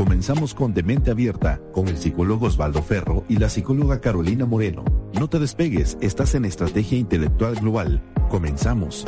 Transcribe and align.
Comenzamos 0.00 0.54
con 0.54 0.72
Demente 0.72 1.10
Abierta, 1.10 1.60
con 1.72 1.86
el 1.86 1.98
psicólogo 1.98 2.46
Osvaldo 2.46 2.82
Ferro 2.82 3.26
y 3.28 3.36
la 3.36 3.50
psicóloga 3.50 4.00
Carolina 4.00 4.46
Moreno. 4.46 4.82
No 5.12 5.28
te 5.28 5.38
despegues, 5.38 5.98
estás 6.00 6.34
en 6.34 6.46
Estrategia 6.46 6.96
Intelectual 6.96 7.56
Global. 7.56 8.00
Comenzamos. 8.30 9.04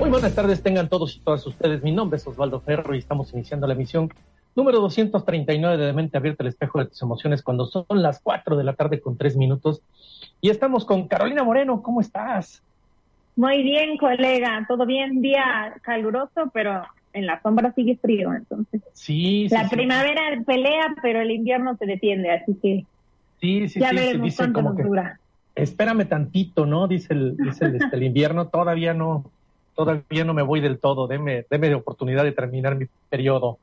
Muy 0.00 0.10
buenas 0.10 0.34
tardes, 0.34 0.60
tengan 0.64 0.88
todos 0.88 1.14
y 1.14 1.20
todas 1.20 1.46
ustedes. 1.46 1.84
Mi 1.84 1.92
nombre 1.92 2.16
es 2.16 2.26
Osvaldo 2.26 2.60
Ferro 2.60 2.96
y 2.96 2.98
estamos 2.98 3.32
iniciando 3.32 3.68
la 3.68 3.74
emisión 3.74 4.12
número 4.54 4.80
239 4.80 5.76
de 5.84 5.92
Mente 5.92 6.18
Abierta, 6.18 6.42
el 6.42 6.48
espejo 6.48 6.78
de 6.78 6.86
tus 6.86 7.00
emociones, 7.02 7.42
cuando 7.42 7.66
son 7.66 7.84
las 7.90 8.20
4 8.20 8.56
de 8.56 8.64
la 8.64 8.74
tarde 8.74 9.00
con 9.00 9.16
3 9.16 9.36
minutos. 9.36 9.82
Y 10.40 10.50
estamos 10.50 10.84
con 10.84 11.08
Carolina 11.08 11.42
Moreno, 11.44 11.82
¿cómo 11.82 12.00
estás? 12.00 12.62
Muy 13.36 13.62
bien, 13.62 13.96
colega, 13.96 14.64
todo 14.68 14.84
bien, 14.86 15.22
día 15.22 15.74
caluroso, 15.82 16.50
pero 16.52 16.82
en 17.12 17.26
la 17.26 17.40
sombra 17.42 17.72
sigue 17.72 17.96
frío, 17.96 18.34
entonces. 18.34 18.82
Sí, 18.92 19.48
La 19.50 19.68
sí, 19.68 19.74
primavera 19.76 20.22
pelea, 20.44 20.94
pero 21.02 21.20
el 21.20 21.30
invierno 21.30 21.76
se 21.76 21.86
defiende, 21.86 22.30
así 22.30 22.54
que 22.60 22.84
sí, 23.40 23.68
sí, 23.68 23.80
ya 23.80 23.92
veremos 23.92 24.36
cuánto 24.36 24.62
nos 24.62 24.76
dura. 24.76 25.18
espérame 25.54 26.06
tantito, 26.06 26.66
¿no? 26.66 26.86
Dice 26.86 27.14
el, 27.14 27.36
dice 27.36 27.64
el, 27.66 27.76
este, 27.76 27.96
el 27.96 28.02
invierno, 28.02 28.48
todavía 28.48 28.94
no, 28.94 29.24
todavía 29.74 30.24
no 30.24 30.34
me 30.34 30.42
voy 30.42 30.60
del 30.60 30.78
todo, 30.78 31.06
deme, 31.06 31.46
deme 31.50 31.68
de 31.68 31.74
oportunidad 31.76 32.24
de 32.24 32.32
terminar 32.32 32.76
mi 32.76 32.86
periodo. 33.08 33.58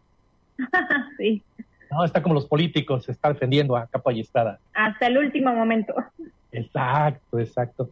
sí, 1.18 1.42
No, 1.92 2.04
está 2.06 2.22
como 2.22 2.36
los 2.36 2.46
políticos, 2.46 3.06
se 3.06 3.12
está 3.12 3.32
defendiendo 3.34 3.76
a 3.76 3.88
capa 3.88 4.12
y 4.14 4.22
espada. 4.22 4.60
hasta 4.74 5.08
el 5.08 5.18
último 5.18 5.54
momento. 5.54 5.94
Exacto, 6.52 7.40
exacto. 7.40 7.90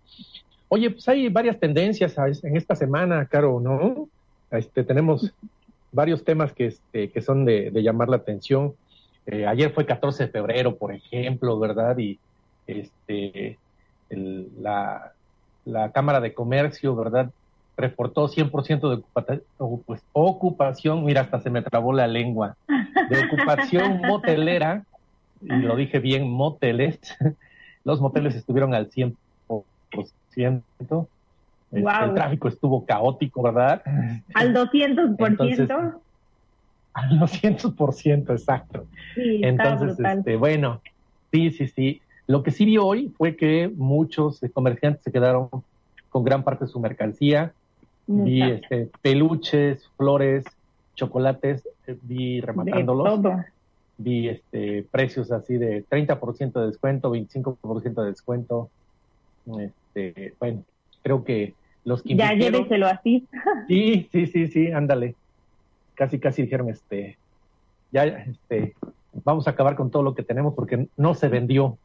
Oye, 0.67 0.89
pues 0.91 1.07
hay 1.07 1.29
varias 1.29 1.59
tendencias 1.59 2.15
en 2.43 2.57
esta 2.57 2.75
semana, 2.75 3.25
Caro, 3.27 3.59
¿no? 3.59 4.07
Este, 4.51 4.83
tenemos 4.83 5.33
varios 5.91 6.23
temas 6.23 6.51
que, 6.53 6.67
este, 6.67 7.11
que 7.11 7.21
son 7.21 7.45
de, 7.45 7.69
de 7.71 7.83
llamar 7.83 8.09
la 8.09 8.17
atención. 8.17 8.73
Eh, 9.27 9.45
ayer 9.45 9.71
fue 9.73 9.85
14 9.85 10.25
de 10.25 10.31
febrero, 10.31 10.75
por 10.75 10.93
ejemplo, 10.93 11.57
¿verdad? 11.59 11.97
Y 11.97 12.19
este, 12.67 13.57
el- 14.09 14.49
la, 14.61 15.13
la 15.65 15.91
Cámara 15.91 16.19
de 16.19 16.33
Comercio, 16.33 16.95
¿verdad? 16.95 17.29
Reportó 17.77 18.27
100% 18.29 18.89
de 18.89 19.41
ocupación, 20.13 21.03
mira, 21.03 21.21
hasta 21.21 21.41
se 21.41 21.49
me 21.49 21.61
trabó 21.61 21.91
la 21.93 22.07
lengua, 22.07 22.55
de 23.09 23.25
ocupación 23.25 24.01
motelera, 24.07 24.83
y 25.41 25.57
lo 25.57 25.75
dije 25.75 25.99
bien, 25.99 26.29
moteles. 26.29 26.99
Los 27.83 28.01
moteles 28.01 28.35
estuvieron 28.35 28.73
al 28.73 28.89
100%. 28.89 29.13
Este, 29.91 30.61
Guau. 31.81 32.09
El 32.09 32.15
tráfico 32.15 32.47
estuvo 32.47 32.85
caótico, 32.85 33.41
¿verdad? 33.41 33.81
Al 34.33 34.53
200%. 34.53 35.27
Entonces, 35.27 35.69
Al 36.93 37.19
200%, 37.19 38.31
exacto. 38.31 38.85
sí, 39.13 39.41
Entonces, 39.43 39.99
este, 39.99 40.35
bueno, 40.37 40.81
sí, 41.31 41.51
sí, 41.51 41.67
sí. 41.67 42.01
Lo 42.27 42.43
que 42.43 42.51
sí 42.51 42.65
vi 42.65 42.77
hoy 42.77 43.13
fue 43.17 43.35
que 43.35 43.71
muchos 43.75 44.41
eh, 44.41 44.49
comerciantes 44.49 45.03
se 45.03 45.11
quedaron 45.11 45.49
con 46.09 46.23
gran 46.23 46.43
parte 46.43 46.65
de 46.65 46.71
su 46.71 46.79
mercancía. 46.79 47.53
Vi 48.07 48.41
este, 48.41 48.89
peluches, 49.01 49.89
flores, 49.97 50.45
chocolates, 50.95 51.67
eh, 51.87 51.97
vi 52.03 52.39
de 52.39 52.45
rematándolos. 52.45 53.03
todo. 53.21 53.43
Vi 53.97 54.27
este, 54.29 54.85
precios 54.91 55.31
así 55.31 55.57
de 55.57 55.85
30% 55.85 56.53
de 56.59 56.67
descuento, 56.67 57.11
25% 57.11 58.01
de 58.03 58.07
descuento. 58.09 58.69
Este, 59.59 60.33
bueno, 60.39 60.63
creo 61.01 61.23
que 61.23 61.53
los 61.83 62.01
que 62.03 62.15
Ya 62.15 62.33
lléveselo 62.33 62.87
así. 62.87 63.25
Sí, 63.67 64.09
sí, 64.11 64.27
sí, 64.27 64.47
sí, 64.47 64.71
ándale. 64.71 65.15
Casi, 65.93 66.19
casi 66.19 66.41
dijeron, 66.41 66.69
este, 66.69 67.17
ya, 67.91 68.03
este, 68.05 68.73
vamos 69.23 69.47
a 69.47 69.51
acabar 69.51 69.75
con 69.75 69.91
todo 69.91 70.03
lo 70.03 70.13
que 70.13 70.23
tenemos 70.23 70.53
porque 70.55 70.87
no 70.97 71.13
se 71.13 71.29
vendió. 71.29 71.77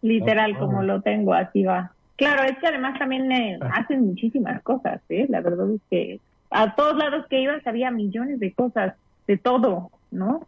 Literal, 0.00 0.52
Ah. 0.54 0.58
como 0.60 0.82
lo 0.82 1.00
tengo, 1.02 1.32
así 1.34 1.64
va. 1.64 1.92
Claro, 2.18 2.42
es 2.42 2.58
que 2.58 2.66
además 2.66 2.98
también 2.98 3.30
eh, 3.32 3.58
Ah. 3.62 3.70
hacen 3.76 4.04
muchísimas 4.04 4.60
cosas, 4.62 5.00
¿eh? 5.08 5.26
La 5.30 5.40
verdad 5.40 5.70
es 5.72 5.80
que 5.88 6.20
a 6.50 6.74
todos 6.74 6.96
lados 6.98 7.24
que 7.30 7.40
ibas 7.40 7.64
había 7.66 7.90
millones 7.92 8.40
de 8.40 8.52
cosas, 8.52 8.94
de 9.26 9.38
todo, 9.38 9.90
¿no? 10.10 10.46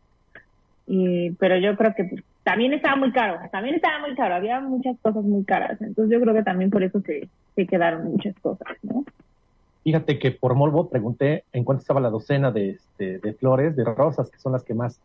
Y, 0.86 1.30
pero 1.38 1.56
yo 1.59 1.76
creo 1.76 1.94
que 1.94 2.04
pues, 2.04 2.22
también 2.42 2.72
estaba 2.72 2.97
muy 2.97 3.12
caro, 3.12 3.38
también 3.53 3.76
estaba 3.76 4.00
muy 4.00 4.16
caro, 4.16 4.34
había 4.34 4.60
muchas 4.60 4.97
cosas 5.00 5.22
muy 5.22 5.44
caras, 5.44 5.80
entonces 5.80 6.12
yo 6.12 6.20
creo 6.20 6.34
que 6.34 6.42
también 6.42 6.70
por 6.70 6.82
eso 6.82 7.00
se, 7.03 7.28
se 7.54 7.66
quedaron 7.66 8.04
muchas 8.10 8.34
cosas, 8.41 8.66
¿no? 8.82 9.04
Fíjate 9.84 10.19
que 10.19 10.32
por 10.32 10.54
Molvo 10.56 10.88
pregunté 10.88 11.44
en 11.53 11.62
cuánto 11.64 11.82
estaba 11.82 12.00
la 12.00 12.10
docena 12.10 12.50
de, 12.50 12.70
este, 12.70 13.19
de 13.19 13.32
flores, 13.34 13.76
de 13.76 13.84
rosas, 13.84 14.30
que 14.30 14.38
son 14.38 14.53
las 14.53 14.64
que 14.64 14.75
más, 14.75 14.98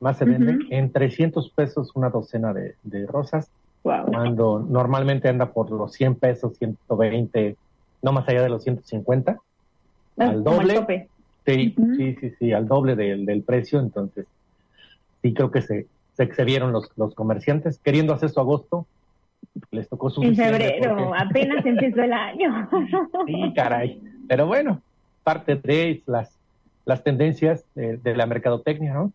más 0.00 0.16
se 0.16 0.24
venden. 0.24 0.60
En 0.70 0.90
300 0.90 1.50
pesos 1.50 1.92
una 1.94 2.08
docena 2.08 2.52
de, 2.54 2.74
de 2.82 3.06
rosas, 3.06 3.50
Wow. 3.84 4.06
cuando 4.06 4.60
normalmente 4.68 5.28
anda 5.28 5.52
por 5.52 5.70
los 5.70 5.92
100 5.92 6.16
pesos, 6.16 6.56
120, 6.58 7.56
no 8.02 8.12
más 8.12 8.28
allá 8.28 8.42
de 8.42 8.48
los 8.48 8.62
150. 8.64 9.32
al 9.32 10.42
Como 10.44 10.60
el 10.62 10.68
doble. 10.68 11.08
Sí, 11.46 11.74
sí, 11.96 12.16
sí, 12.20 12.30
sí, 12.38 12.52
al 12.52 12.68
doble 12.68 12.94
del, 12.96 13.24
del 13.24 13.42
precio, 13.42 13.80
entonces 13.80 14.26
sí 15.22 15.32
creo 15.32 15.50
que 15.50 15.62
se, 15.62 15.86
se 16.14 16.22
excedieron 16.22 16.72
los, 16.72 16.90
los 16.96 17.14
comerciantes 17.14 17.78
queriendo 17.78 18.12
hacer 18.12 18.28
su 18.28 18.38
agosto, 18.40 18.86
les 19.70 19.88
tocó 19.88 20.10
su 20.10 20.22
En 20.22 20.36
febrero, 20.36 20.94
porque- 20.96 21.12
apenas 21.18 21.64
empezó 21.64 22.02
el 22.02 22.12
año. 22.12 22.68
Sí, 23.26 23.52
caray. 23.54 24.02
Pero 24.28 24.46
bueno, 24.46 24.82
parte 25.24 25.56
de 25.56 26.02
las, 26.06 26.36
las 26.84 27.02
tendencias 27.02 27.64
de, 27.74 27.96
de 27.96 28.14
la 28.16 28.26
mercadotecnia, 28.26 28.92
¿no? 28.92 29.12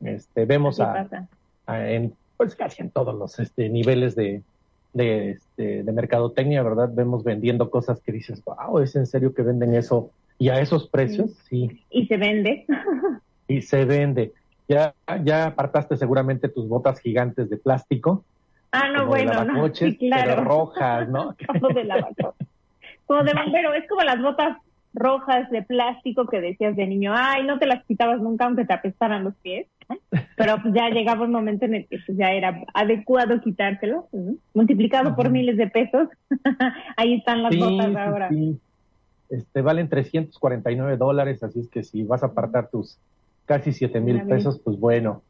Este, 0.00 0.44
vemos 0.44 0.78
a- 0.80 1.08
en, 1.66 2.14
pues 2.42 2.56
casi 2.56 2.82
en 2.82 2.90
todos 2.90 3.14
los 3.14 3.38
este, 3.38 3.68
niveles 3.68 4.16
de, 4.16 4.42
de, 4.92 5.30
este, 5.30 5.84
de 5.84 5.92
mercadotecnia, 5.92 6.62
¿verdad? 6.64 6.90
Vemos 6.92 7.22
vendiendo 7.22 7.70
cosas 7.70 8.00
que 8.00 8.10
dices, 8.10 8.42
wow, 8.44 8.80
¿es 8.80 8.96
en 8.96 9.06
serio 9.06 9.32
que 9.32 9.42
venden 9.42 9.74
eso? 9.74 10.10
Y 10.38 10.48
a 10.48 10.58
esos 10.58 10.88
precios, 10.88 11.30
sí, 11.48 11.84
Y 11.88 12.06
se 12.06 12.16
vende. 12.16 12.66
y 13.46 13.62
se 13.62 13.84
vende. 13.84 14.32
Ya, 14.66 14.92
ya 15.22 15.46
apartaste 15.46 15.96
seguramente 15.96 16.48
tus 16.48 16.68
botas 16.68 16.98
gigantes 16.98 17.48
de 17.48 17.58
plástico, 17.58 18.24
Ah, 18.72 18.88
no, 18.88 19.06
bueno, 19.06 19.44
no. 19.44 19.72
Sí, 19.72 19.96
claro. 19.98 20.30
pero 20.30 20.44
rojas, 20.44 21.08
¿no? 21.08 21.36
Como 21.46 21.68
de. 21.68 21.86
Como 23.06 23.22
de 23.22 23.34
bombero, 23.34 23.74
es 23.74 23.86
como 23.86 24.02
las 24.02 24.20
botas 24.22 24.56
rojas 24.94 25.50
de 25.50 25.62
plástico 25.62 26.26
que 26.26 26.40
decías 26.40 26.74
de 26.74 26.86
niño, 26.86 27.12
ay, 27.14 27.44
no 27.44 27.58
te 27.58 27.66
las 27.66 27.84
quitabas 27.84 28.20
nunca 28.20 28.46
aunque 28.46 28.64
te 28.64 28.72
apestaran 28.72 29.24
los 29.24 29.34
pies. 29.36 29.66
¿No? 30.10 30.20
Pero 30.36 30.56
pues 30.62 30.74
ya 30.74 30.88
llegaba 30.90 31.24
un 31.24 31.32
momento 31.32 31.64
en 31.64 31.74
el 31.74 31.86
que 31.86 31.98
pues, 32.06 32.16
ya 32.18 32.30
era 32.32 32.62
adecuado 32.74 33.40
quitártelo, 33.40 34.08
¿no? 34.12 34.34
multiplicado 34.54 35.14
por 35.16 35.30
miles 35.30 35.56
de 35.56 35.68
pesos. 35.68 36.08
Ahí 36.96 37.14
están 37.14 37.42
las 37.42 37.52
Sí, 37.52 37.60
botas 37.60 37.90
sí, 37.90 37.96
ahora. 37.96 38.28
sí. 38.28 38.58
Este, 39.30 39.62
valen 39.62 39.88
349 39.88 40.96
dólares, 40.98 41.42
así 41.42 41.60
es 41.60 41.68
que 41.68 41.82
si 41.82 42.02
vas 42.04 42.22
a 42.22 42.26
apartar 42.26 42.68
tus 42.68 42.98
casi 43.46 43.72
7 43.72 43.98
mil 44.00 44.22
pesos, 44.22 44.60
pues 44.62 44.78
bueno. 44.78 45.22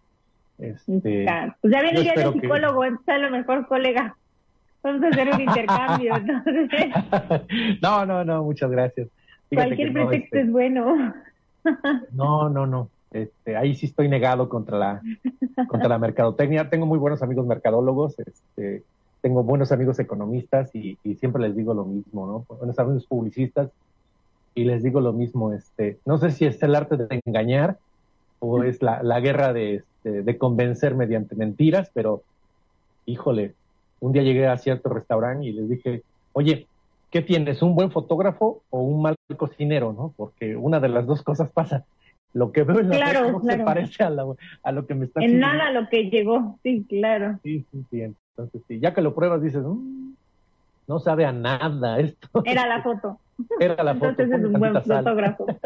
Este. 0.58 1.26
Pues 1.60 1.72
ya 1.72 1.82
viene 1.82 1.98
el 1.98 2.04
día 2.04 2.14
del 2.16 2.32
que- 2.32 2.40
psicólogo, 2.40 2.84
entonces 2.84 3.14
a 3.14 3.18
lo 3.18 3.30
mejor, 3.30 3.66
colega, 3.68 4.16
vamos 4.82 5.02
a 5.04 5.08
hacer 5.08 5.28
un 5.32 5.40
intercambio. 5.40 6.14
Entonces, 6.44 6.90
no, 7.80 8.04
no, 8.04 8.24
no, 8.24 8.42
muchas 8.44 8.70
gracias. 8.70 9.08
Fíjate 9.50 9.66
cualquier 9.68 9.92
no, 9.94 10.08
pretexto 10.08 10.36
este, 10.36 10.40
es 10.46 10.50
bueno. 10.52 11.14
no, 12.12 12.48
no, 12.48 12.66
no. 12.66 12.88
Este, 13.12 13.56
ahí 13.56 13.74
sí 13.74 13.86
estoy 13.86 14.08
negado 14.08 14.48
contra 14.48 14.78
la, 14.78 15.02
contra 15.68 15.88
la 15.88 15.98
mercadotecnia. 15.98 16.70
Tengo 16.70 16.86
muy 16.86 16.98
buenos 16.98 17.22
amigos 17.22 17.46
mercadólogos, 17.46 18.18
este, 18.18 18.82
tengo 19.20 19.42
buenos 19.42 19.70
amigos 19.70 19.98
economistas 19.98 20.74
y, 20.74 20.98
y 21.04 21.14
siempre 21.14 21.42
les 21.42 21.54
digo 21.54 21.74
lo 21.74 21.84
mismo, 21.84 22.26
¿no? 22.26 22.56
Buenos 22.56 22.78
amigos 22.78 23.06
publicistas 23.06 23.70
y 24.54 24.64
les 24.64 24.82
digo 24.82 25.00
lo 25.00 25.12
mismo. 25.12 25.52
Este, 25.52 25.98
no 26.04 26.18
sé 26.18 26.30
si 26.30 26.46
es 26.46 26.62
el 26.62 26.74
arte 26.74 26.96
de 26.96 27.20
engañar 27.24 27.78
o 28.40 28.64
es 28.64 28.82
la, 28.82 29.02
la 29.02 29.20
guerra 29.20 29.52
de, 29.52 29.76
este, 29.76 30.22
de 30.22 30.38
convencer 30.38 30.94
mediante 30.94 31.36
mentiras, 31.36 31.90
pero 31.94 32.22
híjole, 33.06 33.54
un 34.00 34.12
día 34.12 34.22
llegué 34.22 34.48
a 34.48 34.58
cierto 34.58 34.88
restaurante 34.88 35.46
y 35.46 35.52
les 35.52 35.68
dije, 35.68 36.02
oye, 36.32 36.66
¿qué 37.10 37.22
tienes? 37.22 37.62
¿Un 37.62 37.76
buen 37.76 37.92
fotógrafo 37.92 38.62
o 38.70 38.82
un 38.82 39.02
mal 39.02 39.14
cocinero? 39.36 39.92
¿no? 39.92 40.12
Porque 40.16 40.56
una 40.56 40.80
de 40.80 40.88
las 40.88 41.06
dos 41.06 41.22
cosas 41.22 41.50
pasa. 41.52 41.84
Lo 42.34 42.50
que 42.52 42.62
veo 42.62 42.80
en 42.80 42.88
la 42.88 42.96
Claro, 42.96 43.32
no 43.32 43.40
se 43.42 43.58
parece 43.58 44.02
a, 44.04 44.10
la- 44.10 44.24
a 44.62 44.72
lo 44.72 44.86
que 44.86 44.94
me 44.94 45.04
está 45.06 45.20
En 45.22 45.38
nada 45.38 45.70
lo 45.72 45.88
que 45.88 46.04
llegó, 46.10 46.58
sí, 46.62 46.86
claro. 46.88 47.38
Sí, 47.42 47.66
sí, 47.70 47.86
sí. 47.90 48.00
Entonces, 48.00 48.62
sí, 48.68 48.80
ya 48.80 48.94
que 48.94 49.02
lo 49.02 49.14
pruebas, 49.14 49.42
dices, 49.42 49.62
"Mm, 49.62 50.14
no 50.88 50.98
sabe 50.98 51.24
a 51.24 51.32
nada 51.32 52.00
esto. 52.00 52.28
Era 52.44 52.66
la 52.66 52.82
foto. 52.82 53.20
Era 53.60 53.82
la 53.82 53.94
foto. 53.94 54.08
Entonces 54.10 54.38
es 54.40 54.44
un 54.46 54.60
buen 54.60 54.72
sal. 54.84 55.04
fotógrafo. 55.04 55.46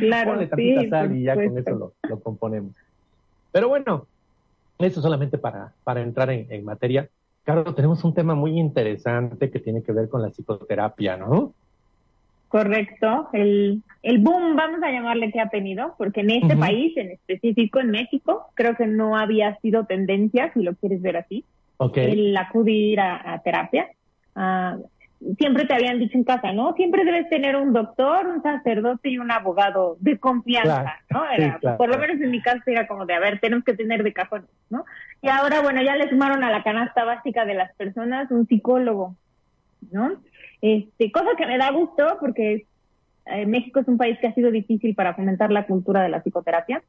Claro, 0.00 0.32
Ponle 0.32 0.50
sí. 0.56 0.88
sal 0.90 1.16
y 1.16 1.22
ya 1.22 1.34
con 1.36 1.56
eso 1.56 1.70
lo, 1.70 1.94
lo 2.08 2.20
componemos. 2.20 2.74
Pero 3.52 3.68
bueno, 3.68 4.08
eso 4.78 5.00
solamente 5.00 5.38
para, 5.38 5.72
para 5.84 6.02
entrar 6.02 6.30
en, 6.30 6.50
en 6.50 6.64
materia. 6.64 7.08
Claro, 7.44 7.74
tenemos 7.74 8.02
un 8.04 8.12
tema 8.14 8.34
muy 8.34 8.58
interesante 8.58 9.50
que 9.50 9.60
tiene 9.60 9.82
que 9.84 9.92
ver 9.92 10.08
con 10.08 10.20
la 10.22 10.30
psicoterapia, 10.30 11.16
¿no? 11.16 11.54
Correcto. 12.54 13.30
El, 13.32 13.82
el 14.04 14.18
boom, 14.18 14.54
vamos 14.54 14.80
a 14.84 14.92
llamarle 14.92 15.32
que 15.32 15.40
ha 15.40 15.48
tenido, 15.48 15.96
porque 15.98 16.20
en 16.20 16.30
este 16.30 16.56
país, 16.56 16.96
en 16.96 17.10
específico 17.10 17.80
en 17.80 17.90
México, 17.90 18.46
creo 18.54 18.76
que 18.76 18.86
no 18.86 19.16
había 19.16 19.56
sido 19.56 19.86
tendencia, 19.86 20.52
si 20.54 20.62
lo 20.62 20.76
quieres 20.76 21.02
ver 21.02 21.16
así, 21.16 21.44
el 21.96 22.36
acudir 22.36 23.00
a, 23.00 23.32
a 23.34 23.42
terapia. 23.42 23.88
Ah, 24.36 24.76
siempre 25.36 25.64
te 25.64 25.74
habían 25.74 25.98
dicho 25.98 26.16
en 26.16 26.22
casa, 26.22 26.52
¿no? 26.52 26.74
Siempre 26.74 27.04
debes 27.04 27.28
tener 27.28 27.56
un 27.56 27.72
doctor, 27.72 28.28
un 28.28 28.40
sacerdote 28.40 29.08
y 29.08 29.18
un 29.18 29.32
abogado 29.32 29.96
de 29.98 30.16
confianza, 30.18 31.00
¿no? 31.10 31.28
Era, 31.28 31.54
sí, 31.54 31.58
claro. 31.58 31.76
Por 31.76 31.88
lo 31.88 31.98
menos 31.98 32.20
en 32.20 32.30
mi 32.30 32.40
caso 32.40 32.62
era 32.66 32.86
como 32.86 33.04
de, 33.04 33.14
a 33.14 33.18
ver, 33.18 33.40
tenemos 33.40 33.64
que 33.64 33.74
tener 33.74 34.04
de 34.04 34.12
cajón, 34.12 34.46
¿no? 34.70 34.84
Y 35.22 35.28
ahora, 35.28 35.60
bueno, 35.60 35.82
ya 35.82 35.96
le 35.96 36.08
sumaron 36.08 36.44
a 36.44 36.52
la 36.52 36.62
canasta 36.62 37.02
básica 37.02 37.44
de 37.46 37.54
las 37.54 37.74
personas 37.74 38.30
un 38.30 38.46
psicólogo, 38.46 39.16
¿no? 39.90 40.12
Este, 40.64 41.12
cosa 41.12 41.36
que 41.36 41.44
me 41.46 41.58
da 41.58 41.70
gusto 41.72 42.16
porque 42.18 42.64
eh, 43.26 43.44
México 43.44 43.80
es 43.80 43.88
un 43.88 43.98
país 43.98 44.18
que 44.18 44.28
ha 44.28 44.34
sido 44.34 44.50
difícil 44.50 44.94
para 44.94 45.12
fomentar 45.12 45.52
la 45.52 45.66
cultura 45.66 46.02
de 46.02 46.08
la 46.08 46.22
psicoterapia. 46.22 46.82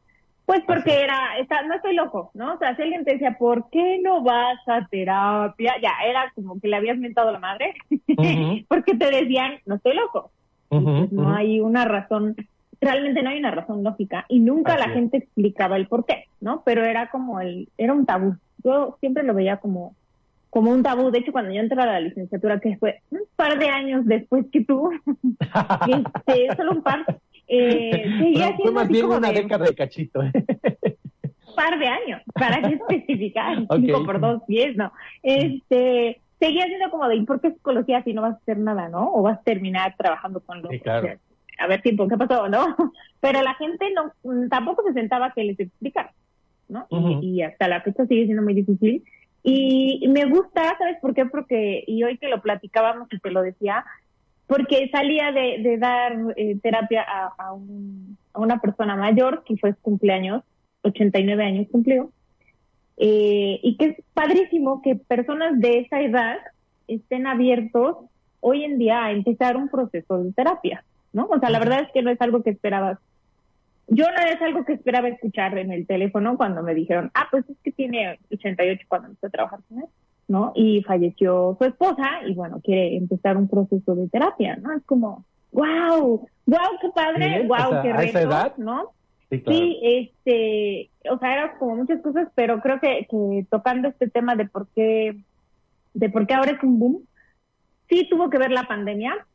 Pues 0.46 0.62
porque 0.66 0.92
Así 0.92 1.02
era, 1.04 1.38
está, 1.40 1.64
no 1.64 1.74
estoy 1.76 1.94
loco, 1.94 2.32
¿no? 2.36 2.54
O 2.54 2.58
sea, 2.58 2.74
si 2.78 2.84
alguien 2.84 3.04
te 3.04 3.12
decía, 3.12 3.36
¿por 3.38 3.70
qué 3.72 4.00
no 4.02 4.24
vas 4.24 4.60
a 4.68 4.88
terapia? 4.88 5.74
Ya, 5.82 5.92
era 6.08 6.32
como 6.36 6.58
que 6.62 6.70
le 6.70 6.78
habías 6.78 6.98
mentado 6.98 7.34
la 7.34 7.40
madre, 7.40 7.74
porque 8.70 8.96
te 8.96 9.12
decían, 9.12 9.56
no 9.66 9.76
estoy 9.76 9.96
loco. 9.96 10.32
Pues 10.70 11.12
no 11.12 11.34
hay 11.36 11.60
una 11.60 11.84
razón, 11.84 12.36
realmente 12.80 13.24
no 13.24 13.30
hay 13.30 13.40
una 13.40 13.52
razón 13.52 13.84
lógica 13.84 14.26
y 14.30 14.40
nunca 14.40 14.76
Así 14.76 14.84
la 14.84 14.88
es. 14.88 14.94
gente 14.94 15.18
explicaba 15.18 15.76
el 15.76 15.88
por 15.88 16.06
qué, 16.06 16.26
¿no? 16.40 16.62
Pero 16.64 16.86
era 16.86 17.10
como 17.10 17.42
el, 17.42 17.68
era 17.78 17.92
un 17.94 18.06
tabú. 18.06 18.38
Yo 18.64 18.96
siempre 19.02 19.24
lo 19.24 19.34
veía 19.34 19.58
como, 19.58 19.96
como 20.56 20.72
un 20.72 20.84
tabú. 20.84 21.12
De 21.12 21.20
hecho, 21.20 21.34
cuando 21.34 21.54
yo 21.54 21.60
entré 21.60 21.82
a 21.82 21.86
la 21.86 22.00
licenciatura, 22.00 22.62
que 22.62 22.78
fue 22.78 23.02
un 23.10 23.20
par 23.36 23.60
de 23.60 23.68
años 23.68 24.06
después 24.06 24.46
que 24.54 24.64
tú, 24.64 24.90
este, 26.26 26.56
solo 26.56 26.72
un 26.72 26.82
par, 26.82 27.04
eh, 27.50 28.06
seguía 28.18 28.56
Fue- 28.56 28.72
más 28.72 28.88
bien 28.88 29.06
una 29.06 29.34
de 29.34 29.42
década 29.42 29.66
de 29.66 29.76
cachito. 29.76 30.24
¿eh? 30.24 30.32
par 31.58 31.78
de 31.78 31.88
años, 31.88 32.22
para 32.34 32.62
que 32.62 32.76
especificar, 32.80 33.64
Ok. 33.68 33.80
cinco 33.82 34.06
por 34.06 34.22
dos, 34.22 34.44
diez, 34.48 34.78
no. 34.78 34.94
Este, 35.24 36.22
seguía 36.40 36.68
siendo 36.68 36.90
como 36.90 37.10
de, 37.10 37.18
¿y 37.18 37.26
por 37.26 37.42
qué 37.42 37.52
psicología 37.52 38.02
si 38.04 38.14
no 38.14 38.22
vas 38.22 38.36
a 38.36 38.38
hacer 38.38 38.58
nada, 38.58 38.88
no? 38.88 39.12
O 39.14 39.24
vas 39.24 39.40
a 39.40 39.44
terminar 39.44 39.94
trabajando 39.98 40.40
con 40.40 40.62
los... 40.62 40.72
Sí, 40.72 40.80
claro. 40.80 41.00
o 41.00 41.08
sea, 41.10 41.20
a 41.60 41.68
ver, 41.68 41.82
tiempo, 41.82 42.08
¿qué 42.08 42.16
pasó, 42.16 42.48
no? 42.48 42.78
Pero 43.20 43.42
la 43.42 43.56
gente 43.56 43.88
no, 43.94 44.48
tampoco 44.48 44.84
se 44.88 44.94
sentaba 44.94 45.34
que 45.34 45.44
les 45.44 45.60
explicara, 45.60 46.14
¿no? 46.70 46.88
Y, 47.22 47.42
hasta 47.42 47.68
la 47.68 47.82
fecha 47.82 48.06
sigue 48.06 48.24
siendo 48.24 48.42
muy 48.42 48.54
difícil. 48.54 49.04
Y, 49.48 50.08
me 50.08 50.26
gusta, 50.26 50.76
¿sabes 50.80 50.98
por 51.02 51.14
qué? 51.14 51.28
Porque, 51.28 51.84
y 51.86 52.04
hoy 52.04 52.18
que 52.18 52.30
lo 52.30 52.42
platicábamos 52.42 53.08
y 53.14 53.20
te 53.20 53.30
lo 53.30 53.44
decía, 53.44 53.86
porque 54.48 54.90
salía 54.92 55.32
de, 55.32 55.60
de 55.62 55.78
dar 55.78 56.16
eh, 56.36 56.58
terapia 56.64 57.04
a, 57.08 57.32
a, 57.38 57.54
un- 57.54 58.18
a 58.34 58.40
una 58.40 58.60
persona 58.60 58.96
mayor 58.96 59.44
que 59.46 59.56
fue 59.58 59.74
su 59.74 59.82
cumpleaños, 59.82 60.44
89 60.82 61.44
años 61.46 61.68
cumplió, 61.72 62.10
eh, 62.98 63.60
y 63.62 63.78
que 63.78 63.86
es 63.86 63.96
padrísimo 64.16 64.82
que 64.82 64.96
personas 64.96 65.60
de 65.60 65.80
esa 65.80 66.02
edad 66.02 66.38
estén 66.88 67.28
abiertos 67.28 67.98
hoy 68.40 68.64
en 68.64 68.80
día 68.80 69.04
a 69.06 69.12
empezar 69.12 69.58
un 69.58 69.70
proceso 69.70 70.24
de 70.24 70.32
terapia, 70.34 70.84
¿no? 71.14 71.26
O 71.28 71.40
sea, 71.40 71.50
la 71.52 71.60
verdad 71.60 71.82
es 71.82 71.92
que 71.92 72.02
no 72.02 72.10
es 72.10 72.20
algo 72.22 72.42
que 72.42 72.52
esperabas. 72.52 72.98
Yo 73.88 74.06
no 74.06 74.18
es 74.18 74.42
algo 74.42 74.66
que 74.66 74.74
esperaba 74.74 75.08
escuchar 75.08 75.58
en 75.58 75.72
el 75.72 75.86
teléfono 75.86 76.38
cuando 76.38 76.64
me 76.64 76.74
dijeron, 76.74 77.12
ah, 77.14 77.28
pues 77.30 77.48
es 77.50 77.58
que 77.64 77.72
tiene 77.72 78.20
88 78.32 78.86
cuando 78.88 79.10
empecé 79.10 79.28
a 79.28 79.30
trabajar 79.30 79.60
con 79.70 79.80
él, 79.80 79.86
¿no? 80.28 80.52
Y 80.56 80.82
falleció 80.84 81.56
su 81.60 81.66
esposa 81.66 82.22
y 82.26 82.34
bueno, 82.34 82.60
quiere 82.64 82.98
empezar 82.98 83.38
un 83.38 83.48
proceso 83.48 83.96
de 83.96 84.08
terapia, 84.10 84.56
¿no? 84.56 84.74
Es 84.74 84.84
como, 84.86 85.24
wow, 85.52 86.28
wow, 86.46 86.60
qué 86.82 86.90
padre, 86.96 87.42
Sí, 87.42 87.48
wow, 87.48 87.68
o 87.68 87.70
sea, 87.70 87.82
qué 87.84 87.92
a 87.92 88.04
esa 88.04 88.20
reto, 88.20 88.20
edad, 88.20 88.58
¿no? 88.58 88.92
Sí, 89.30 89.42
claro. 89.42 89.60
Sí, 89.60 89.80
este, 89.84 90.90
o 91.12 91.20
sea, 91.20 91.34
era 91.34 91.58
como 91.58 91.76
muchas 91.76 92.02
cosas, 92.02 92.28
pero 92.36 92.62
creo 92.62 92.80
que, 92.80 93.08
que 93.10 93.46
tocando 93.50 93.88
este 93.88 94.10
tema 94.10 94.36
de 94.36 94.48
por 94.48 94.68
qué, 94.70 95.16
de 95.94 96.10
por 96.10 96.26
qué 96.26 96.34
ahora 96.34 96.52
es 96.52 96.64
un 96.64 96.80
boom, 96.80 97.02
sí 97.88 98.08
tuvo 98.10 98.30
que 98.30 98.40
ver 98.40 98.52
la 98.52 98.64
pandemia, 98.64 99.26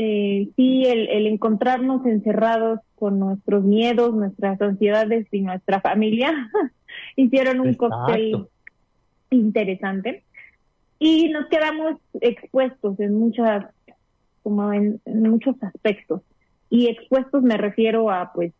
eh, 0.00 0.48
sí 0.54 0.84
el, 0.86 1.08
el 1.08 1.26
encontrarnos 1.26 2.06
encerrados 2.06 2.78
con 2.94 3.18
nuestros 3.18 3.64
miedos, 3.64 4.14
nuestras 4.14 4.60
ansiedades 4.62 5.26
y 5.32 5.40
nuestra 5.40 5.80
familia 5.80 6.32
hicieron 7.16 7.58
un 7.58 7.70
Exacto. 7.70 7.96
cóctel 7.96 8.46
interesante 9.30 10.22
y 11.00 11.30
nos 11.30 11.46
quedamos 11.46 11.96
expuestos 12.20 13.00
en 13.00 13.18
muchas, 13.18 13.66
como 14.44 14.72
en, 14.72 15.00
en 15.04 15.22
muchos 15.28 15.60
aspectos 15.64 16.22
y 16.70 16.86
expuestos 16.86 17.42
me 17.42 17.56
refiero 17.56 18.08
a 18.08 18.32
pues 18.32 18.52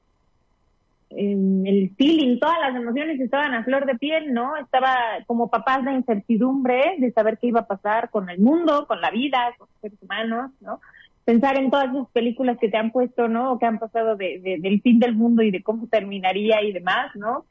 en 1.11 1.67
el 1.69 1.95
feeling, 1.97 2.41
todas 2.41 2.59
las 2.61 2.75
emociones 2.75 3.21
estaban 3.21 3.55
a 3.55 3.63
flor 3.63 3.87
de 3.87 3.95
piel, 3.95 4.35
¿no? 4.35 4.57
Estaba 4.57 4.97
como 5.27 5.49
papás 5.49 5.85
de 5.85 5.93
incertidumbre, 5.93 6.97
de 6.99 7.13
saber 7.13 7.39
qué 7.39 7.47
iba 7.47 7.61
a 7.61 7.67
pasar 7.67 8.11
con 8.11 8.29
el 8.29 8.41
mundo, 8.41 8.87
con 8.89 9.01
la 9.01 9.11
vida, 9.11 9.55
con 9.57 9.69
los 9.69 9.81
seres 9.81 10.03
humanos, 10.03 10.51
¿no? 10.61 10.81
Pensar 11.29 11.59
en 11.59 11.71
todas 11.71 11.91
esas 11.95 12.09
películas 12.13 12.57
que 12.59 12.71
te 12.71 12.79
han 12.79 12.91
puesto, 12.91 13.29
¿no? 13.29 13.53
O 13.53 13.59
que 13.59 13.67
han 13.67 13.79
pasado 13.79 14.17
de, 14.17 14.41
de- 14.41 14.59
del 14.61 14.81
fin 14.81 14.99
del 14.99 15.15
mundo 15.15 15.43
y 15.43 15.51
de 15.51 15.63
cómo 15.63 15.87
terminaría 15.87 16.63
y 16.63 16.73
demás, 16.73 17.15
¿no? 17.17 17.45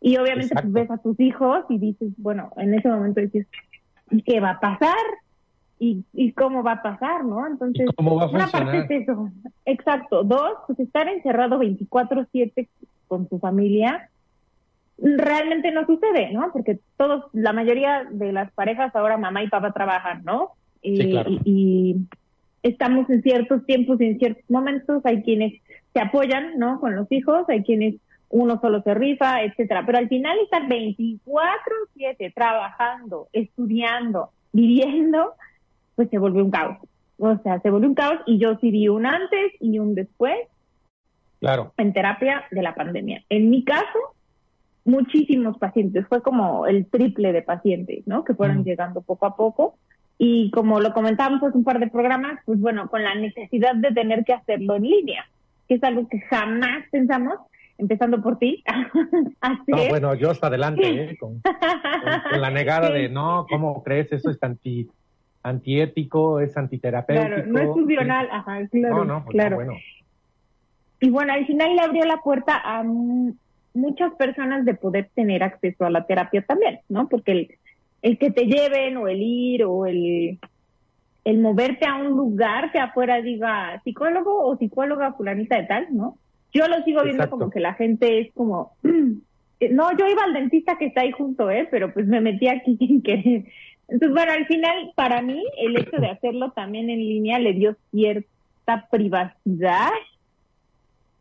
Y 0.00 0.16
obviamente 0.18 0.54
pues, 0.54 0.72
ves 0.72 0.90
a 0.92 0.98
tus 0.98 1.18
hijos 1.18 1.64
y 1.68 1.78
dices, 1.78 2.12
bueno, 2.16 2.52
en 2.58 2.74
ese 2.74 2.88
momento 2.88 3.20
dices, 3.20 3.48
¿y 4.12 4.22
qué 4.22 4.38
va 4.38 4.50
a 4.50 4.60
pasar? 4.60 5.04
¿Y, 5.80 6.04
y 6.12 6.30
cómo 6.30 6.62
va 6.62 6.72
a 6.74 6.82
pasar, 6.82 7.24
no? 7.24 7.44
Entonces, 7.44 7.88
¿Y 7.90 7.94
cómo 7.96 8.14
va 8.14 8.26
a 8.26 8.28
una 8.28 8.46
parte 8.46 8.78
es 8.78 9.02
eso. 9.02 9.28
Exacto. 9.64 10.22
Dos, 10.22 10.52
pues 10.68 10.78
estar 10.78 11.08
encerrado 11.08 11.58
24/7 11.58 12.68
con 13.08 13.26
tu 13.28 13.40
familia 13.40 14.10
realmente 14.98 15.72
no 15.72 15.84
sucede, 15.86 16.30
¿no? 16.32 16.52
Porque 16.52 16.78
todos, 16.96 17.24
la 17.32 17.52
mayoría 17.52 18.06
de 18.08 18.32
las 18.32 18.52
parejas 18.52 18.94
ahora 18.94 19.16
mamá 19.16 19.42
y 19.42 19.48
papá 19.48 19.72
trabajan, 19.72 20.22
¿no? 20.24 20.52
Y, 20.82 20.96
Sí, 21.02 21.10
claro. 21.10 21.30
y- 21.30 21.40
y 21.44 21.96
estamos 22.64 23.08
en 23.10 23.22
ciertos 23.22 23.64
tiempos 23.66 24.00
y 24.00 24.06
en 24.06 24.18
ciertos 24.18 24.50
momentos, 24.50 25.04
hay 25.04 25.22
quienes 25.22 25.62
se 25.92 26.00
apoyan, 26.00 26.58
¿no? 26.58 26.80
Con 26.80 26.96
los 26.96 27.10
hijos, 27.12 27.48
hay 27.48 27.62
quienes 27.62 27.94
uno 28.30 28.58
solo 28.60 28.82
se 28.82 28.94
rifa, 28.94 29.42
etcétera. 29.42 29.84
Pero 29.86 29.98
al 29.98 30.08
final 30.08 30.36
estar 30.40 30.66
24/7 30.66 32.32
trabajando, 32.34 33.28
estudiando, 33.32 34.30
viviendo, 34.52 35.34
pues 35.94 36.08
se 36.10 36.18
volvió 36.18 36.42
un 36.44 36.50
caos. 36.50 36.78
O 37.18 37.36
sea, 37.44 37.60
se 37.60 37.70
volvió 37.70 37.88
un 37.88 37.94
caos 37.94 38.18
y 38.26 38.38
yo 38.38 38.56
sí 38.60 38.70
vi 38.72 38.88
un 38.88 39.06
antes 39.06 39.52
y 39.60 39.78
un 39.78 39.94
después 39.94 40.36
Claro. 41.38 41.74
en 41.76 41.92
terapia 41.92 42.44
de 42.50 42.62
la 42.62 42.74
pandemia. 42.74 43.22
En 43.28 43.50
mi 43.50 43.62
caso, 43.62 43.98
muchísimos 44.84 45.58
pacientes, 45.58 46.06
fue 46.08 46.22
como 46.22 46.66
el 46.66 46.86
triple 46.86 47.32
de 47.32 47.42
pacientes, 47.42 48.06
¿no? 48.06 48.24
Que 48.24 48.34
fueron 48.34 48.60
Mm. 48.60 48.64
llegando 48.64 49.02
poco 49.02 49.26
a 49.26 49.36
poco. 49.36 49.76
Y 50.18 50.50
como 50.52 50.80
lo 50.80 50.92
comentábamos 50.92 51.42
hace 51.42 51.58
un 51.58 51.64
par 51.64 51.80
de 51.80 51.88
programas, 51.88 52.38
pues 52.46 52.60
bueno, 52.60 52.88
con 52.88 53.02
la 53.02 53.14
necesidad 53.14 53.74
de 53.74 53.92
tener 53.92 54.24
que 54.24 54.32
hacerlo 54.32 54.76
en 54.76 54.82
línea, 54.84 55.26
que 55.68 55.74
es 55.74 55.82
algo 55.84 56.08
que 56.08 56.20
jamás 56.20 56.84
pensamos, 56.90 57.34
empezando 57.78 58.22
por 58.22 58.38
ti. 58.38 58.62
No, 59.66 59.88
bueno, 59.88 60.14
yo 60.14 60.30
hasta 60.30 60.46
adelante, 60.46 60.82
¿eh? 60.88 61.16
Con, 61.20 61.40
con- 61.40 62.30
con 62.30 62.40
la 62.40 62.50
negada 62.50 62.90
de, 62.90 63.08
no, 63.08 63.46
¿cómo 63.48 63.82
crees? 63.82 64.10
Eso 64.12 64.30
es 64.30 64.42
anti, 64.42 64.88
antiético, 65.42 66.40
es 66.40 66.56
antiterapéutico. 66.56 67.28
Claro, 67.34 67.46
no 67.52 67.60
es 67.60 67.68
funcional, 67.68 68.28
ajá, 68.30 68.66
claro, 68.68 68.96
No, 68.98 69.04
no, 69.04 69.24
pues 69.24 69.26
no, 69.26 69.30
claro. 69.32 69.56
bueno. 69.56 69.72
Y 71.00 71.10
bueno, 71.10 71.32
al 71.32 71.46
final 71.46 71.74
le 71.76 71.82
abrió 71.82 72.04
la 72.04 72.18
puerta 72.18 72.56
a 72.64 72.82
muchas 73.74 74.12
personas 74.14 74.64
de 74.64 74.74
poder 74.74 75.10
tener 75.14 75.42
acceso 75.42 75.84
a 75.84 75.90
la 75.90 76.06
terapia 76.06 76.42
también, 76.42 76.80
¿no? 76.88 77.08
Porque 77.08 77.32
el, 77.32 77.48
el 78.04 78.18
que 78.18 78.30
te 78.30 78.44
lleven 78.44 78.98
o 78.98 79.08
el 79.08 79.22
ir 79.22 79.64
o 79.64 79.86
el, 79.86 80.38
el 81.24 81.38
moverte 81.38 81.86
a 81.86 81.96
un 81.96 82.08
lugar 82.08 82.70
que 82.70 82.78
afuera 82.78 83.22
diga 83.22 83.80
psicólogo 83.82 84.46
o 84.46 84.58
psicóloga 84.58 85.14
fulanita 85.14 85.56
de 85.56 85.64
tal, 85.64 85.86
¿no? 85.90 86.18
Yo 86.52 86.68
lo 86.68 86.84
sigo 86.84 87.02
viendo 87.02 87.22
Exacto. 87.22 87.38
como 87.38 87.50
que 87.50 87.60
la 87.60 87.72
gente 87.72 88.20
es 88.20 88.32
como, 88.34 88.72
eh, 88.84 89.70
no, 89.70 89.96
yo 89.96 90.06
iba 90.06 90.22
al 90.22 90.34
dentista 90.34 90.76
que 90.76 90.84
está 90.84 91.00
ahí 91.00 91.12
junto, 91.12 91.50
¿eh? 91.50 91.66
Pero 91.70 91.94
pues 91.94 92.06
me 92.06 92.20
metí 92.20 92.46
aquí 92.46 92.76
sin 92.78 93.02
querer. 93.02 93.46
Entonces, 93.88 94.10
bueno, 94.10 94.32
al 94.32 94.46
final, 94.48 94.92
para 94.94 95.22
mí, 95.22 95.42
el 95.56 95.78
hecho 95.78 95.96
de 95.96 96.08
hacerlo 96.08 96.52
también 96.52 96.90
en 96.90 96.98
línea 96.98 97.38
le 97.38 97.54
dio 97.54 97.74
cierta 97.90 98.86
privacidad 98.90 99.92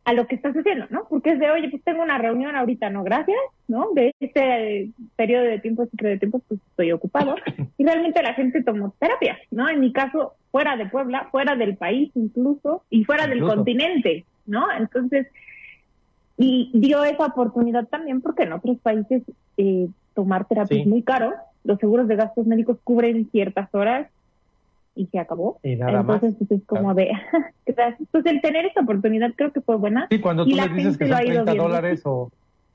a 0.05 0.13
lo 0.13 0.27
que 0.27 0.35
estás 0.35 0.53
haciendo, 0.55 0.85
¿no? 0.89 1.07
Porque 1.09 1.31
es 1.31 1.39
de, 1.39 1.49
oye, 1.49 1.69
pues 1.69 1.81
tengo 1.83 2.03
una 2.03 2.17
reunión 2.17 2.55
ahorita, 2.55 2.89
no, 2.89 3.03
gracias, 3.03 3.37
¿no? 3.67 3.91
De 3.93 4.13
este 4.19 4.89
periodo 5.15 5.43
de 5.45 5.59
tiempo, 5.59 5.85
ciclo 5.85 6.09
de 6.09 6.19
tiempo, 6.19 6.41
pues 6.47 6.59
estoy 6.69 6.91
ocupado. 6.91 7.35
Y 7.77 7.85
realmente 7.85 8.21
la 8.21 8.35
gente 8.35 8.63
tomó 8.63 8.93
terapia, 8.99 9.37
¿no? 9.49 9.67
En 9.67 9.79
mi 9.79 9.91
caso, 9.91 10.35
fuera 10.51 10.77
de 10.77 10.85
Puebla, 10.85 11.27
fuera 11.31 11.55
del 11.55 11.75
país 11.75 12.11
incluso, 12.15 12.83
y 12.89 13.03
fuera 13.03 13.27
del 13.27 13.41
continente, 13.41 14.25
¿no? 14.45 14.67
Entonces, 14.77 15.27
y 16.37 16.69
dio 16.73 17.03
esa 17.03 17.25
oportunidad 17.25 17.87
también 17.87 18.21
porque 18.21 18.43
en 18.43 18.53
otros 18.53 18.77
países 18.77 19.23
eh, 19.57 19.87
tomar 20.13 20.45
terapia 20.45 20.81
es 20.81 20.87
muy 20.87 21.01
caro, 21.01 21.33
los 21.63 21.79
seguros 21.79 22.07
de 22.07 22.15
gastos 22.15 22.45
médicos 22.45 22.77
cubren 22.83 23.29
ciertas 23.31 23.73
horas 23.73 24.07
y 24.95 25.07
se 25.07 25.19
acabó. 25.19 25.59
Y 25.63 25.75
nada 25.75 26.01
Entonces, 26.01 26.35
pues, 26.37 26.51
es 26.51 26.65
como 26.67 26.93
de, 26.93 27.11
pues 28.11 28.25
el 28.25 28.41
tener 28.41 28.65
esta 28.65 28.81
oportunidad 28.81 29.31
creo 29.35 29.51
que 29.51 29.61
fue 29.61 29.75
buena. 29.77 30.07
Sí, 30.09 30.19
cuando 30.19 30.43
tú 30.45 30.51
y 30.51 30.55
la 30.55 30.67
dices 30.67 30.97
que 30.97 31.07
son 31.07 31.17
ha 31.17 31.23
ido 31.23 31.33
30 31.43 31.51
viendo. 31.51 31.63
dólares 31.63 32.01
o, 32.05 32.31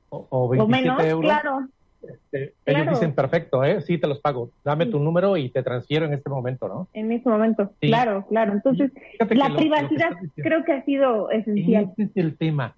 o, 0.09 0.27
o 0.29 0.45
o 0.45 0.49
27 0.49 0.81
menos, 0.83 1.03
euros, 1.05 1.31
claro. 1.31 1.67
este, 2.01 2.53
claro. 2.65 2.81
ellos 2.83 2.99
dicen, 2.99 3.13
perfecto, 3.13 3.63
¿eh? 3.63 3.81
sí 3.81 3.97
te 3.97 4.07
los 4.07 4.19
pago. 4.19 4.49
Dame 4.65 4.85
Sí. 4.85 4.91
tu 4.91 4.99
número 4.99 5.37
y 5.37 5.49
te 5.49 5.63
transfiero 5.63 6.05
en 6.05 6.13
este 6.13 6.29
momento, 6.29 6.67
¿no? 6.67 6.87
En 6.93 7.11
ese 7.11 7.29
momento, 7.29 7.71
Sí. 7.79 7.87
claro, 7.87 8.25
claro. 8.27 8.53
Entonces, 8.53 8.91
la 9.19 9.25
lo- 9.25 9.35
lo 9.49 9.55
que 9.55 9.61
privacidad 9.61 10.09
creo 10.35 10.63
que 10.63 10.73
ha 10.73 10.83
sido 10.83 11.29
esencial. 11.31 11.91
Ese 11.93 12.03
es 12.03 12.11
el 12.17 12.35
tema. 12.37 12.75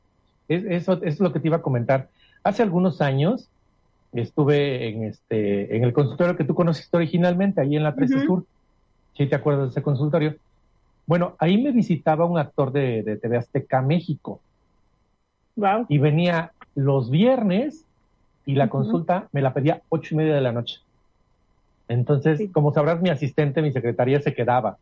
Es, 0.47 0.63
eso 0.65 0.99
es 1.03 1.19
lo 1.19 1.31
que 1.33 1.39
te 1.39 1.47
iba 1.47 1.57
a 1.57 1.61
comentar. 1.61 2.09
Hace 2.43 2.61
algunos 2.63 3.01
años 3.01 3.49
estuve 4.13 4.89
en 4.89 5.03
este 5.05 5.75
en 5.75 5.83
el 5.83 5.93
consultorio 5.93 6.35
que 6.35 6.43
tú 6.43 6.53
conociste 6.55 6.97
originalmente, 6.97 7.61
ahí 7.61 7.75
en 7.77 7.83
la 7.83 7.95
13 7.95 8.15
Ujú. 8.17 8.25
Sur. 8.25 8.45
¿Sí 9.17 9.27
te 9.27 9.35
acuerdas 9.35 9.65
de 9.65 9.69
ese 9.71 9.81
consultorio? 9.81 10.35
Bueno, 11.05 11.35
ahí 11.39 11.61
me 11.61 11.71
visitaba 11.71 12.25
un 12.25 12.37
actor 12.37 12.71
de, 12.71 13.03
de 13.03 13.17
TV 13.17 13.37
Azteca 13.37 13.81
México 13.81 14.41
Wow. 15.55 15.85
y 15.89 15.97
venía 15.97 16.53
los 16.75 17.09
viernes 17.09 17.85
y 18.45 18.55
la 18.55 18.69
consulta 18.69 19.27
me 19.33 19.41
la 19.41 19.53
pedía 19.53 19.81
ocho 19.89 20.15
y 20.15 20.17
media 20.17 20.33
de 20.33 20.41
la 20.41 20.51
noche. 20.53 20.79
Entonces, 21.87 22.37
Sí. 22.37 22.47
como 22.49 22.73
sabrás, 22.73 23.01
mi 23.01 23.09
asistente, 23.09 23.61
mi 23.61 23.71
secretaria 23.71 24.21
se 24.21 24.33
quedaba. 24.33 24.77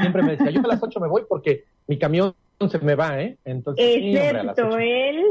Siempre 0.00 0.22
me 0.22 0.32
decía, 0.32 0.50
yo 0.50 0.60
a 0.64 0.66
las 0.66 0.82
ocho 0.82 0.98
me 1.00 1.08
voy 1.08 1.22
porque 1.28 1.64
mi 1.86 1.98
camión 1.98 2.34
se 2.68 2.78
me 2.78 2.94
va, 2.94 3.20
¿eh? 3.20 3.36
Entonces, 3.44 3.84
sí, 3.94 4.16
hombre, 4.16 4.30
Excepto 4.40 4.78
él, 4.78 5.22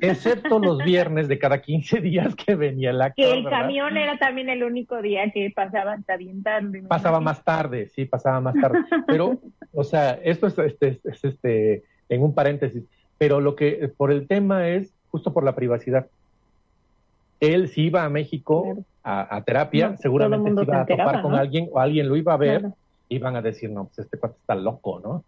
excepto 0.00 0.58
los 0.58 0.78
viernes 0.78 1.28
de 1.28 1.38
cada 1.38 1.60
15 1.60 2.00
días 2.00 2.34
que 2.34 2.54
venía 2.54 2.90
actor, 2.90 3.12
que 3.16 3.30
el 3.32 3.44
¿verdad? 3.44 3.60
camión 3.60 3.96
era 3.96 4.16
también 4.18 4.48
el 4.48 4.62
único 4.62 5.02
día 5.02 5.30
que 5.30 5.52
pasaba 5.54 5.92
hasta 5.94 6.16
bien 6.16 6.42
tarde. 6.42 6.82
pasaba 6.88 7.20
más 7.20 7.44
tarde, 7.44 7.88
sí, 7.88 8.06
pasaba 8.06 8.40
más 8.40 8.54
tarde. 8.60 8.78
Pero, 9.06 9.38
o 9.74 9.84
sea, 9.84 10.18
esto 10.22 10.46
es, 10.46 10.58
este, 10.58 10.88
es- 10.88 11.04
es, 11.04 11.24
este, 11.24 11.82
en 12.08 12.22
un 12.22 12.34
paréntesis, 12.34 12.84
pero 13.18 13.40
lo 13.40 13.54
que, 13.56 13.90
por 13.96 14.10
el 14.10 14.26
tema 14.26 14.68
es 14.68 14.92
justo 15.10 15.32
por 15.34 15.44
la 15.44 15.54
privacidad. 15.54 16.06
Él 17.40 17.68
si 17.68 17.82
iba 17.86 18.04
a 18.04 18.08
México 18.08 18.62
Claro. 18.62 18.84
a, 19.02 19.36
a 19.36 19.44
terapia, 19.44 19.90
No, 19.90 19.96
seguramente 19.98 20.54
se 20.54 20.62
iba 20.62 20.80
a 20.82 20.86
topar 20.86 21.22
con 21.22 21.34
alguien 21.34 21.68
o 21.72 21.78
alguien 21.80 22.08
lo 22.08 22.16
iba 22.16 22.32
a 22.34 22.36
ver, 22.36 22.60
Claro. 22.60 22.74
iban 23.08 23.36
a 23.36 23.42
decir, 23.42 23.70
no, 23.70 23.84
pues 23.86 23.98
este 24.00 24.18
cuate 24.18 24.36
está 24.40 24.54
loco, 24.54 25.00
¿no? 25.02 25.24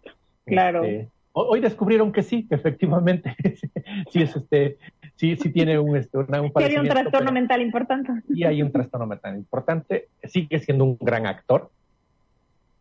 Claro. 0.47 0.85
Este, 0.85 1.09
hoy 1.33 1.61
descubrieron 1.61 2.13
que 2.13 2.23
sí, 2.23 2.47
que 2.49 2.55
efectivamente, 2.55 3.35
sí 4.11 4.23
es 4.23 4.37
este, 4.37 4.79
sí, 5.17 5.37
sí 5.37 5.51
tiene 5.51 5.79
un, 5.79 5.97
este, 5.97 6.19
una- 6.19 6.41
un 6.41 6.53
Que 6.53 6.65
había 6.65 6.81
un 6.81 6.89
trastorno 6.89 7.19
pero- 7.21 7.33
mental 7.33 7.63
importante. 7.63 8.13
y 8.29 8.45
hay 8.45 8.63
un 8.63 8.71
trastorno 8.73 9.17
tan 9.19 9.37
importante. 9.37 10.09
Sigue 10.25 10.59
siendo 10.61 10.85
un 10.85 10.97
gran 11.01 11.27
actor. 11.27 11.71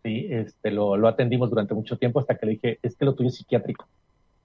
Sí, 0.04 0.28
este, 0.32 0.72
lo, 0.72 0.98
lo 0.98 1.08
atendimos 1.08 1.50
durante 1.50 1.74
mucho 1.76 1.98
tiempo 1.98 2.20
hasta 2.20 2.36
que 2.36 2.46
le 2.48 2.52
dije, 2.54 2.80
es 2.82 2.96
que 2.96 3.06
lo 3.06 3.14
tuyo 3.14 3.30
es 3.30 3.36
psiquiátrico. 3.36 3.88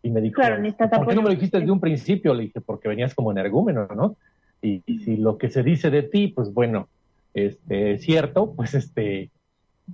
Y 0.02 0.10
me 0.10 0.20
dijo, 0.20 0.34
Claro, 0.40 0.62
¿por 0.62 1.06
qué 1.08 1.14
no 1.14 1.22
me 1.22 1.28
lo 1.30 1.34
dijiste 1.34 1.58
desde 1.58 1.72
un 1.72 1.80
principio? 1.80 2.34
Le 2.34 2.44
dije, 2.44 2.60
porque 2.60 2.88
venías 2.88 3.14
como 3.14 3.32
energúmeno, 3.32 3.88
¿no? 3.96 4.16
Y, 4.62 4.82
y 4.86 4.98
si 5.00 5.16
lo 5.16 5.38
que 5.38 5.48
se 5.50 5.62
dice 5.62 5.90
de 5.90 6.02
ti, 6.02 6.28
pues 6.28 6.52
bueno, 6.52 6.88
este, 7.34 7.92
es 7.92 8.02
cierto, 8.02 8.52
pues 8.54 8.74
este, 8.74 9.30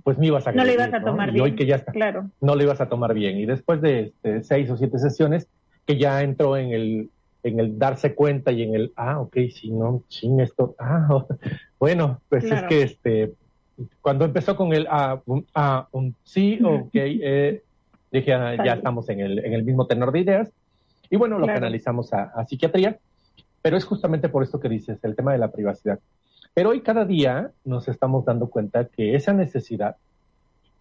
pues 0.03 0.17
me 0.17 0.27
ibas 0.27 0.47
a 0.47 0.51
No 0.51 0.63
le 0.63 0.71
agredir, 0.71 0.89
ibas 0.89 1.01
a 1.01 1.05
tomar 1.05 1.29
Y 1.29 1.31
bien. 1.33 1.43
hoy 1.43 1.55
que 1.55 1.65
ya 1.65 1.75
está, 1.75 1.91
Claro. 1.91 2.29
no 2.41 2.55
lo 2.55 2.63
ibas 2.63 2.81
a 2.81 2.89
tomar 2.89 3.13
bien. 3.13 3.37
Y 3.37 3.45
después 3.45 3.81
de 3.81 3.99
este, 4.23 4.43
seis 4.43 4.69
o 4.69 4.77
siete 4.77 4.97
sesiones, 4.99 5.47
que 5.85 5.97
ya 5.97 6.21
entró 6.23 6.57
en 6.57 6.71
el, 6.71 7.09
en 7.43 7.59
el 7.59 7.77
darse 7.77 8.15
cuenta 8.15 8.51
y 8.51 8.63
en 8.63 8.73
el, 8.75 8.91
ah, 8.95 9.19
ok, 9.19 9.35
si 9.53 9.69
no, 9.71 10.01
sin 10.07 10.39
esto, 10.39 10.75
ah, 10.79 11.25
bueno, 11.79 12.19
pues 12.29 12.45
Claro. 12.45 12.67
es 12.67 12.69
que 12.69 12.81
este, 12.83 13.33
cuando 14.01 14.25
empezó 14.25 14.55
con 14.55 14.73
el, 14.73 14.87
ah, 14.89 15.19
un, 15.25 15.45
ah, 15.53 15.87
un 15.91 16.15
sí, 16.23 16.59
ok, 16.63 16.89
eh, 16.93 17.61
dije, 18.11 18.33
ah, 18.33 18.55
ya 18.63 18.73
estamos 18.73 19.09
en 19.09 19.19
el, 19.19 19.39
en 19.39 19.53
el 19.53 19.63
mismo 19.63 19.85
tenor 19.87 20.11
de 20.11 20.19
ideas. 20.21 20.51
Y 21.09 21.17
bueno, 21.17 21.37
lo 21.37 21.45
Claro. 21.45 21.59
canalizamos 21.59 22.13
a, 22.13 22.23
a 22.35 22.45
psiquiatría, 22.47 22.97
pero 23.61 23.77
es 23.77 23.85
justamente 23.85 24.29
por 24.29 24.41
esto 24.43 24.59
que 24.59 24.69
dices, 24.69 24.97
el 25.03 25.15
tema 25.15 25.31
de 25.33 25.37
la 25.37 25.51
privacidad. 25.51 25.99
Pero 26.53 26.69
hoy 26.69 26.81
cada 26.81 27.05
día 27.05 27.51
nos 27.65 27.87
estamos 27.87 28.25
dando 28.25 28.47
cuenta 28.47 28.85
que 28.85 29.15
esa 29.15 29.33
necesidad 29.33 29.95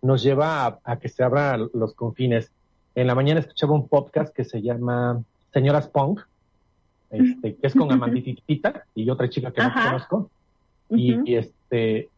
nos 0.03 0.23
lleva 0.23 0.67
a, 0.67 0.79
a 0.85 0.97
que 0.99 1.09
se 1.09 1.23
abran 1.25 1.69
los 1.73 1.95
confines. 1.95 2.51
En 2.95 3.07
la 3.07 3.15
mañana 3.15 3.41
escuchaba 3.41 3.73
un 3.73 3.89
podcast 3.89 4.35
que 4.35 4.45
se 4.45 4.61
llama 4.61 5.23
Señoras 5.53 5.89
Punk, 5.89 6.21
este, 7.11 7.55
que 7.57 7.67
es 7.67 7.75
con 7.75 7.91
Amanditita 7.91 8.85
y 8.95 9.09
otra 9.09 9.29
chica 9.31 9.51
que 9.51 9.63
no 9.63 9.73
conozco. 9.73 10.31
Y, 10.91 11.35
este 11.37 12.09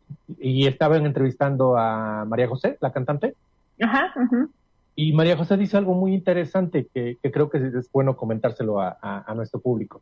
y 0.41 0.67
estaban 0.67 1.07
entrevistando 1.07 1.77
a 1.79 2.25
María 2.25 2.49
José, 2.49 2.77
la 2.81 2.93
cantante, 2.93 3.35
Ajá. 3.81 4.13
ujú. 4.21 4.51
y 4.97 5.13
María 5.13 5.37
José 5.37 5.57
dice 5.57 5.77
algo 5.77 5.95
muy 5.95 6.13
interesante 6.13 6.87
que, 6.93 7.17
que 7.23 7.31
creo 7.31 7.49
que 7.51 7.59
es 7.59 7.91
bueno 7.93 8.17
comentárselo 8.17 8.81
a, 8.81 8.97
a- 9.01 9.25
a 9.31 9.35
nuestro 9.35 9.61
público. 9.61 10.01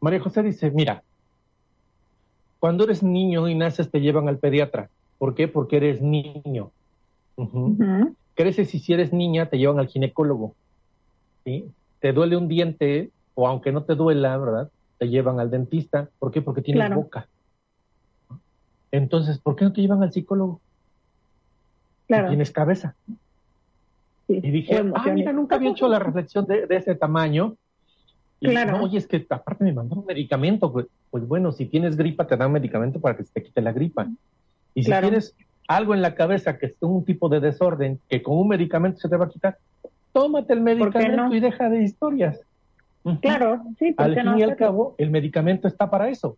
María 0.00 0.20
José 0.20 0.42
dice, 0.42 0.70
mira, 0.70 1.02
cuando 2.60 2.84
eres 2.84 3.02
niño 3.02 3.48
y 3.48 3.54
naces 3.54 3.90
te 3.90 4.00
llevan 4.00 4.28
al 4.28 4.38
pediatra. 4.38 4.90
¿Por 5.18 5.34
qué? 5.34 5.48
Porque 5.48 5.76
eres 5.76 6.00
niño. 6.02 6.72
Ujú. 7.36 7.76
Ujú. 7.78 8.16
Creces 8.34 8.74
y 8.74 8.78
si 8.80 8.92
eres 8.92 9.12
niña 9.12 9.48
te 9.48 9.58
llevan 9.58 9.78
al 9.78 9.88
ginecólogo. 9.88 10.56
¿sí? 11.44 11.72
Te 12.00 12.12
duele 12.12 12.36
un 12.36 12.48
diente 12.48 13.10
o 13.34 13.46
aunque 13.48 13.72
no 13.72 13.84
te 13.84 13.94
duela, 13.94 14.36
¿verdad? 14.38 14.70
Te 14.98 15.08
llevan 15.08 15.40
al 15.40 15.50
dentista. 15.50 16.10
¿Por 16.18 16.30
qué? 16.30 16.42
Porque 16.42 16.62
tienes 16.62 16.82
Claro. 16.86 17.02
boca. 17.02 17.28
Entonces, 18.92 19.38
¿por 19.38 19.56
qué 19.56 19.64
no 19.64 19.72
te 19.72 19.80
llevan 19.80 20.02
al 20.02 20.12
psicólogo? 20.12 20.60
Si 22.00 22.06
Claro. 22.08 22.28
tienes 22.28 22.50
cabeza. 22.50 22.96
sí. 24.26 24.40
Y 24.42 24.50
dije, 24.50 24.78
ah, 24.94 25.10
mira, 25.14 25.32
nunca 25.32 25.56
había 25.56 25.70
hecho 25.70 25.88
la 25.88 25.98
reflexión 25.98 26.46
de, 26.46 26.66
de 26.66 26.76
ese 26.76 26.94
tamaño. 26.94 27.56
Y 28.40 28.48
Claro. 28.48 28.78
no, 28.78 28.84
oye, 28.84 28.98
es 28.98 29.06
que 29.06 29.26
aparte 29.30 29.64
me 29.64 29.72
mandaron 29.72 30.04
medicamento. 30.06 30.72
Pues, 30.72 30.86
pues 31.10 31.26
bueno, 31.26 31.52
si 31.52 31.66
tienes 31.66 31.96
gripa, 31.96 32.26
te 32.26 32.36
dan 32.36 32.52
medicamento 32.52 33.00
para 33.00 33.16
que 33.16 33.24
se 33.24 33.32
te 33.32 33.42
quite 33.42 33.60
la 33.60 33.72
gripa. 33.72 34.06
Y 34.74 34.82
si 34.82 34.86
Claro. 34.86 35.08
tienes 35.08 35.34
algo 35.66 35.94
en 35.94 36.02
la 36.02 36.14
cabeza 36.14 36.56
que 36.58 36.66
es 36.66 36.74
un 36.80 37.04
tipo 37.04 37.28
de 37.28 37.40
desorden, 37.40 37.98
que 38.08 38.22
con 38.22 38.38
un 38.38 38.48
medicamento 38.48 38.98
se 39.00 39.08
te 39.08 39.16
va 39.16 39.26
a 39.26 39.28
quitar, 39.28 39.58
tómate 40.12 40.52
el 40.52 40.60
medicamento 40.60 41.16
no? 41.28 41.34
y 41.34 41.40
deja 41.40 41.68
de 41.68 41.82
historias. 41.82 42.40
Claro, 43.22 43.62
sí, 43.78 43.92
¿por 43.92 44.06
Al 44.06 44.14
fin 44.14 44.24
no 44.24 44.38
y 44.38 44.42
al 44.42 44.56
cabo, 44.56 44.94
el 44.98 45.10
medicamento 45.10 45.66
está 45.68 45.88
para 45.90 46.08
eso, 46.10 46.36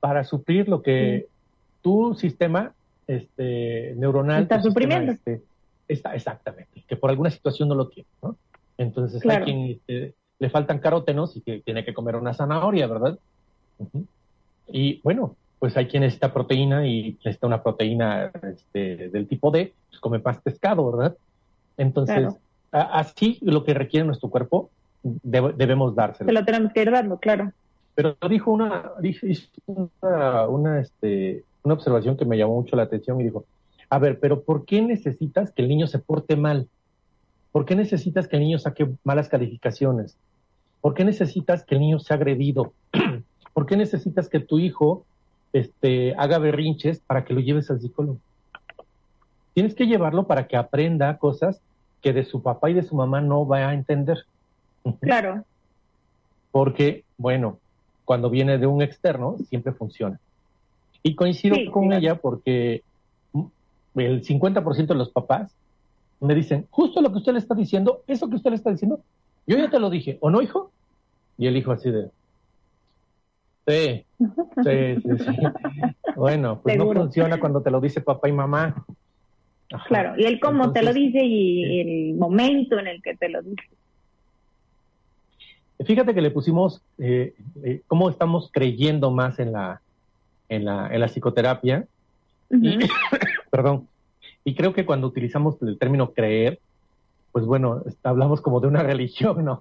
para 0.00 0.24
suplir 0.24 0.68
lo 0.68 0.82
que 0.82 1.26
tu 1.82 2.14
sistema 2.14 2.72
este, 3.06 3.94
neuronal 3.96 4.42
Está 4.42 4.56
sistema, 4.56 4.70
suprimiendo. 4.72 5.12
este, 5.12 5.42
está 5.88 6.14
exactamente, 6.14 6.82
que 6.86 6.96
por 6.96 7.10
alguna 7.10 7.30
situación 7.30 7.68
no 7.68 7.74
lo 7.74 7.88
tiene, 7.88 8.08
¿no? 8.22 8.36
Entonces 8.78 9.20
Claro. 9.22 9.44
hay 9.44 9.52
quien 9.52 9.70
este, 9.70 10.14
le 10.40 10.50
faltan 10.50 10.80
carótenos 10.80 11.36
y 11.36 11.42
que 11.42 11.60
tiene 11.60 11.84
que 11.84 11.94
comer 11.94 12.16
una 12.16 12.34
zanahoria, 12.34 12.86
¿verdad? 12.88 13.18
Y 14.66 15.00
bueno, 15.02 15.36
pues 15.58 15.76
hay 15.76 15.86
quien 15.86 16.02
necesita 16.02 16.32
proteína 16.32 16.86
y 16.86 17.12
necesita 17.24 17.46
una 17.46 17.62
proteína 17.62 18.30
este, 18.54 19.08
del 19.10 19.28
tipo 19.28 19.50
D, 19.50 19.74
pues 19.88 20.00
come 20.00 20.18
más 20.18 20.38
pescado, 20.40 20.90
¿verdad? 20.90 21.16
Entonces, 21.76 22.16
Claro. 22.16 22.38
así 22.72 23.38
lo 23.42 23.64
que 23.64 23.74
requiere 23.74 24.06
nuestro 24.06 24.30
cuerpo 24.30 24.70
debe- 25.02 25.52
debemos 25.54 25.94
dárselo. 25.94 26.28
Se 26.28 26.32
lo 26.32 26.44
tenemos 26.44 26.72
que 26.72 26.82
ir 26.82 26.90
dando, 26.90 27.18
claro. 27.18 27.52
Pero 27.94 28.16
dijo 28.28 28.50
una, 28.50 28.92
dijo 29.00 29.26
una, 29.66 30.46
una, 30.48 30.80
este, 30.80 31.44
una 31.62 31.74
observación 31.74 32.16
que 32.16 32.24
me 32.24 32.38
llamó 32.38 32.54
mucho 32.54 32.76
la 32.76 32.84
atención 32.84 33.20
y 33.20 33.24
dijo, 33.24 33.44
a 33.90 33.98
ver, 33.98 34.20
pero 34.20 34.42
¿por 34.42 34.64
qué 34.64 34.80
necesitas 34.80 35.50
que 35.52 35.62
el 35.62 35.68
niño 35.68 35.86
se 35.86 35.98
porte 35.98 36.36
mal? 36.36 36.68
¿Por 37.52 37.64
qué 37.64 37.74
necesitas 37.74 38.28
que 38.28 38.36
el 38.36 38.42
niño 38.44 38.58
saque 38.60 38.88
malas 39.02 39.28
calificaciones? 39.28 40.16
¿Por 40.80 40.94
qué 40.94 41.04
necesitas 41.04 41.64
que 41.64 41.74
el 41.74 41.80
niño 41.80 41.98
sea 41.98 42.16
agredido? 42.16 42.72
¿Por 43.52 43.66
qué 43.66 43.76
necesitas 43.76 44.28
que 44.28 44.40
tu 44.40 44.58
hijo 44.58 45.04
este, 45.52 46.14
haga 46.16 46.38
berrinches 46.38 47.00
para 47.00 47.24
que 47.24 47.34
lo 47.34 47.40
lleves 47.40 47.70
al 47.70 47.80
psicólogo? 47.80 48.18
Tienes 49.54 49.74
que 49.74 49.86
llevarlo 49.86 50.26
para 50.26 50.46
que 50.46 50.56
aprenda 50.56 51.18
cosas 51.18 51.60
que 52.00 52.12
de 52.12 52.24
su 52.24 52.42
papá 52.42 52.70
y 52.70 52.74
de 52.74 52.82
su 52.82 52.94
mamá 52.94 53.20
no 53.20 53.46
va 53.46 53.58
a 53.68 53.74
entender. 53.74 54.18
Claro, 55.00 55.44
Porque, 56.50 57.04
bueno, 57.18 57.58
cuando 58.06 58.30
viene 58.30 58.56
de 58.56 58.66
un 58.66 58.80
externo, 58.80 59.36
siempre 59.48 59.72
funciona. 59.72 60.18
Y 61.02 61.14
coincido 61.14 61.56
con 61.70 61.92
ella 61.92 62.14
porque 62.16 62.82
el 63.94 64.24
50% 64.24 64.86
de 64.86 64.94
los 64.94 65.10
papás 65.10 65.54
me 66.20 66.34
dicen, 66.34 66.66
justo 66.70 67.00
lo 67.00 67.10
que 67.12 67.18
usted 67.18 67.32
le 67.32 67.38
está 67.38 67.54
diciendo, 67.54 68.02
eso 68.06 68.28
que 68.28 68.36
usted 68.36 68.50
le 68.50 68.56
está 68.56 68.70
diciendo, 68.70 69.00
yo 69.50 69.58
ya 69.58 69.68
te 69.68 69.80
lo 69.80 69.90
dije, 69.90 70.16
¿o 70.20 70.30
no, 70.30 70.42
hijo? 70.42 70.70
Y 71.36 71.48
el 71.48 71.56
hijo 71.56 71.72
así 71.72 71.90
de, 71.90 72.08
sí, 73.66 74.04
sí, 74.62 75.02
sí, 75.02 75.24
sí. 75.24 75.36
Bueno, 76.16 76.60
pues 76.62 76.76
no 76.76 76.92
funciona 76.92 77.40
cuando 77.40 77.60
te 77.60 77.70
lo 77.70 77.80
dice 77.80 78.00
papá 78.00 78.28
y 78.28 78.32
mamá. 78.32 78.84
Claro, 79.88 80.14
y 80.16 80.24
él 80.24 80.38
cómo 80.38 80.72
te 80.72 80.82
lo 80.82 80.92
dice 80.92 81.24
y 81.24 81.80
el 81.80 82.14
momento 82.14 82.78
en 82.78 82.86
el 82.86 83.02
que 83.02 83.16
te 83.16 83.28
lo 83.28 83.42
dice. 83.42 83.64
Fíjate 85.84 86.14
que 86.14 86.20
le 86.20 86.30
pusimos 86.30 86.80
eh, 86.98 87.34
eh, 87.64 87.80
cómo 87.88 88.08
estamos 88.08 88.50
creyendo 88.52 89.10
más 89.10 89.40
en 89.40 89.50
la, 89.50 89.80
en 90.48 90.64
la, 90.64 90.94
en 90.94 91.00
la 91.00 91.08
psicoterapia. 91.08 91.86
perdón. 93.50 93.88
Y 94.44 94.54
creo 94.54 94.72
que 94.74 94.86
cuando 94.86 95.08
utilizamos 95.08 95.60
el 95.62 95.76
término 95.76 96.12
creer, 96.12 96.60
pues 97.32 97.44
bueno, 97.44 97.82
hablamos 98.02 98.40
como 98.40 98.60
de 98.60 98.68
una 98.68 98.82
religión, 98.84 99.44
¿no? 99.44 99.58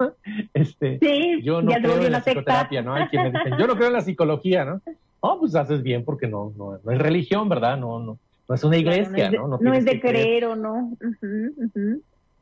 Este, 0.53 0.99
sí, 0.99 1.41
yo 1.43 1.61
no 1.61 1.71
creo 1.73 2.01
en 2.01 2.11
la 2.11 2.21
psicoterapia, 2.21 2.81
¿no? 2.81 2.93
Hay 2.93 3.07
quienes 3.07 3.33
dicen, 3.33 3.57
yo 3.57 3.67
no 3.67 3.75
creo 3.75 3.87
en 3.87 3.93
la 3.93 4.01
psicología, 4.01 4.65
¿no? 4.65 4.81
Oh, 5.21 5.39
pues 5.39 5.55
haces 5.55 5.83
bien 5.83 6.05
porque 6.05 6.27
no, 6.27 6.53
no, 6.57 6.79
no 6.83 6.91
es 6.91 6.99
religión, 6.99 7.49
¿verdad? 7.49 7.77
No, 7.77 7.99
no, 7.99 8.17
no 8.47 8.55
es 8.55 8.63
una 8.63 8.77
iglesia, 8.77 9.29
¿no? 9.31 9.59
No, 9.59 9.73
es 9.73 9.85
de, 9.85 9.99
creer. 9.99 10.45
o 10.45 10.55
no. 10.55 10.97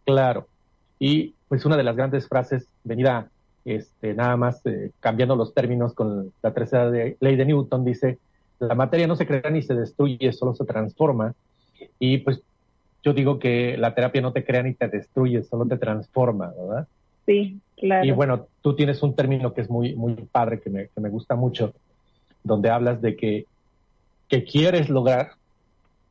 Claro. 0.05 0.47
Y 0.99 1.33
pues 1.47 1.65
una 1.65 1.77
de 1.77 1.83
las 1.83 1.95
grandes 1.95 2.27
frases, 2.27 2.67
venida 2.83 3.27
este, 3.65 4.13
nada 4.13 4.37
más 4.37 4.65
eh, 4.65 4.91
cambiando 4.99 5.35
los 5.35 5.53
términos 5.53 5.93
con 5.93 6.31
la 6.41 6.53
tercera 6.53 6.89
ley 6.89 7.35
de 7.35 7.45
Newton, 7.45 7.83
dice, 7.83 8.17
la 8.59 8.75
materia 8.75 9.07
no 9.07 9.15
se 9.15 9.27
crea 9.27 9.49
ni 9.51 9.61
se 9.61 9.75
destruye, 9.75 10.31
solo 10.31 10.53
se 10.53 10.65
transforma. 10.65 11.33
Y 11.99 12.19
pues 12.19 12.41
yo 13.03 13.13
digo 13.13 13.39
que 13.39 13.77
la 13.77 13.93
terapia 13.93 14.21
no 14.21 14.33
te 14.33 14.43
crea 14.43 14.63
ni 14.63 14.73
te 14.73 14.87
destruye, 14.87 15.43
solo 15.43 15.65
te 15.65 15.77
transforma, 15.77 16.53
¿verdad? 16.57 16.87
Sí, 17.25 17.59
claro. 17.75 18.05
Y 18.05 18.11
bueno, 18.11 18.47
tú 18.61 18.75
tienes 18.75 19.01
un 19.03 19.15
término 19.15 19.53
que 19.53 19.61
es 19.61 19.69
muy, 19.69 19.95
muy 19.95 20.13
padre, 20.31 20.59
que 20.59 20.69
me, 20.69 20.87
que 20.87 21.01
me 21.01 21.09
gusta 21.09 21.35
mucho, 21.35 21.73
donde 22.43 22.69
hablas 22.69 23.01
de 23.01 23.15
que, 23.15 23.45
que 24.27 24.43
quieres 24.43 24.89
lograr 24.89 25.31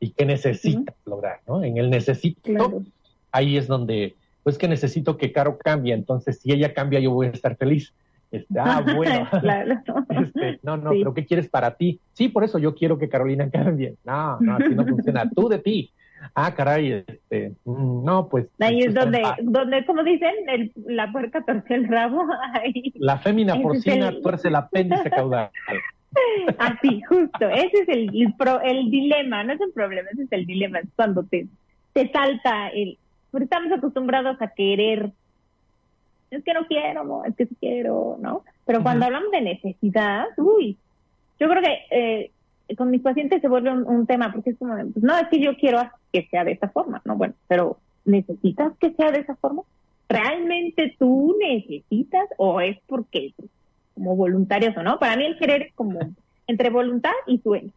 y 0.01 0.11
que 0.11 0.27
necesitas 0.27 0.95
lograr, 1.05 1.41
¿no? 1.47 1.65
En 1.65 1.79
el 1.79 1.91
necesito, 1.91 2.85
ahí 3.33 3.57
es 3.57 3.67
donde, 3.67 4.15
pues 4.43 4.59
que 4.59 4.69
necesito 4.69 5.17
que 5.17 5.33
Caro 5.33 5.59
cambie, 5.59 5.95
entonces 5.95 6.39
si 6.39 6.53
ella 6.53 6.75
cambia 6.75 7.01
yo 7.01 7.11
voy 7.11 7.29
a 7.29 7.31
estar 7.31 7.57
feliz. 7.57 7.93
Este, 8.31 8.59
ah, 8.59 8.85
bueno. 8.97 9.29
Este, 10.11 10.59
no, 10.63 10.77
no, 10.77 10.91
pero 10.91 11.15
¿qué 11.15 11.27
quieres 11.27 11.49
para 11.49 11.77
ti? 11.77 12.01
Sí, 12.13 12.29
por 12.29 12.45
eso 12.45 12.59
yo 12.59 12.75
quiero 12.75 12.99
que 12.99 13.09
Carolina 13.09 13.49
cambie. 13.53 13.95
No, 14.05 14.39
no, 14.41 14.57
así 14.57 14.75
no 14.75 14.87
funciona. 14.87 15.29
Tú 15.31 15.49
de 15.49 15.59
ti. 15.59 15.91
Ah, 16.35 16.55
caray, 16.55 17.05
este, 17.07 17.53
mm, 17.65 18.05
no, 18.05 18.29
pues. 18.29 18.47
Ahí 18.61 18.81
es 18.81 18.95
donde, 18.95 19.23
donde, 19.43 19.85
como 19.87 20.03
dicen, 20.03 20.35
el, 20.49 20.73
la 20.87 21.11
puerca 21.13 21.43
torce 21.43 21.75
el 21.75 21.89
rabo. 21.89 22.25
La 22.95 23.19
fémina 23.19 23.61
porcina 23.61 24.13
tuerce 24.21 24.49
el 24.49 24.57
apéndice 24.57 25.11
caudal. 25.11 25.51
Así, 26.59 27.01
justo. 27.03 27.49
Ese 27.49 27.79
es 27.81 27.89
el, 27.89 28.11
el, 28.65 28.91
dilema, 28.91 29.45
no 29.45 29.53
es 29.53 29.61
un 29.61 29.73
problema, 29.73 30.09
ese 30.13 30.23
es 30.23 30.33
el 30.33 30.47
dilema. 30.47 30.79
Es 30.79 30.89
cuando 30.97 31.23
te, 31.25 31.47
te 31.93 32.11
salta 32.11 32.69
el. 32.69 32.99
Porque 33.31 33.45
estamos 33.45 33.73
acostumbrados 33.73 34.41
a 34.41 34.49
querer. 34.49 35.11
Es 36.31 36.43
que 36.43 36.55
no 36.55 36.67
quiero, 36.67 37.05
no, 37.05 37.25
es 37.25 37.37
que 37.37 37.47
sí 37.47 37.57
quiero, 37.61 38.17
¿no? 38.21 38.43
Pero 38.65 38.83
cuando 38.83 39.07
hablamos 39.07 39.31
de 39.31 39.43
necesidad, 39.43 40.27
uy, 40.39 40.77
yo 41.39 41.49
creo 41.49 41.63
que 41.63 41.79
eh, 41.91 42.31
con 42.77 42.91
mis 42.91 43.03
pacientes 43.03 43.41
se 43.41 43.49
vuelve 43.49 43.71
un, 43.73 44.07
tema, 44.07 44.33
porque 44.33 44.51
es 44.51 44.59
como, 44.59 44.75
pues, 44.75 45.03
no, 45.03 45.17
es 45.17 45.29
que 45.29 45.41
yo 45.41 45.57
quiero 45.57 45.81
que 46.13 46.27
sea 46.31 46.45
de 46.45 46.53
esta 46.53 46.69
forma, 46.69 47.01
¿no? 47.05 47.17
Bueno, 47.17 47.35
pero 47.47 47.79
¿necesitas 48.05 48.73
que 48.79 48.93
sea 48.93 49.13
de 49.13 49.21
esa 49.21 49.37
forma? 49.37 49.63
¿Realmente 50.09 50.95
tú 50.99 51.37
necesitas 51.41 52.29
o 52.39 52.61
es 52.61 52.79
porque 52.87 53.33
como 53.97 54.15
voluntarios 54.15 54.77
o 54.77 54.83
no. 54.83 54.99
Para 54.99 55.17
mí 55.17 55.25
el 55.25 55.39
querer 55.39 55.63
es 55.63 55.75
como 55.75 55.99
entre 56.47 56.71
voluntad 56.71 57.13
y 57.27 57.39
sueño. 57.39 57.73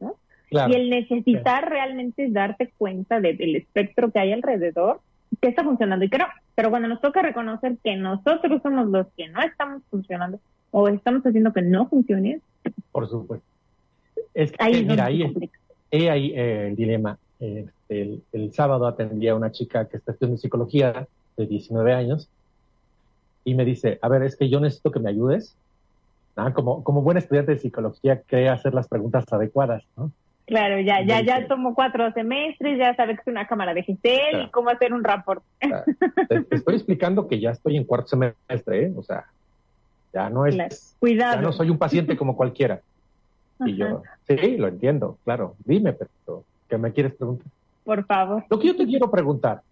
¿no? 0.00 0.14
y 0.50 0.74
el 0.74 0.90
necesitar 0.90 1.68
realmente 1.68 2.26
es 2.26 2.32
darte 2.32 2.70
cuenta 2.76 3.20
del 3.20 3.56
espectro 3.56 4.10
que 4.10 4.18
hay 4.18 4.32
alrededor, 4.32 5.00
que 5.40 5.48
está 5.48 5.64
funcionando 5.64 6.04
y 6.04 6.10
que 6.10 6.18
no. 6.18 6.26
Pero 6.54 6.68
cuando 6.68 6.88
nos 6.88 7.00
toca 7.00 7.22
reconocer 7.22 7.78
que 7.82 7.96
nosotros 7.96 8.60
somos 8.62 8.88
los 8.88 9.06
que 9.16 9.28
no 9.28 9.40
estamos 9.40 9.82
funcionando 9.90 10.38
o 10.70 10.88
estamos 10.88 11.24
haciendo 11.24 11.54
que 11.54 11.62
no 11.62 11.88
funcione. 11.88 12.40
Por 12.92 13.08
supuesto. 13.08 13.46
Es 14.34 14.52
que, 14.52 14.58
ahí 14.60 14.84
mira, 14.84 15.06
ahí, 15.06 15.22
ahí 15.92 16.32
eh, 16.34 16.68
el 16.68 16.76
dilema. 16.76 17.18
Este, 17.40 18.20
el, 18.32 18.52
sábado 18.52 18.86
atendía 18.86 19.32
a 19.32 19.36
una 19.36 19.50
chica 19.50 19.88
que 19.88 19.96
está 19.96 20.12
estudiando 20.12 20.38
psicología 20.38 21.06
de 21.36 21.46
19 21.46 21.92
años 21.92 22.28
y 23.44 23.54
me 23.54 23.64
dice, 23.64 23.98
a 24.00 24.08
ver, 24.08 24.22
es 24.22 24.36
que 24.36 24.48
yo 24.48 24.60
necesito 24.60 24.92
que 24.92 25.00
me 25.00 25.10
ayudes 25.10 25.56
Ah, 26.36 26.52
como, 26.52 26.82
como 26.82 27.02
buen 27.02 27.18
estudiante 27.18 27.52
de 27.52 27.58
psicología, 27.58 28.22
cree 28.26 28.48
hacer 28.48 28.72
las 28.72 28.88
preguntas 28.88 29.30
adecuadas, 29.30 29.84
¿no? 29.96 30.10
Claro, 30.46 30.80
ya, 30.80 31.02
ya, 31.04 31.20
ya 31.20 31.46
tomo 31.46 31.74
cuatro 31.74 32.10
semestres, 32.12 32.78
ya 32.78 32.94
sabes 32.96 33.16
que 33.16 33.22
es 33.22 33.26
una 33.32 33.46
cámara 33.46 33.74
de 33.74 33.82
GCL 33.82 34.42
y 34.44 34.50
cómo 34.50 34.70
hacer 34.70 34.92
un 34.92 35.04
rapport. 35.04 35.42
Te, 35.60 36.44
estoy 36.50 36.74
explicando 36.74 37.28
que 37.28 37.38
ya 37.38 37.50
estoy 37.50 37.76
en 37.76 37.84
cuarto 37.84 38.08
semestre, 38.08 38.86
¿eh? 38.86 38.92
O 38.96 39.02
sea, 39.02 39.26
ya 40.12 40.30
no 40.30 40.44
es. 40.46 40.96
Cuidado. 40.98 41.36
Ya 41.36 41.42
no 41.42 41.52
soy 41.52 41.70
un 41.70 41.78
paciente 41.78 42.16
como 42.16 42.34
cualquiera. 42.34 42.80
Y 43.66 43.76
yo, 43.76 44.02
sí, 44.26 44.56
lo 44.56 44.68
entiendo, 44.68 45.18
claro. 45.24 45.56
Dime, 45.64 45.92
pero, 45.92 46.44
¿qué 46.68 46.78
me 46.78 46.92
quieres 46.92 47.14
preguntar? 47.14 47.46
Por 47.84 48.04
favor. 48.06 48.44
Lo 48.48 48.58
que 48.58 48.68
yo 48.68 48.76
te 48.76 48.86
quiero 48.86 49.10
preguntar, 49.10 49.62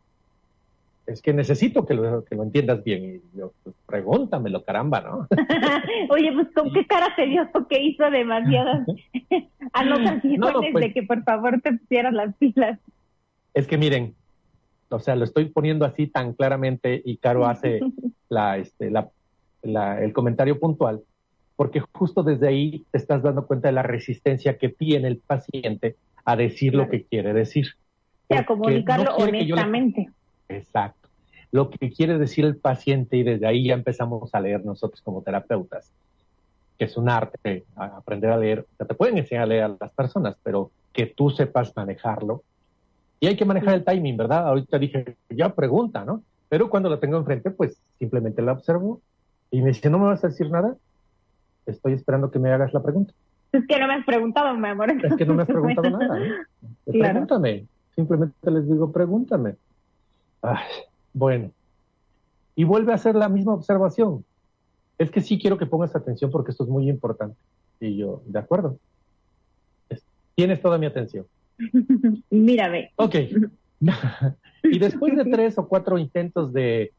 es 1.06 1.22
que 1.22 1.32
necesito 1.32 1.86
que 1.86 1.94
lo, 1.94 2.24
que 2.24 2.34
lo 2.34 2.42
entiendas 2.42 2.84
bien. 2.84 3.20
Y 3.34 3.38
yo, 3.38 3.52
pues 3.64 3.74
pregúntamelo, 3.86 4.62
caramba, 4.62 5.00
¿no? 5.00 5.28
Oye, 6.10 6.32
pues 6.32 6.48
con 6.54 6.72
qué 6.72 6.86
cara 6.86 7.08
te 7.16 7.26
dio 7.26 7.48
que 7.68 7.82
hizo 7.82 8.10
demasiadas 8.10 8.86
anotaciones 9.72 10.38
no, 10.38 10.52
pues 10.72 10.84
de 10.84 10.92
que 10.92 11.02
por 11.02 11.22
favor 11.24 11.60
te 11.60 11.72
pusieras 11.72 12.12
las 12.12 12.34
pilas. 12.36 12.78
Es 13.54 13.66
que 13.66 13.76
miren, 13.76 14.14
o 14.88 14.98
sea, 15.00 15.16
lo 15.16 15.24
estoy 15.24 15.46
poniendo 15.46 15.84
así 15.84 16.06
tan 16.06 16.32
claramente 16.32 17.02
y 17.04 17.16
Caro 17.16 17.46
hace 17.46 17.80
la, 18.28 18.58
este, 18.58 18.90
la, 18.90 19.08
la, 19.62 20.02
el 20.02 20.12
comentario 20.12 20.58
puntual, 20.58 21.02
porque 21.60 21.80
justo 21.92 22.22
desde 22.22 22.48
ahí 22.48 22.86
te 22.90 22.96
estás 22.96 23.22
dando 23.22 23.46
cuenta 23.46 23.68
de 23.68 23.72
la 23.72 23.82
resistencia 23.82 24.56
que 24.56 24.70
tiene 24.70 25.08
el 25.08 25.18
paciente 25.18 25.96
a 26.24 26.34
decir 26.34 26.74
lo 26.74 26.88
que 26.88 27.04
quiere 27.04 27.34
decir. 27.34 27.66
O 28.28 28.34
sea, 28.34 28.46
comunicarlo 28.46 29.14
honestamente. 29.16 30.08
Exacto. 30.48 31.10
Lo 31.52 31.68
que 31.68 31.90
quiere 31.90 32.16
decir 32.16 32.46
el 32.46 32.56
paciente, 32.56 33.18
y 33.18 33.24
desde 33.24 33.46
ahí 33.46 33.66
ya 33.66 33.74
empezamos 33.74 34.34
a 34.34 34.40
leer 34.40 34.64
nosotros 34.64 35.02
como 35.02 35.20
terapeutas, 35.20 35.92
que 36.78 36.86
es 36.86 36.96
un 36.96 37.10
arte, 37.10 37.66
aprender 37.76 38.30
a 38.30 38.38
leer. 38.38 38.60
O 38.60 38.76
sea, 38.78 38.86
te 38.86 38.94
pueden 38.94 39.18
enseñar 39.18 39.42
a 39.42 39.46
leer 39.46 39.64
a 39.64 39.76
las 39.78 39.92
personas, 39.92 40.38
pero 40.42 40.70
que 40.94 41.04
tú 41.04 41.28
sepas 41.28 41.76
manejarlo. 41.76 42.42
Y 43.20 43.26
hay 43.26 43.36
que 43.36 43.44
manejar 43.44 43.74
el 43.74 43.84
timing, 43.84 44.16
¿verdad? 44.16 44.48
Ahorita 44.48 44.78
dije, 44.78 45.14
ya 45.28 45.54
pregunta, 45.54 46.06
¿no? 46.06 46.22
Pero 46.48 46.70
cuando 46.70 46.88
la 46.88 46.98
tengo 46.98 47.18
enfrente, 47.18 47.50
pues 47.50 47.76
simplemente 47.98 48.40
la 48.40 48.52
observo 48.52 49.02
y 49.50 49.60
me 49.60 49.68
dice, 49.68 49.90
¿no 49.90 49.98
me 49.98 50.06
vas 50.06 50.24
a 50.24 50.28
decir 50.28 50.50
nada? 50.50 50.74
Estoy 51.66 51.94
esperando 51.94 52.30
que 52.30 52.38
me 52.38 52.50
hagas 52.50 52.72
la 52.72 52.82
pregunta. 52.82 53.12
Es 53.52 53.66
que 53.66 53.78
no 53.78 53.88
me 53.88 53.94
has 53.94 54.04
preguntado, 54.04 54.56
mi 54.56 54.68
amor. 54.68 54.90
Es 54.90 55.16
que 55.16 55.26
no 55.26 55.34
me 55.34 55.42
has 55.42 55.48
preguntado 55.48 55.90
nada. 55.90 56.20
¿eh? 56.20 56.32
Pregúntame. 56.86 57.66
Simplemente 57.94 58.50
les 58.50 58.68
digo, 58.68 58.92
pregúntame. 58.92 59.56
Ay, 60.42 60.64
bueno. 61.12 61.50
Y 62.54 62.64
vuelve 62.64 62.92
a 62.92 62.94
hacer 62.94 63.14
la 63.14 63.28
misma 63.28 63.54
observación. 63.54 64.24
Es 64.98 65.10
que 65.10 65.20
sí 65.20 65.38
quiero 65.38 65.58
que 65.58 65.66
pongas 65.66 65.96
atención 65.96 66.30
porque 66.30 66.52
esto 66.52 66.64
es 66.64 66.70
muy 66.70 66.88
importante. 66.88 67.36
Y 67.80 67.96
yo, 67.96 68.22
de 68.26 68.38
acuerdo. 68.38 68.78
tienes 70.34 70.60
toda 70.60 70.78
mi 70.78 70.86
atención. 70.86 71.26
Mírame. 72.30 72.92
Ok. 72.96 73.16
y 74.62 74.78
después 74.78 75.16
de 75.16 75.24
tres 75.24 75.58
o 75.58 75.66
cuatro 75.66 75.98
intentos 75.98 76.52
de 76.52 76.92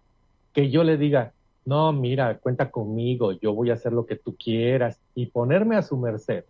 que 0.54 0.70
yo 0.70 0.84
le 0.84 0.98
diga, 0.98 1.32
no, 1.66 1.94
mira, 1.94 2.38
cuenta 2.38 2.72
conmigo, 2.72 3.34
yo 3.34 3.54
voy 3.54 3.70
a 3.70 3.76
hacer 3.76 3.94
lo 3.94 4.06
que 4.06 4.16
tú 4.16 4.36
quieras 4.36 5.00
y 5.14 5.28
ponerme 5.28 5.76
a 5.76 5.84
su 5.84 5.98
merced, 5.98 6.44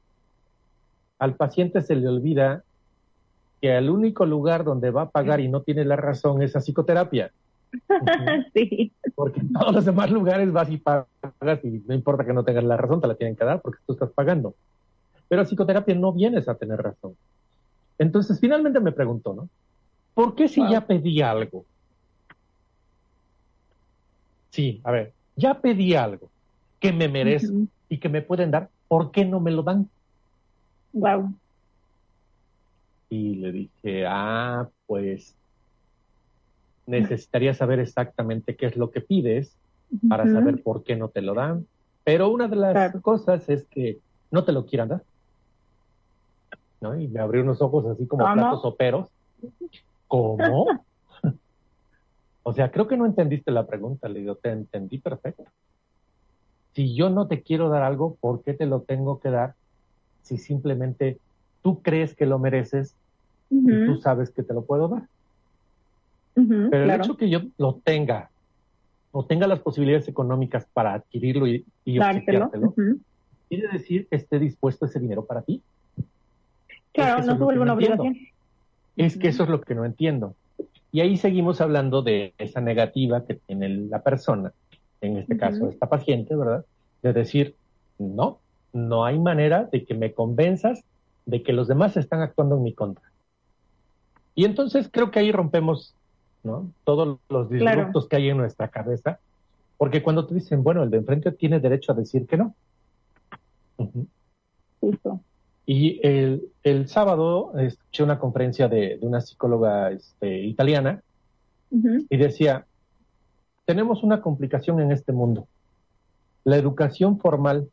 al 1.19 1.35
paciente 1.35 1.81
se 1.81 1.95
le 1.95 2.07
olvida 2.07 2.63
que 3.61 3.77
el 3.77 3.89
único 3.89 4.25
lugar 4.25 4.63
donde 4.63 4.89
va 4.89 5.03
a 5.03 5.09
pagar 5.09 5.39
y 5.39 5.47
no 5.47 5.61
tiene 5.61 5.85
la 5.85 5.95
razón 5.95 6.41
es 6.41 6.55
a 6.55 6.61
psicoterapia. 6.61 7.31
sí. 8.55 8.91
Porque 9.13 9.41
en 9.41 9.53
todos 9.53 9.75
los 9.75 9.85
demás 9.85 10.09
lugares 10.09 10.51
vas 10.51 10.69
y 10.71 10.77
pagas 10.77 11.05
y 11.63 11.83
no 11.85 11.93
importa 11.93 12.25
que 12.25 12.33
no 12.33 12.43
tengas 12.43 12.63
la 12.63 12.75
razón, 12.75 13.01
te 13.01 13.07
la 13.07 13.15
tienen 13.15 13.35
que 13.35 13.45
dar 13.45 13.61
porque 13.61 13.79
tú 13.85 13.93
estás 13.93 14.09
pagando. 14.09 14.55
Pero 15.27 15.43
a 15.43 15.45
psicoterapia 15.45 15.93
no 15.93 16.11
vienes 16.11 16.49
a 16.49 16.55
tener 16.55 16.81
razón. 16.81 17.15
Entonces 17.99 18.39
finalmente 18.39 18.79
me 18.79 18.91
preguntó, 18.91 19.35
¿no? 19.35 19.47
¿Por 20.15 20.33
qué 20.33 20.47
si 20.47 20.67
ya 20.67 20.87
pedí 20.87 21.21
algo? 21.21 21.65
Sí, 24.51 24.81
a 24.83 24.91
ver, 24.91 25.13
ya 25.35 25.59
pedí 25.59 25.95
algo. 25.95 26.29
que 26.79 26.91
me 26.91 27.07
merezco 27.07 27.67
y 27.89 27.97
que 27.99 28.09
me 28.09 28.21
pueden 28.21 28.51
dar, 28.51 28.69
¿por 28.87 29.11
qué 29.11 29.23
no 29.23 29.39
me 29.39 29.51
lo 29.51 29.61
dan? 29.61 29.87
Wow. 30.93 31.33
Y 33.09 33.35
le 33.35 33.51
dije, 33.51 34.05
ah, 34.07 34.67
pues 34.87 35.35
necesitaría 36.87 37.53
saber 37.53 37.79
exactamente 37.79 38.55
qué 38.55 38.65
es 38.65 38.75
lo 38.75 38.89
que 38.89 39.01
pides 39.01 39.55
para 40.09 40.25
saber 40.25 40.63
por 40.63 40.83
qué 40.83 40.95
no 40.95 41.09
te 41.09 41.21
lo 41.21 41.33
dan. 41.33 41.67
Pero 42.03 42.29
una 42.29 42.47
de 42.47 42.55
las 42.55 42.95
cosas 43.01 43.47
es 43.49 43.65
que 43.65 43.99
no 44.31 44.43
te 44.43 44.51
lo 44.51 44.65
quieran 44.65 44.89
dar. 44.89 45.03
¿no? 46.79 46.99
Y 46.99 47.07
me 47.07 47.19
abrió 47.19 47.43
unos 47.43 47.61
ojos 47.61 47.85
así 47.85 48.07
como 48.07 48.23
platos 48.33 48.61
soperos. 48.61 49.07
¿Cómo? 50.07 50.65
O 52.43 52.53
sea, 52.53 52.71
creo 52.71 52.87
que 52.87 52.97
no 52.97 53.05
entendiste 53.05 53.51
la 53.51 53.67
pregunta, 53.67 54.09
le 54.09 54.19
digo, 54.19 54.35
te 54.35 54.49
entendí 54.49 54.97
perfecto. 54.97 55.45
Si 56.73 56.95
yo 56.95 57.09
no 57.09 57.27
te 57.27 57.41
quiero 57.41 57.69
dar 57.69 57.83
algo, 57.83 58.15
¿por 58.19 58.43
qué 58.43 58.53
te 58.53 58.65
lo 58.65 58.81
tengo 58.81 59.19
que 59.19 59.29
dar 59.29 59.55
si 60.23 60.37
simplemente 60.37 61.17
tú 61.61 61.81
crees 61.81 62.15
que 62.15 62.25
lo 62.25 62.39
mereces 62.39 62.95
y 63.49 63.85
tú 63.85 63.97
sabes 63.97 64.31
que 64.31 64.43
te 64.43 64.53
lo 64.53 64.63
puedo 64.63 64.87
dar? 64.87 65.03
Pero 66.33 66.83
el 66.83 66.91
hecho 66.91 67.17
que 67.17 67.29
yo 67.29 67.41
lo 67.57 67.79
tenga 67.83 68.29
o 69.11 69.25
tenga 69.25 69.45
las 69.47 69.59
posibilidades 69.59 70.07
económicas 70.07 70.65
para 70.73 70.93
adquirirlo 70.93 71.45
y, 71.45 71.65
y 71.83 71.99
quiere 73.49 73.67
decir 73.67 74.07
que 74.07 74.15
esté 74.15 74.39
dispuesto 74.39 74.85
ese 74.85 74.99
dinero 74.99 75.25
para 75.25 75.41
ti. 75.41 75.61
Claro, 76.93 77.23
no 77.25 77.37
se 77.37 77.43
vuelve 77.43 77.61
una 77.61 77.73
obligación. 77.73 78.17
Es 78.95 79.17
que 79.17 79.27
eso 79.27 79.43
es 79.43 79.49
lo 79.49 79.61
que 79.61 79.75
no 79.75 79.83
entiendo. 79.83 80.35
Y 80.91 80.99
ahí 80.99 81.17
seguimos 81.17 81.61
hablando 81.61 82.01
de 82.01 82.33
esa 82.37 82.59
negativa 82.59 83.25
que 83.25 83.35
tiene 83.35 83.69
la 83.69 84.01
persona, 84.03 84.51
en 84.99 85.17
este 85.17 85.37
caso 85.37 85.69
esta 85.69 85.87
paciente, 85.87 86.35
¿verdad? 86.35 86.65
De 87.01 87.13
decir, 87.13 87.55
no, 87.97 88.39
no 88.73 89.05
hay 89.05 89.17
manera 89.17 89.69
de 89.71 89.85
que 89.85 89.93
me 89.93 90.13
convenzas 90.13 90.83
de 91.25 91.43
que 91.43 91.53
los 91.53 91.67
demás 91.67 91.95
están 91.97 92.21
actuando 92.21 92.57
en 92.57 92.63
mi 92.63 92.73
contra. 92.73 93.03
Y 94.35 94.45
entonces 94.45 94.89
creo 94.91 95.11
que 95.11 95.19
ahí 95.19 95.31
rompemos, 95.31 95.95
¿no? 96.43 96.71
Todos 96.83 97.19
los 97.29 97.49
disruptos 97.49 98.07
que 98.07 98.17
hay 98.17 98.29
en 98.29 98.37
nuestra 98.37 98.67
cabeza, 98.67 99.19
porque 99.77 100.03
cuando 100.03 100.27
te 100.27 100.35
dicen, 100.35 100.63
bueno, 100.63 100.83
el 100.83 100.89
de 100.89 100.97
enfrente 100.97 101.31
tiene 101.31 101.59
derecho 101.59 101.91
a 101.91 101.95
decir 101.95 102.27
que 102.27 102.37
no. 102.37 102.53
Y 105.73 106.05
el, 106.05 106.49
el, 106.63 106.89
sábado 106.89 107.57
escuché 107.57 108.03
una 108.03 108.19
conferencia 108.19 108.67
de, 108.67 108.97
una 108.99 109.21
psicóloga 109.21 109.89
este, 109.91 110.41
italiana 110.41 111.01
y 112.09 112.17
decía, 112.17 112.65
tenemos 113.63 114.03
una 114.03 114.19
complicación 114.19 114.81
en 114.81 114.91
este 114.91 115.13
mundo. 115.13 115.47
La 116.43 116.57
educación 116.57 117.19
formal 117.19 117.69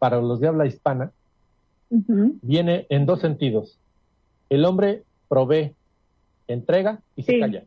para 0.00 0.20
los 0.20 0.40
de 0.40 0.48
habla 0.48 0.66
hispana 0.66 1.12
viene 1.88 2.88
en 2.88 3.06
dos 3.06 3.20
sentidos. 3.20 3.78
El 4.50 4.64
hombre 4.64 5.04
provee, 5.28 5.74
entrega 6.48 6.98
y 7.14 7.22
se 7.22 7.38
calla. 7.38 7.62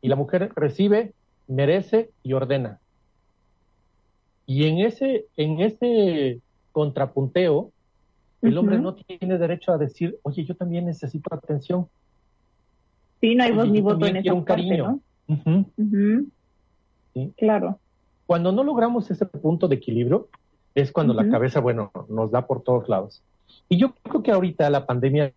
Y 0.00 0.08
la 0.08 0.16
mujer 0.16 0.50
recibe, 0.56 1.12
merece 1.46 2.08
y 2.22 2.32
ordena. 2.32 2.78
Y 4.46 4.64
en 4.64 4.78
ese, 4.78 5.26
en 5.36 5.60
ese 5.60 6.40
contrapunteo, 6.72 7.70
el 8.42 8.58
hombre 8.58 8.78
no 8.78 8.94
tiene 8.94 9.38
derecho 9.38 9.72
a 9.72 9.78
decir, 9.78 10.18
oye, 10.22 10.44
yo 10.44 10.54
también 10.54 10.86
necesito 10.86 11.34
atención. 11.34 11.88
Sí, 13.20 13.34
no 13.34 13.44
hay 13.44 13.52
voz 13.52 13.68
ni 13.68 13.80
voto 13.80 14.06
en 14.06 14.16
esa 14.16 14.34
un 14.34 14.44
cariño. 14.44 15.00
Claro. 17.36 17.78
Cuando 18.26 18.52
no 18.52 18.62
logramos 18.62 19.10
ese 19.10 19.24
punto 19.26 19.68
de 19.68 19.76
equilibrio, 19.76 20.28
es 20.74 20.92
cuando 20.92 21.14
la 21.14 21.28
cabeza, 21.28 21.60
bueno, 21.60 21.90
nos 22.08 22.30
da 22.30 22.46
por 22.46 22.62
todos 22.62 22.88
lados. 22.88 23.22
Y 23.68 23.78
yo 23.78 23.94
creo 24.02 24.22
que 24.22 24.32
ahorita 24.32 24.68
la 24.68 24.84
pandemia 24.84 25.32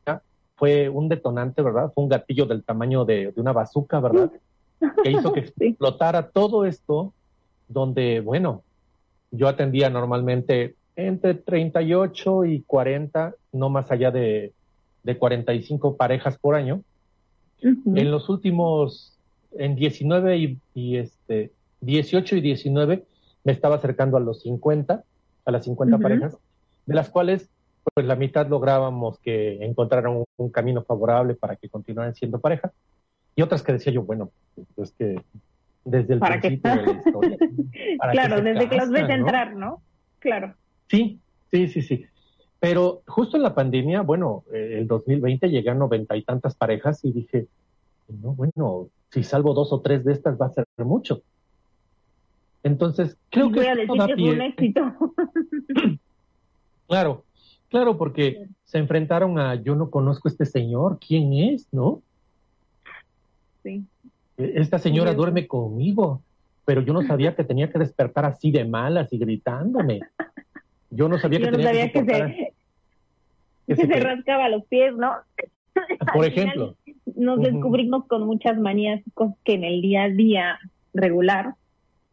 fue 0.55 0.89
un 0.89 1.07
detonante, 1.07 1.61
¿verdad? 1.61 1.91
Fue 1.93 2.03
un 2.03 2.09
gatillo 2.09 2.45
del 2.45 2.63
tamaño 2.63 3.05
de, 3.05 3.31
una 3.37 3.53
bazuca, 3.53 3.99
¿verdad? 4.01 4.31
Que 5.03 5.11
hizo 5.11 5.31
que 5.31 5.39
explotara 5.57 6.29
todo 6.29 6.65
esto, 6.65 7.13
donde, 7.69 8.19
bueno, 8.19 8.63
yo 9.31 9.47
atendía 9.47 9.89
normalmente 9.89 10.75
entre 11.07 11.33
38 11.35 12.45
y 12.45 12.61
40, 12.61 13.35
no 13.53 13.69
más 13.69 13.91
allá 13.91 14.11
de, 14.11 14.53
de 15.03 15.17
45 15.17 15.95
parejas 15.97 16.37
por 16.37 16.55
año. 16.55 16.81
En 17.61 18.09
los 18.09 18.29
últimos, 18.29 19.17
en 19.57 19.75
19 19.75 20.37
y, 20.37 20.57
y, 20.73 20.97
este, 20.97 21.51
18 21.81 22.37
y 22.37 22.41
19, 22.41 23.03
me 23.43 23.51
estaba 23.51 23.75
acercando 23.75 24.17
a 24.17 24.21
los 24.21 24.41
50, 24.41 25.03
a 25.45 25.51
las 25.51 25.65
50 25.65 25.97
parejas, 25.97 26.37
de 26.85 26.95
las 26.95 27.09
cuales 27.09 27.49
pues 27.93 28.05
la 28.05 28.15
mitad 28.15 28.47
lográbamos 28.47 29.19
que 29.19 29.63
encontraran 29.63 30.23
un, 30.37 30.49
camino 30.51 30.83
favorable 30.83 31.33
para 31.35 31.55
que 31.55 31.69
continuaran 31.69 32.15
siendo 32.15 32.39
pareja, 32.39 32.71
y 33.35 33.41
otras 33.41 33.63
que 33.63 33.73
decía 33.73 33.91
yo, 33.91 34.03
bueno, 34.03 34.31
pues 34.75 34.91
que 34.91 35.21
desde 35.85 36.13
el 36.13 36.19
principio 36.19 36.75
de 36.75 36.85
la 36.85 36.91
historia. 37.05 37.37
claro, 38.11 38.41
desde 38.41 38.69
que 38.69 38.75
los 38.75 38.89
ves 38.89 39.09
entrar, 39.09 39.55
¿no? 39.55 39.81
Claro. 40.19 40.53
Sí, 40.89 41.19
sí, 41.51 41.67
sí, 41.67 41.81
sí. 41.81 42.05
Pero 42.59 43.03
justo 43.07 43.37
en 43.37 43.43
la 43.43 43.55
pandemia, 43.55 44.01
bueno, 44.01 44.43
eh, 44.51 44.77
el 44.79 44.87
2020 44.87 45.49
llegué 45.49 45.69
a 45.69 45.75
noventa 45.75 46.17
y 46.17 46.23
tantas 46.23 46.55
parejas 46.55 47.05
y 47.05 47.11
dije, 47.11 47.47
no, 48.21 48.33
bueno, 48.33 48.89
si 49.11 49.23
salvo 49.23 49.53
dos 49.53 49.71
o 49.71 49.79
tres 49.79 50.03
de 50.03 50.13
estas 50.13 50.39
va 50.39 50.47
a 50.47 50.53
ser 50.53 50.65
mucho. 50.77 51.21
Entonces, 52.63 53.15
creo 53.29 53.51
que... 53.51 53.61
es 53.61 53.89
un 53.89 54.41
éxito. 54.41 54.81
claro, 56.87 57.23
claro, 57.69 57.97
porque 57.97 58.47
se 58.65 58.77
enfrentaron 58.77 59.39
a, 59.39 59.55
yo 59.55 59.75
no 59.75 59.89
conozco 59.89 60.27
a 60.27 60.31
este 60.31 60.45
señor, 60.45 60.99
¿quién 60.99 61.33
es, 61.33 61.67
no? 61.71 62.01
Sí. 63.63 63.85
E, 64.37 64.53
esta 64.55 64.79
señora 64.79 65.13
duerme 65.13 65.47
conmigo, 65.47 66.21
pero 66.65 66.81
yo 66.81 66.91
no 66.91 67.03
sabía 67.03 67.35
que 67.35 67.45
tenía 67.45 67.71
que 67.71 67.79
despertar 67.79 68.25
así 68.25 68.51
de 68.51 68.65
malas 68.65 69.13
y 69.13 69.17
gritándome. 69.17 70.01
Yo 70.91 71.07
no 71.07 71.17
sabía 71.19 71.39
que 71.39 71.51
tenía 71.51 71.91
que, 71.91 72.05
se, 72.05 72.53
que, 73.67 73.75
se, 73.75 73.99
rascaba 73.99 74.49
los 74.49 74.65
pies, 74.65 74.95
¿no? 74.95 75.13
Por 76.13 76.25
ejemplo. 76.25 76.75
Nos 77.15 77.41
descubrimos 77.41 78.05
con 78.05 78.25
muchas 78.25 78.57
manías 78.57 79.01
que 79.43 79.53
en 79.53 79.63
el 79.63 79.81
día 79.81 80.03
a 80.03 80.09
día 80.09 80.59
regular 80.93 81.55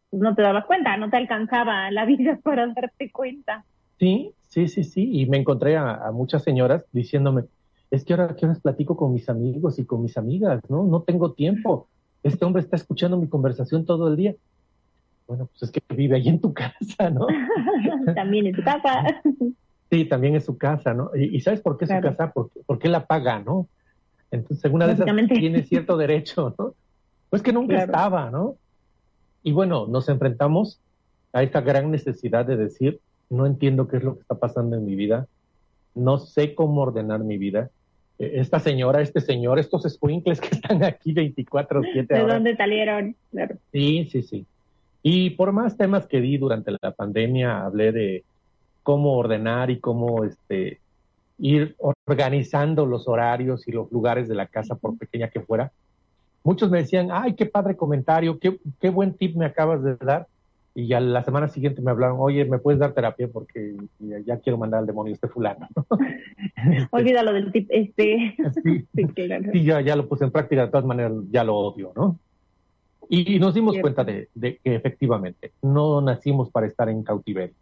pues, 0.09 0.21
no 0.21 0.35
te 0.35 0.41
dabas 0.41 0.65
cuenta, 0.65 0.97
no 0.97 1.09
te 1.09 1.17
alcanzaba 1.17 1.89
la 1.91 2.05
vida 2.05 2.39
para 2.43 2.67
darte 2.67 3.11
cuenta. 3.11 3.65
Sí, 3.99 4.31
sí, 4.47 4.67
sí, 4.67 4.83
sí. 4.83 5.09
Y 5.21 5.25
me 5.25 5.37
encontré 5.37 5.77
a, 5.77 6.11
muchas 6.13 6.43
señoras 6.43 6.85
diciéndome, 6.91 7.43
es 7.89 8.03
que 8.03 8.13
ahora 8.13 8.35
que 8.35 8.45
horas 8.45 8.59
platico 8.59 8.95
con 8.95 9.13
mis 9.13 9.29
amigos 9.29 9.79
y 9.79 9.85
con 9.85 10.03
mis 10.03 10.17
amigas, 10.17 10.61
¿no? 10.69 10.83
No 10.83 11.01
tengo 11.01 11.33
tiempo. 11.33 11.87
Este 12.23 12.45
hombre 12.45 12.61
está 12.61 12.75
escuchando 12.75 13.17
mi 13.17 13.27
conversación 13.27 13.85
todo 13.85 14.07
el 14.07 14.17
día. 14.17 14.35
Bueno, 15.27 15.47
pues 15.47 15.63
es 15.63 15.71
que 15.71 15.81
vive 15.93 16.15
ahí 16.15 16.29
en 16.29 16.39
tu 16.39 16.53
casa, 16.53 17.09
¿no? 17.09 17.27
también 18.15 18.47
en 18.47 18.55
tu 18.55 18.63
casa. 18.63 19.21
sí, 19.89 20.05
también 20.05 20.35
es 20.35 20.45
su 20.45 20.57
casa, 20.57 20.93
¿no? 20.93 21.11
Y, 21.15 21.39
¿sabes 21.41 21.61
por 21.61 21.77
qué 21.77 21.85
es 21.85 21.91
su 21.91 22.01
casa? 22.01 22.31
Porque, 22.31 22.59
porque 22.65 22.87
la 22.87 23.05
paga, 23.05 23.39
¿no? 23.39 23.67
Entonces, 24.31 24.63
alguna 24.65 24.87
de 24.87 24.93
esas 24.93 25.05
tiene 25.29 25.63
cierto 25.63 25.97
derecho, 25.97 26.53
¿no? 26.57 26.73
Pues 27.29 27.41
que 27.41 27.53
nunca 27.53 27.83
estaba, 27.83 28.29
¿no? 28.29 28.55
Y 29.43 29.51
bueno, 29.51 29.87
nos 29.87 30.09
enfrentamos 30.09 30.79
a 31.33 31.43
esta 31.43 31.61
gran 31.61 31.91
necesidad 31.91 32.45
de 32.45 32.57
decir, 32.57 32.99
no 33.29 33.45
entiendo 33.45 33.87
qué 33.87 33.97
es 33.97 34.03
lo 34.03 34.15
que 34.15 34.21
está 34.21 34.35
pasando 34.35 34.75
en 34.75 34.85
mi 34.85 34.95
vida, 34.95 35.27
no 35.95 36.17
sé 36.17 36.55
cómo 36.55 36.81
ordenar 36.81 37.21
mi 37.21 37.37
vida. 37.37 37.69
E, 38.19 38.39
esta 38.39 38.59
señora, 38.59 39.01
este 39.01 39.21
señor, 39.21 39.59
estos 39.59 39.83
squinkles 39.83 40.39
que 40.41 40.49
están 40.55 40.83
aquí 40.83 41.13
24-7 41.13 42.07
¿De 42.07 42.19
dónde 42.19 42.55
salieron? 42.55 43.15
Sí, 43.71 44.07
sí, 44.11 44.21
sí. 44.21 44.45
Y 45.03 45.31
por 45.31 45.51
más 45.51 45.77
temas 45.77 46.07
que 46.07 46.21
di 46.21 46.37
durante 46.37 46.71
la 46.71 46.91
pandemia, 46.91 47.65
hablé 47.65 47.91
de 47.91 48.23
cómo 48.83 49.13
ordenar 49.13 49.69
y 49.69 49.79
cómo 49.79 50.23
este, 50.23 50.79
ir 51.39 51.75
organizando 52.05 52.85
los 52.85 53.07
horarios 53.07 53.67
y 53.67 53.71
los 53.71 53.91
lugares 53.91 54.27
de 54.27 54.35
la 54.35 54.47
casa, 54.47 54.75
por 54.75 54.97
pequeña 54.97 55.29
que 55.29 55.41
fuera. 55.41 55.71
Muchos 56.43 56.71
me 56.71 56.79
decían, 56.79 57.09
ay, 57.11 57.33
qué 57.33 57.45
padre 57.45 57.75
comentario, 57.75 58.39
qué, 58.39 58.59
qué 58.79 58.89
buen 58.89 59.13
tip 59.13 59.35
me 59.35 59.45
acabas 59.45 59.83
de 59.83 59.95
dar. 59.97 60.27
Y 60.73 60.87
ya 60.87 60.99
la 60.99 61.23
semana 61.23 61.47
siguiente 61.47 61.81
me 61.81 61.89
hablaron, 61.89 62.17
oye, 62.19 62.45
¿me 62.45 62.59
puedes 62.59 62.79
dar 62.79 62.93
terapia? 62.93 63.27
Porque 63.27 63.75
ya, 63.99 64.37
quiero 64.37 64.59
mandar 64.59 64.81
al 64.81 64.85
demonio 64.85 65.11
este 65.11 65.27
fulano. 65.27 65.67
Olvídalo 66.91 67.33
del 67.33 67.51
tip, 67.51 67.67
este. 67.71 68.35
Sí, 69.51 69.63
ya, 69.63 69.81
ya 69.81 69.95
lo 69.95 70.07
puse 70.07 70.25
en 70.25 70.31
práctica, 70.31 70.61
de 70.61 70.67
todas 70.71 70.85
maneras 70.85 71.13
ya 71.31 71.43
lo 71.43 71.55
odio, 71.55 71.91
¿no? 71.95 72.19
Y, 73.09 73.39
nos 73.39 73.53
dimos 73.53 73.75
cuenta 73.81 74.03
de, 74.03 74.29
que 74.35 74.59
efectivamente 74.63 75.51
no 75.61 76.01
nacimos 76.01 76.49
para 76.49 76.67
estar 76.67 76.89
en 76.89 77.03
cautiverio. 77.03 77.55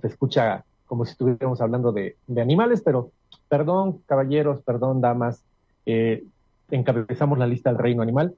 Se 0.00 0.06
escucha 0.06 0.64
como 0.86 1.04
si 1.04 1.12
estuviéramos 1.12 1.60
hablando 1.60 1.92
de, 1.92 2.16
animales, 2.36 2.80
pero 2.84 3.10
perdón, 3.48 4.00
caballeros, 4.06 4.62
perdón, 4.62 5.00
damas, 5.00 5.42
eh, 5.84 6.24
encabezamos 6.70 7.38
la 7.38 7.46
lista 7.46 7.70
del 7.70 7.78
reino 7.78 8.02
animal. 8.02 8.34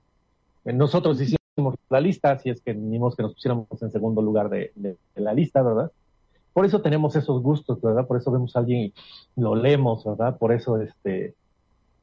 Nosotros 0.65 1.21
hicimos 1.21 1.39
la 1.89 2.01
lista, 2.01 2.39
si 2.39 2.51
es 2.51 2.61
que 2.61 2.75
ni 2.75 2.99
que 2.99 3.23
nos 3.23 3.35
pusiéramos 3.35 3.67
en 3.81 3.91
segundo 3.91 4.23
lugar 4.23 4.49
de, 4.49 4.73
la 5.15 5.33
lista, 5.33 5.63
¿verdad? 5.63 5.91
Por 6.53 6.65
eso 6.65 6.81
tenemos 6.83 7.15
esos 7.15 7.41
gustos, 7.43 7.81
¿verdad? 7.81 8.07
Por 8.07 8.17
eso 8.17 8.33
vemos 8.33 8.57
a 8.57 8.61
alguien 8.61 8.81
y 8.81 8.93
lo 9.37 9.55
leemos, 9.55 10.05
¿verdad? 10.05 10.37
Por 10.37 10.53
eso 10.53 10.81
este 10.81 11.35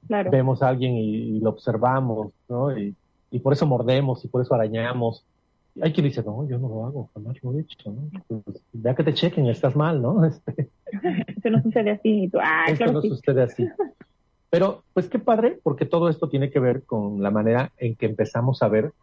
vemos 0.07 0.61
a 0.61 0.69
alguien 0.69 0.95
y, 0.95 1.39
lo 1.39 1.49
observamos, 1.49 2.31
¿no? 2.47 2.77
Y, 2.77 2.95
y, 3.35 3.39
por 3.39 3.53
eso 3.53 3.65
mordemos 3.65 4.23
y 4.25 4.27
por 4.27 4.41
eso 4.41 4.53
arañamos. 4.53 5.25
hay 5.81 5.93
quien 5.93 6.05
dice, 6.05 6.23
no, 6.23 6.47
yo 6.47 6.57
no 6.57 6.67
lo 6.67 6.85
hago, 6.85 7.09
jamás 7.13 7.41
lo 7.43 7.53
he 7.53 7.61
hecho, 7.61 7.91
¿no? 7.91 8.09
Pues, 8.27 8.61
vea 8.73 8.95
que 8.95 9.03
te 9.03 9.13
chequen, 9.13 9.47
estás 9.47 9.75
mal, 9.75 10.01
¿no? 10.01 10.25
Este, 10.25 10.69
eso 11.27 11.49
no 11.49 11.61
sucede 11.61 11.91
así. 11.91 12.31
Ah, 12.39 12.65
esto 12.67 12.91
no 12.91 13.01
sucede 13.01 13.43
así. 13.43 13.67
Pero, 14.49 14.83
pues 14.93 15.09
qué 15.09 15.19
padre, 15.19 15.59
porque 15.63 15.85
todo 15.85 16.07
esto 16.09 16.29
tiene 16.29 16.49
que 16.49 16.59
ver 16.59 16.83
con 16.83 17.21
la 17.21 17.31
manera 17.31 17.71
en 17.77 17.95
que 17.95 18.05
empezamos 18.05 18.63
a 18.63 18.69
ver 18.69 18.93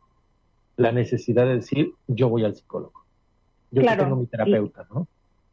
la 0.77 0.93
necesidad 0.93 1.45
de 1.45 1.57
decir, 1.57 1.93
yo 2.07 2.29
voy 2.29 2.45
al 2.45 2.55
psicólogo. 2.55 3.05
Yo 3.71 3.83
tengo 3.83 4.17
mi 4.17 4.27
terapeuta, 4.27 4.87
¿no? 4.93 5.07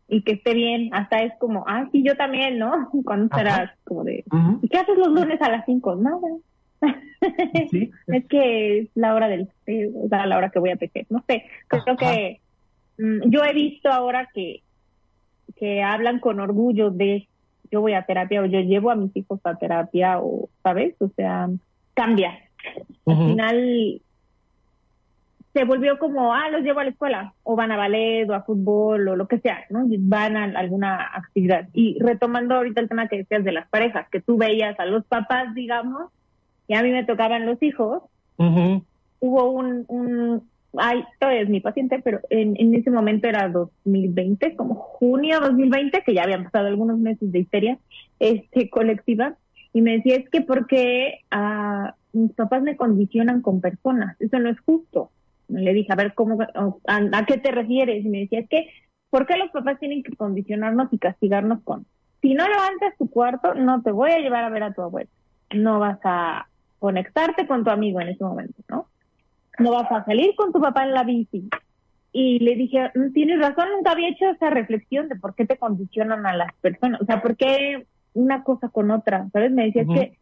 Y 0.07 0.23
que 0.23 0.33
esté 0.33 0.53
bien, 0.53 0.89
hasta 0.93 1.21
es 1.23 1.33
como, 1.39 1.65
ah, 1.67 1.87
sí, 1.91 2.03
yo 2.03 2.15
también, 2.15 2.57
¿no? 2.57 2.89
Cuando 3.05 3.35
serás 3.35 3.71
como 3.83 4.03
de, 4.03 4.23
¿y 4.61 4.69
qué 4.69 4.77
haces 4.77 4.97
los 4.97 5.09
lunes 5.09 5.41
a 5.41 5.49
las 5.49 5.65
cinco? 5.65 5.95
Nada. 5.95 6.27
¿Sí? 7.71 7.91
es 8.07 8.25
que 8.25 8.79
es 8.79 8.89
la 8.95 9.13
hora 9.13 9.27
del, 9.27 9.49
o 9.95 10.07
sea, 10.07 10.25
la 10.25 10.37
hora 10.37 10.49
que 10.49 10.59
voy 10.59 10.71
a 10.71 10.77
tejer, 10.77 11.05
no 11.09 11.23
sé, 11.27 11.45
creo 11.67 11.97
que 11.97 12.39
mm, 12.97 13.29
yo 13.29 13.43
he 13.43 13.53
visto 13.53 13.89
ahora 13.89 14.29
que, 14.33 14.61
que 15.57 15.83
hablan 15.83 16.19
con 16.19 16.39
orgullo 16.39 16.89
de 16.89 17.27
yo 17.71 17.81
voy 17.81 17.93
a 17.93 18.03
terapia 18.03 18.41
o 18.41 18.45
yo 18.45 18.61
llevo 18.61 18.91
a 18.91 18.95
mis 18.95 19.15
hijos 19.15 19.39
a 19.43 19.55
terapia 19.55 20.19
o, 20.19 20.49
¿sabes? 20.63 20.95
O 20.99 21.09
sea, 21.09 21.49
cambia. 21.93 22.39
Al 23.05 23.15
final 23.15 24.01
se 25.53 25.63
volvió 25.63 25.97
como, 25.97 26.33
ah, 26.33 26.49
los 26.49 26.61
llevo 26.61 26.79
a 26.79 26.83
la 26.83 26.91
escuela, 26.91 27.33
o 27.43 27.55
van 27.55 27.71
a 27.71 27.77
ballet, 27.77 28.29
o 28.29 28.33
a 28.33 28.43
fútbol, 28.43 29.07
o 29.07 29.15
lo 29.15 29.27
que 29.27 29.39
sea, 29.39 29.65
¿no? 29.69 29.85
Van 29.87 30.37
a 30.37 30.43
alguna 30.43 31.09
actividad. 31.13 31.67
Y 31.73 31.97
retomando 31.99 32.55
ahorita 32.55 32.81
el 32.81 32.89
tema 32.89 33.07
que 33.07 33.17
decías 33.17 33.43
de 33.43 33.51
las 33.51 33.67
parejas, 33.67 34.07
que 34.09 34.21
tú 34.21 34.37
veías 34.37 34.79
a 34.79 34.85
los 34.85 35.05
papás, 35.05 35.53
digamos, 35.55 36.11
y 36.69 36.75
a 36.75 36.81
mí 36.81 36.91
me 36.91 37.03
tocaban 37.03 37.45
los 37.45 37.61
hijos, 37.61 38.03
hubo 38.37 39.51
un, 39.51 39.83
un, 39.89 40.47
ay, 40.77 41.03
todavía 41.19 41.41
es 41.41 41.49
mi 41.49 41.59
paciente, 41.59 41.99
pero 42.01 42.21
en, 42.29 42.55
en 42.55 42.73
ese 42.73 42.89
momento 42.89 43.27
era 43.27 43.49
2020, 43.49 44.55
como 44.55 44.75
junio 44.75 45.41
2020, 45.41 46.01
que 46.05 46.13
ya 46.13 46.23
habían 46.23 46.45
pasado 46.45 46.67
algunos 46.67 46.97
meses 46.97 47.29
de 47.29 47.39
histeria 47.39 47.77
este, 48.19 48.69
colectiva, 48.69 49.35
y 49.73 49.81
me 49.81 49.97
decía, 49.97 50.15
es 50.15 50.29
que 50.29 50.39
porque 50.39 51.19
ah, 51.31 51.95
mis 52.13 52.31
papás 52.31 52.61
me 52.63 52.77
condicionan 52.77 53.41
con 53.41 53.59
personas, 53.59 54.15
eso 54.21 54.39
no 54.39 54.49
es 54.49 54.59
justo 54.61 55.11
le 55.49 55.73
dije, 55.73 55.91
a 55.91 55.95
ver, 55.95 56.13
¿cómo, 56.13 56.37
a, 56.41 57.25
qué 57.25 57.37
te 57.37 57.51
refieres? 57.51 58.05
Y 58.05 58.09
me 58.09 58.19
decía, 58.19 58.39
es 58.39 58.49
que, 58.49 58.69
¿por 59.09 59.25
qué 59.25 59.37
los 59.37 59.49
papás 59.51 59.79
tienen 59.79 60.03
que 60.03 60.15
condicionarnos 60.15 60.93
y 60.93 60.99
castigarnos 60.99 61.61
con, 61.63 61.85
si 62.21 62.33
no 62.33 62.47
levantas 62.47 62.95
tu 62.97 63.09
cuarto, 63.09 63.55
no 63.55 63.81
te 63.81 63.91
voy 63.91 64.11
a 64.11 64.19
llevar 64.19 64.43
a 64.43 64.49
ver 64.49 64.63
a 64.63 64.73
tu 64.73 64.81
abuelo, 64.81 65.09
no 65.53 65.79
vas 65.79 65.99
a 66.03 66.47
conectarte 66.79 67.45
con 67.45 67.63
tu 67.63 67.69
amigo 67.69 68.01
en 68.01 68.09
ese 68.09 68.23
momento, 68.23 68.61
¿no? 68.69 68.87
No 69.59 69.71
vas 69.71 69.91
a 69.91 70.05
salir 70.05 70.33
con 70.35 70.53
tu 70.53 70.61
papá 70.61 70.83
en 70.83 70.93
la 70.93 71.03
bici. 71.03 71.49
Y 72.11 72.39
le 72.39 72.55
dije, 72.55 72.91
mm, 72.95 73.11
tienes 73.13 73.39
razón, 73.39 73.67
nunca 73.75 73.91
había 73.91 74.09
hecho 74.09 74.29
esa 74.29 74.49
reflexión 74.49 75.09
de 75.09 75.15
por 75.15 75.35
qué 75.35 75.45
te 75.45 75.57
condicionan 75.57 76.25
a 76.25 76.35
las 76.35 76.53
personas, 76.55 77.01
o 77.01 77.05
sea, 77.05 77.21
por 77.21 77.35
qué 77.35 77.85
una 78.13 78.43
cosa 78.43 78.69
con 78.69 78.89
otra, 78.89 79.27
¿sabes? 79.31 79.51
Me 79.51 79.65
decía, 79.65 79.85
que 79.85 80.17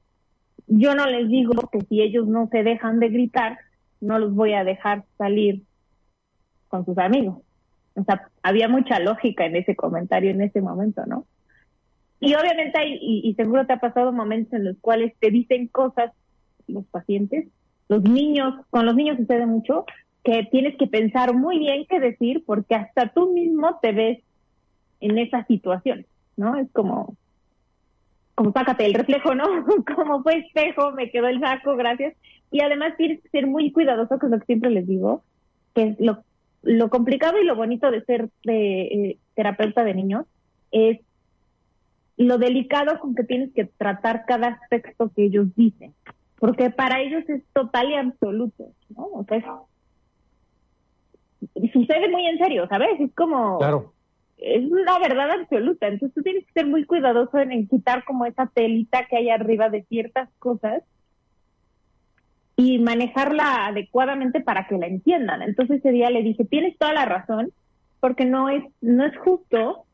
yo 0.68 0.96
no 0.96 1.06
les 1.06 1.30
digo 1.30 1.54
que 1.72 1.82
si 1.82 2.02
ellos 2.02 2.28
no 2.28 2.50
se 2.52 2.64
dejan 2.64 3.00
de 3.00 3.10
gritar, 3.10 3.58
no 4.02 4.20
los 4.20 4.34
voy 4.34 4.54
a 4.54 4.64
dejar 4.64 5.06
salir 5.18 5.64
con 6.68 6.86
sus 6.86 6.98
amigos. 6.98 7.38
O 7.96 8.04
sea, 8.04 8.30
había 8.44 8.68
mucha 8.68 9.00
lógica 9.00 9.46
en 9.46 9.56
ese 9.56 9.76
comentario 9.76 10.32
en 10.32 10.42
ese 10.42 10.62
momento, 10.62 11.06
¿no? 11.06 11.26
Y 12.20 12.34
obviamente 12.34 12.80
hay, 12.80 12.98
y, 13.02 13.34
seguro 13.36 13.66
te 13.66 13.74
ha 13.74 13.80
pasado 13.80 14.12
momentos 14.12 14.54
en 14.54 14.66
los 14.66 14.78
cuales 14.80 15.14
te 15.20 15.30
dicen 15.30 15.68
cosas 15.68 16.12
los 16.68 16.86
pacientes, 16.86 17.48
los 17.90 18.04
niños, 18.04 18.54
con 18.70 18.86
los 18.86 18.96
niños 18.96 19.18
sucede 19.18 19.46
mucho, 19.46 19.86
que 20.24 20.48
tienes 20.52 20.76
que 20.78 20.88
pensar 20.88 21.34
muy 21.34 21.60
bien 21.60 21.86
qué 21.90 22.00
decir 22.00 22.44
porque 22.46 22.76
hasta 22.76 23.10
tú 23.14 23.32
mismo 23.34 23.80
te 23.82 23.92
ves 23.94 24.20
en 25.00 25.18
esa 25.18 25.46
situación, 25.46 26.06
¿no? 26.36 26.56
Es 26.56 26.70
como, 26.72 27.16
como 28.36 28.52
sácate 28.52 28.86
el 28.86 28.94
reflejo, 28.94 29.36
¿no? 29.36 29.46
como 29.96 30.24
fue 30.24 30.40
espejo, 30.40 30.92
me 30.92 31.10
quedó 31.12 31.28
el 31.28 31.40
saco, 31.40 31.76
gracias. 31.76 32.14
Y 32.52 32.62
además 32.62 32.96
tienes 32.98 33.22
que 33.22 33.30
ser 33.30 33.48
muy 33.48 33.72
cuidadoso, 33.72 34.20
que 34.20 34.26
es 34.26 34.32
lo 34.32 34.40
que 34.40 34.46
siempre 34.46 34.70
les 34.70 34.88
digo, 34.88 35.24
que 35.74 35.84
es 35.84 35.98
lo, 36.00 36.90
complicado 36.90 37.42
y 37.42 37.46
lo 37.46 37.56
bonito 37.56 37.90
de 37.92 38.04
ser 38.04 38.30
eh, 38.50 39.18
terapeuta 39.36 39.84
de 39.84 39.94
niños 39.94 40.26
es 40.72 41.00
lo 42.18 42.38
delicado 42.38 43.00
con 43.00 43.16
que 43.16 43.24
tienes 43.24 43.54
que 43.54 43.66
tratar 43.66 44.26
cada 44.26 44.48
aspecto 44.48 45.12
que 45.16 45.24
ellos 45.24 45.56
dicen, 45.56 45.94
porque 46.40 46.70
para 46.70 47.02
ellos 47.02 47.28
es 47.30 47.44
total 47.54 47.90
y 47.90 47.96
absoluto, 47.96 48.72
¿no? 48.96 49.06
O 49.14 49.26
sea, 49.28 49.60
sucede 51.74 52.10
muy 52.10 52.26
en 52.28 52.38
serio, 52.38 52.68
¿sabes? 52.68 53.00
Es 53.00 53.14
como... 53.14 53.58
Claro. 53.58 53.94
Es 54.38 54.64
una 54.72 55.00
verdad 55.00 55.32
absoluta, 55.32 55.88
entonces 55.88 56.14
tú 56.14 56.22
tienes 56.22 56.46
que 56.46 56.54
ser 56.54 56.68
muy 56.68 56.86
cuidadoso 56.86 57.40
en 57.40 57.68
quitar 57.68 58.06
como 58.06 58.24
esa 58.26 58.46
telita 58.46 59.08
que 59.08 59.18
hay 59.18 59.30
arriba 59.32 59.70
de 59.70 59.84
ciertas 59.86 60.30
cosas 60.38 60.84
y 62.56 62.78
manejarla 62.78 63.66
adecuadamente 63.66 64.40
para 64.42 64.68
que 64.68 64.78
la 64.78 64.86
entiendan. 64.86 65.42
Entonces 65.42 65.80
ese 65.80 65.92
día 65.92 66.12
le 66.12 66.22
dije, 66.22 66.46
tienes 66.46 66.78
toda 66.78 66.94
la 66.94 67.06
razón, 67.06 67.52
porque 68.00 68.26
no 68.26 68.50
es, 68.50 68.64
no 68.80 69.06
es 69.06 69.18
justo 69.18 69.86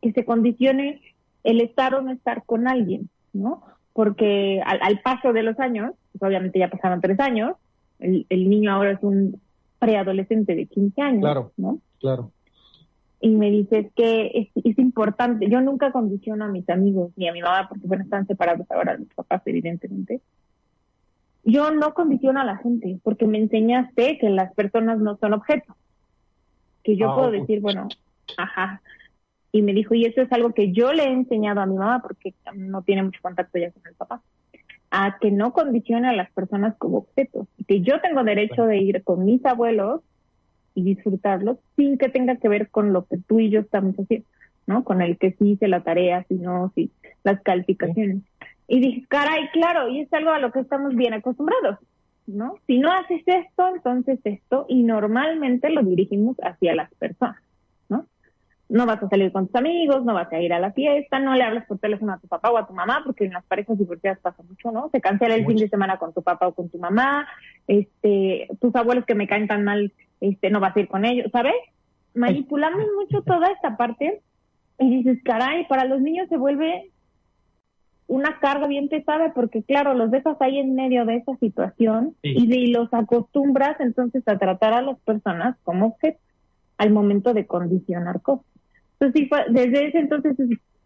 que 0.00 0.12
se 0.12 0.24
condicione 0.24 1.00
el 1.42 1.60
estar 1.60 1.94
o 1.94 2.02
no 2.02 2.12
estar 2.12 2.44
con 2.44 2.68
alguien, 2.68 3.10
¿no? 3.32 3.64
Porque 4.00 4.62
al, 4.64 5.00
paso 5.00 5.34
de 5.34 5.42
los 5.42 5.60
años, 5.60 5.92
pues 6.12 6.22
obviamente 6.22 6.58
ya 6.58 6.70
pasaron 6.70 7.02
tres 7.02 7.20
años, 7.20 7.56
el, 7.98 8.48
niño 8.48 8.72
ahora 8.72 8.92
es 8.92 9.02
un 9.02 9.38
preadolescente 9.78 10.54
de 10.54 10.64
15 10.64 11.02
años, 11.02 11.20
claro, 11.20 11.52
¿no? 11.58 11.80
Claro. 12.00 12.30
Y 13.20 13.28
me 13.28 13.50
dices 13.50 13.92
que 13.94 14.30
es, 14.54 14.64
es, 14.64 14.78
importante, 14.78 15.50
yo 15.50 15.60
nunca 15.60 15.92
condiciono 15.92 16.46
a 16.46 16.48
mis 16.48 16.66
amigos 16.70 17.12
ni 17.16 17.28
a 17.28 17.34
mi 17.34 17.42
mamá, 17.42 17.68
porque 17.68 17.86
bueno, 17.86 18.04
están 18.04 18.26
separados 18.26 18.66
ahora 18.70 18.96
mis 18.96 19.12
papás, 19.12 19.42
evidentemente, 19.44 20.22
yo 21.44 21.70
no 21.70 21.92
condiciono 21.92 22.40
a 22.40 22.44
la 22.44 22.56
gente 22.56 22.98
porque 23.02 23.26
me 23.26 23.36
enseñaste 23.36 24.16
que 24.16 24.30
las 24.30 24.54
personas 24.54 24.98
no 24.98 25.18
son 25.18 25.34
objetos. 25.34 25.76
Que 26.82 26.96
yo 26.96 27.10
ah, 27.10 27.16
puedo 27.16 27.30
decir, 27.32 27.60
bueno, 27.60 27.86
ajá. 28.38 28.80
Y 29.52 29.62
me 29.62 29.72
dijo, 29.72 29.94
y 29.94 30.04
eso 30.04 30.22
es 30.22 30.32
algo 30.32 30.52
que 30.52 30.72
yo 30.72 30.92
le 30.92 31.04
he 31.04 31.12
enseñado 31.12 31.60
a 31.60 31.66
mi 31.66 31.76
mamá 31.76 32.00
porque 32.02 32.34
no 32.54 32.82
tiene 32.82 33.02
mucho 33.02 33.20
contacto 33.20 33.58
ya 33.58 33.70
con 33.72 33.82
el 33.86 33.94
papá. 33.94 34.22
A 34.90 35.18
que 35.20 35.30
no 35.30 35.52
condicione 35.52 36.08
a 36.08 36.12
las 36.12 36.30
personas 36.32 36.76
como 36.78 36.98
objetos. 36.98 37.46
Que 37.66 37.80
yo 37.80 38.00
tengo 38.00 38.24
derecho 38.24 38.64
de 38.66 38.78
ir 38.78 39.02
con 39.02 39.24
mis 39.24 39.44
abuelos 39.44 40.02
y 40.74 40.82
disfrutarlos 40.82 41.58
sin 41.76 41.98
que 41.98 42.08
tenga 42.08 42.36
que 42.36 42.48
ver 42.48 42.70
con 42.70 42.92
lo 42.92 43.06
que 43.06 43.18
tú 43.18 43.40
y 43.40 43.50
yo 43.50 43.60
estamos 43.60 43.94
haciendo, 43.96 44.26
¿no? 44.66 44.84
Con 44.84 45.02
el 45.02 45.18
que 45.18 45.32
sí 45.32 45.52
hice 45.52 45.68
la 45.68 45.82
tarea, 45.82 46.24
si 46.28 46.34
no, 46.34 46.72
si 46.74 46.90
las 47.22 47.40
calificaciones. 47.42 48.22
Y 48.68 48.80
dije, 48.80 49.04
caray, 49.08 49.48
claro, 49.52 49.88
y 49.88 50.00
es 50.00 50.12
algo 50.12 50.30
a 50.30 50.38
lo 50.38 50.52
que 50.52 50.60
estamos 50.60 50.94
bien 50.94 51.12
acostumbrados, 51.12 51.78
¿no? 52.26 52.54
Si 52.66 52.78
no 52.78 52.92
haces 52.92 53.22
esto, 53.26 53.74
entonces 53.74 54.20
esto, 54.24 54.66
y 54.68 54.84
normalmente 54.84 55.70
lo 55.70 55.82
dirigimos 55.82 56.36
hacia 56.42 56.74
las 56.74 56.92
personas. 56.94 57.42
No 58.70 58.86
vas 58.86 59.02
a 59.02 59.08
salir 59.08 59.32
con 59.32 59.46
tus 59.46 59.56
amigos, 59.56 60.04
no 60.04 60.14
vas 60.14 60.32
a 60.32 60.40
ir 60.40 60.52
a 60.52 60.58
la 60.58 60.72
fiesta, 60.72 61.18
no 61.18 61.34
le 61.34 61.42
hablas 61.42 61.66
por 61.66 61.78
teléfono 61.78 62.12
a 62.12 62.18
tu 62.18 62.28
papá 62.28 62.50
o 62.50 62.56
a 62.56 62.66
tu 62.66 62.72
mamá, 62.72 63.02
porque 63.04 63.24
en 63.24 63.32
las 63.32 63.44
parejas 63.44 63.76
divorciadas 63.76 64.20
pasa 64.20 64.42
mucho, 64.42 64.70
¿no? 64.70 64.88
Se 64.90 65.00
cancela 65.00 65.34
el 65.34 65.44
fin 65.44 65.56
de 65.56 65.68
semana 65.68 65.98
con 65.98 66.14
tu 66.14 66.22
papá 66.22 66.48
o 66.48 66.54
con 66.54 66.70
tu 66.70 66.78
mamá, 66.78 67.26
este, 67.66 68.48
tus 68.60 68.74
abuelos 68.74 69.04
que 69.04 69.14
me 69.14 69.26
caen 69.26 69.48
tan 69.48 69.64
mal, 69.64 69.92
este, 70.20 70.50
no 70.50 70.60
vas 70.60 70.76
a 70.76 70.80
ir 70.80 70.88
con 70.88 71.04
ellos, 71.04 71.30
¿sabes? 71.32 71.54
Manipulamos 72.14 72.86
mucho 72.96 73.22
toda 73.22 73.48
esta 73.48 73.76
parte 73.76 74.22
y 74.78 74.96
dices, 75.02 75.18
caray, 75.24 75.66
para 75.68 75.84
los 75.84 76.00
niños 76.00 76.28
se 76.28 76.36
vuelve 76.36 76.90
una 78.10 78.40
carga 78.40 78.66
bien 78.66 78.88
pesada 78.88 79.32
porque 79.34 79.62
claro, 79.62 79.94
los 79.94 80.10
dejas 80.10 80.36
ahí 80.40 80.58
en 80.58 80.74
medio 80.74 81.04
de 81.04 81.16
esa 81.16 81.36
situación 81.36 82.16
y, 82.22 82.72
los 82.72 82.92
acostumbras 82.92 83.78
entonces 83.78 84.26
a 84.26 84.36
tratar 84.36 84.72
a 84.72 84.82
las 84.82 84.98
personas 85.00 85.56
como 85.62 85.86
objetos 85.86 86.20
al 86.76 86.90
momento 86.90 87.34
de 87.34 87.46
condicionar 87.46 88.20
cosas. 88.20 88.44
Entonces, 89.00 89.28
sí, 89.28 89.52
desde 89.52 89.88
ese 89.88 89.98
entonces 89.98 90.36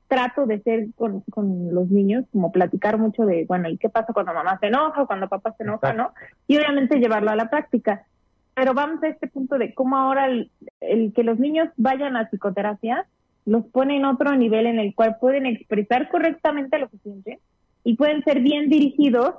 trato 0.06 0.46
de 0.46 0.60
ser 0.60 0.86
con, 0.94 1.22
con, 1.22 1.74
los 1.74 1.90
niños, 1.90 2.24
como 2.32 2.52
platicar 2.52 2.98
mucho 2.98 3.24
de, 3.24 3.44
bueno, 3.46 3.68
¿y 3.68 3.76
qué 3.76 3.88
pasa 3.88 4.12
cuando 4.12 4.32
mamá 4.32 4.58
se 4.60 4.66
enoja 4.66 5.02
o 5.02 5.06
cuando 5.06 5.28
papá 5.28 5.52
se 5.56 5.64
enoja, 5.64 5.92
no? 5.92 6.12
Y 6.46 6.56
obviamente 6.56 6.98
llevarlo 6.98 7.30
a 7.30 7.36
la 7.36 7.50
práctica. 7.50 8.06
Pero 8.54 8.72
vamos 8.72 9.02
a 9.02 9.08
este 9.08 9.26
punto 9.26 9.58
de 9.58 9.74
cómo 9.74 9.96
ahora 9.96 10.26
el, 10.26 10.50
el 10.80 11.12
que 11.12 11.24
los 11.24 11.40
niños 11.40 11.68
vayan 11.76 12.16
a 12.16 12.28
psicoterapia 12.28 13.06
los 13.46 13.66
pone 13.66 13.96
en 13.96 14.04
otro 14.04 14.34
nivel 14.36 14.66
en 14.66 14.78
el 14.78 14.94
cual 14.94 15.16
pueden 15.20 15.46
expresar 15.46 16.08
correctamente 16.08 16.78
lo 16.78 16.88
que 16.88 16.98
sienten 16.98 17.38
y 17.82 17.96
pueden 17.96 18.22
ser 18.24 18.40
bien 18.40 18.70
dirigidos 18.70 19.34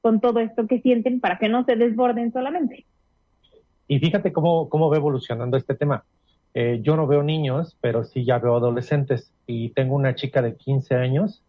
con 0.00 0.20
todo 0.20 0.40
esto 0.40 0.66
que 0.66 0.80
sienten 0.80 1.20
para 1.20 1.38
que 1.38 1.48
no 1.48 1.64
se 1.64 1.76
desborden 1.76 2.32
solamente. 2.32 2.86
Y 3.88 3.98
fíjate 3.98 4.32
cómo, 4.32 4.68
cómo 4.68 4.88
va 4.88 4.96
evolucionando 4.96 5.56
este 5.56 5.74
tema. 5.74 6.04
Eh, 6.54 6.80
yo 6.82 6.96
no 6.96 7.06
veo 7.06 7.22
niños, 7.22 7.76
pero 7.80 8.04
sí 8.04 8.24
ya 8.24 8.38
veo 8.38 8.56
adolescentes. 8.56 9.32
Y 9.46 9.70
tengo 9.70 9.94
una 9.94 10.14
chica 10.14 10.42
de 10.42 10.56
15 10.56 10.94
años. 10.94 11.42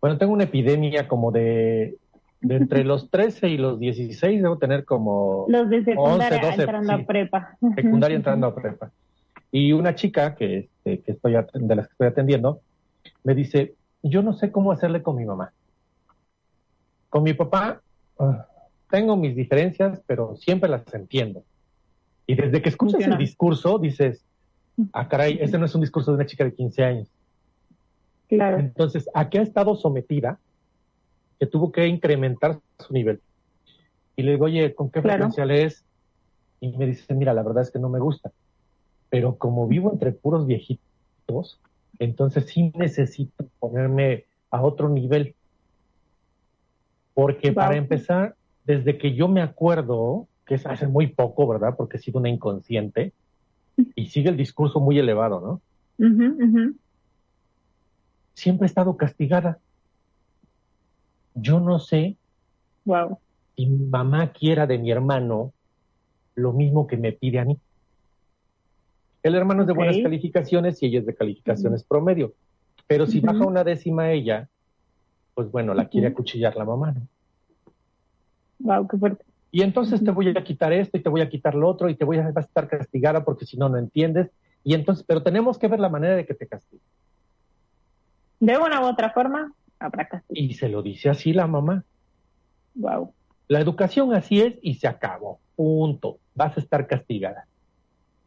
Bueno, 0.00 0.18
tengo 0.18 0.32
una 0.32 0.44
epidemia 0.44 1.08
como 1.08 1.32
de, 1.32 1.96
de 2.40 2.56
entre 2.56 2.84
los 2.84 3.10
13 3.10 3.48
y 3.48 3.56
los 3.56 3.78
16, 3.78 4.42
debo 4.42 4.58
tener 4.58 4.84
como... 4.84 5.46
Los 5.48 5.68
de 5.70 5.84
secundaria 5.84 6.38
11, 6.38 6.50
12, 6.50 6.62
entrando 6.62 6.92
a 6.92 6.98
prepa. 7.06 7.56
Secundaria 7.74 8.16
entrando 8.16 8.46
a 8.46 8.54
prepa. 8.56 8.90
Y 9.50 9.72
una 9.72 9.94
chica 9.94 10.34
que, 10.34 10.58
este, 10.58 11.00
que 11.00 11.12
estoy 11.12 11.32
de 11.32 11.76
las 11.76 11.86
que 11.86 11.92
estoy 11.92 12.06
atendiendo 12.08 12.60
me 13.22 13.34
dice, 13.34 13.74
yo 14.02 14.22
no 14.22 14.34
sé 14.34 14.50
cómo 14.50 14.72
hacerle 14.72 15.02
con 15.02 15.16
mi 15.16 15.24
mamá. 15.24 15.52
Con 17.08 17.22
mi 17.22 17.32
papá 17.34 17.80
uh, 18.18 18.32
tengo 18.90 19.16
mis 19.16 19.36
diferencias, 19.36 20.02
pero 20.06 20.36
siempre 20.36 20.68
las 20.68 20.82
entiendo. 20.92 21.44
Y 22.26 22.34
desde 22.34 22.62
que 22.62 22.68
escuchas 22.70 23.02
el 23.02 23.18
discurso, 23.18 23.78
dices, 23.78 24.24
ah, 24.92 25.08
caray, 25.08 25.38
ese 25.40 25.58
no 25.58 25.66
es 25.66 25.74
un 25.74 25.82
discurso 25.82 26.10
de 26.10 26.16
una 26.16 26.26
chica 26.26 26.44
de 26.44 26.54
15 26.54 26.84
años. 26.84 27.08
Claro. 28.28 28.58
Entonces, 28.58 29.08
¿a 29.14 29.28
qué 29.28 29.38
ha 29.38 29.42
estado 29.42 29.76
sometida? 29.76 30.38
Que 31.38 31.46
tuvo 31.46 31.70
que 31.70 31.86
incrementar 31.86 32.58
su 32.78 32.92
nivel. 32.92 33.20
Y 34.16 34.22
le 34.22 34.32
digo, 34.32 34.46
oye, 34.46 34.74
¿con 34.74 34.90
qué 34.90 35.02
frecuencia 35.02 35.44
lees? 35.44 35.84
Y 36.60 36.76
me 36.76 36.86
dice, 36.86 37.14
mira, 37.14 37.34
la 37.34 37.42
verdad 37.42 37.62
es 37.62 37.70
que 37.70 37.78
no 37.78 37.88
me 37.88 37.98
gusta. 37.98 38.32
Pero 39.10 39.36
como 39.36 39.66
vivo 39.68 39.92
entre 39.92 40.12
puros 40.12 40.46
viejitos, 40.46 41.60
entonces 41.98 42.46
sí 42.46 42.72
necesito 42.74 43.46
ponerme 43.58 44.24
a 44.50 44.62
otro 44.62 44.88
nivel. 44.88 45.34
Porque 47.12 47.52
para 47.52 47.76
empezar, 47.76 48.34
desde 48.64 48.98
que 48.98 49.14
yo 49.14 49.28
me 49.28 49.42
acuerdo, 49.42 50.26
que 50.46 50.56
es 50.56 50.66
hace 50.66 50.86
muy 50.86 51.08
poco, 51.08 51.46
¿verdad? 51.46 51.74
Porque 51.76 51.96
he 51.96 52.00
sido 52.00 52.20
una 52.20 52.28
inconsciente, 52.28 53.12
y 53.94 54.06
sigue 54.06 54.30
el 54.30 54.36
discurso 54.36 54.80
muy 54.80 54.98
elevado, 54.98 55.60
¿no? 55.98 56.74
Siempre 58.34 58.66
he 58.66 58.68
estado 58.68 58.96
castigada. 58.96 59.58
Yo 61.34 61.60
no 61.60 61.78
sé 61.78 62.16
wow. 62.84 63.18
si 63.56 63.66
mi 63.66 63.86
mamá 63.86 64.32
quiera 64.32 64.66
de 64.66 64.78
mi 64.78 64.90
hermano 64.90 65.52
lo 66.34 66.52
mismo 66.52 66.86
que 66.86 66.96
me 66.96 67.12
pide 67.12 67.38
a 67.38 67.44
mí. 67.44 67.58
El 69.22 69.34
hermano 69.34 69.62
es 69.62 69.68
de 69.68 69.72
buenas 69.72 69.96
calificaciones 69.98 70.82
y 70.82 70.86
ella 70.86 71.00
es 71.00 71.06
de 71.06 71.14
calificaciones 71.14 71.82
promedio. 71.84 72.34
Pero 72.86 73.06
si 73.06 73.20
baja 73.20 73.46
una 73.46 73.64
décima 73.64 74.12
ella, 74.12 74.48
pues 75.34 75.50
bueno, 75.50 75.74
la 75.74 75.88
quiere 75.88 76.08
acuchillar 76.08 76.54
la 76.56 76.64
mamá, 76.64 76.92
¿no? 76.92 77.00
Wow, 78.58 78.86
qué 78.86 78.98
fuerte. 78.98 79.24
Y 79.54 79.62
entonces 79.62 80.02
te 80.02 80.10
voy 80.10 80.36
a 80.36 80.42
quitar 80.42 80.72
esto 80.72 80.98
y 80.98 81.00
te 81.00 81.08
voy 81.08 81.20
a 81.20 81.28
quitar 81.28 81.54
lo 81.54 81.68
otro 81.68 81.88
y 81.88 81.94
te 81.94 82.04
voy 82.04 82.18
a, 82.18 82.28
estar 82.28 82.66
castigada 82.66 83.24
porque 83.24 83.46
si 83.46 83.56
no, 83.56 83.68
no 83.68 83.78
entiendes. 83.78 84.32
Y 84.64 84.74
entonces, 84.74 85.04
pero 85.06 85.22
tenemos 85.22 85.58
que 85.58 85.68
ver 85.68 85.78
la 85.78 85.88
manera 85.88 86.16
de 86.16 86.26
que 86.26 86.34
te 86.34 86.48
castigue. 86.48 86.82
De 88.40 88.58
una 88.58 88.80
u 88.80 88.86
otra 88.86 89.10
forma, 89.10 89.52
habrá 89.78 90.08
castigo. 90.08 90.40
Y 90.44 90.54
se 90.54 90.68
lo 90.68 90.82
dice 90.82 91.08
así 91.08 91.32
la 91.32 91.46
mamá. 91.46 91.84
Wow. 92.74 93.12
La 93.46 93.60
educación 93.60 94.12
así 94.12 94.40
es 94.40 94.56
y 94.60 94.74
se 94.74 94.88
acabó. 94.88 95.38
Punto. 95.54 96.18
Vas 96.34 96.56
a 96.56 96.60
estar 96.60 96.88
castigada. 96.88 97.46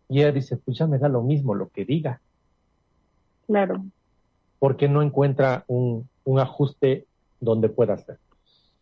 Y 0.08 0.22
ella 0.22 0.32
dice, 0.32 0.56
pues 0.56 0.78
ya 0.78 0.88
me 0.88 0.98
da 0.98 1.10
lo 1.10 1.24
mismo 1.24 1.56
lo 1.56 1.68
que 1.68 1.84
diga. 1.84 2.22
Claro. 3.48 3.84
Porque 4.60 4.88
no 4.88 5.02
encuentra 5.02 5.66
un, 5.68 6.08
un 6.24 6.40
ajuste 6.40 7.06
donde 7.42 7.68
pueda 7.68 7.96
hacer. 7.96 8.18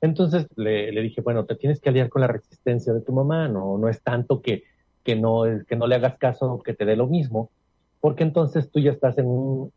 Entonces 0.05 0.47
le, 0.55 0.91
le, 0.91 1.01
dije, 1.01 1.21
bueno, 1.21 1.45
te 1.45 1.55
tienes 1.55 1.79
que 1.79 1.89
aliar 1.89 2.09
con 2.09 2.21
la 2.21 2.27
resistencia 2.27 2.93
de 2.93 3.01
tu 3.01 3.11
mamá, 3.11 3.47
no, 3.47 3.77
no 3.77 3.89
es 3.89 4.01
tanto 4.01 4.41
que, 4.41 4.63
que, 5.03 5.15
no, 5.15 5.43
que 5.67 5.75
no 5.75 5.87
le 5.87 5.95
hagas 5.95 6.17
caso, 6.17 6.61
que 6.63 6.73
te 6.73 6.85
dé 6.85 6.95
lo 6.95 7.07
mismo, 7.07 7.49
porque 8.01 8.23
entonces 8.23 8.69
tú 8.69 8.79
ya 8.79 8.91
estás 8.91 9.17
en, 9.17 9.25
un, 9.25 9.71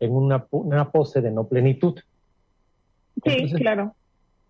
en 0.00 0.12
una, 0.12 0.46
una 0.50 0.90
pose 0.90 1.20
de 1.20 1.30
no 1.30 1.46
plenitud. 1.46 1.98
Sí, 3.24 3.52
claro. 3.52 3.94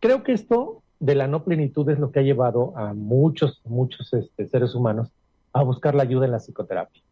Creo 0.01 0.23
que 0.23 0.33
esto 0.33 0.83
de 1.01 1.15
la 1.15 1.27
no 1.27 1.45
plenitud 1.45 1.89
es 1.91 1.99
lo 1.99 2.13
que 2.13 2.21
ha 2.21 2.23
llevado 2.23 2.77
a 2.77 2.95
muchos, 2.95 3.61
muchos 3.65 4.13
este, 4.15 4.47
seres 4.47 4.75
humanos 4.75 5.11
a 5.53 5.63
buscar 5.63 5.95
la 5.95 6.05
ayuda 6.05 6.27
en 6.27 6.33
la 6.33 6.39
psicoterapia. 6.39 7.03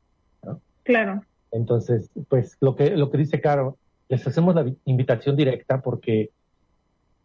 ¿no? 0.44 0.60
Claro. 0.84 1.22
Entonces, 1.50 2.08
pues 2.28 2.56
lo 2.60 2.76
que, 2.76 2.96
lo 2.96 3.10
que 3.10 3.18
dice 3.18 3.40
Caro, 3.40 3.76
les 4.08 4.26
hacemos 4.26 4.54
la 4.54 4.64
invitación 4.84 5.36
directa 5.36 5.82
porque 5.82 6.30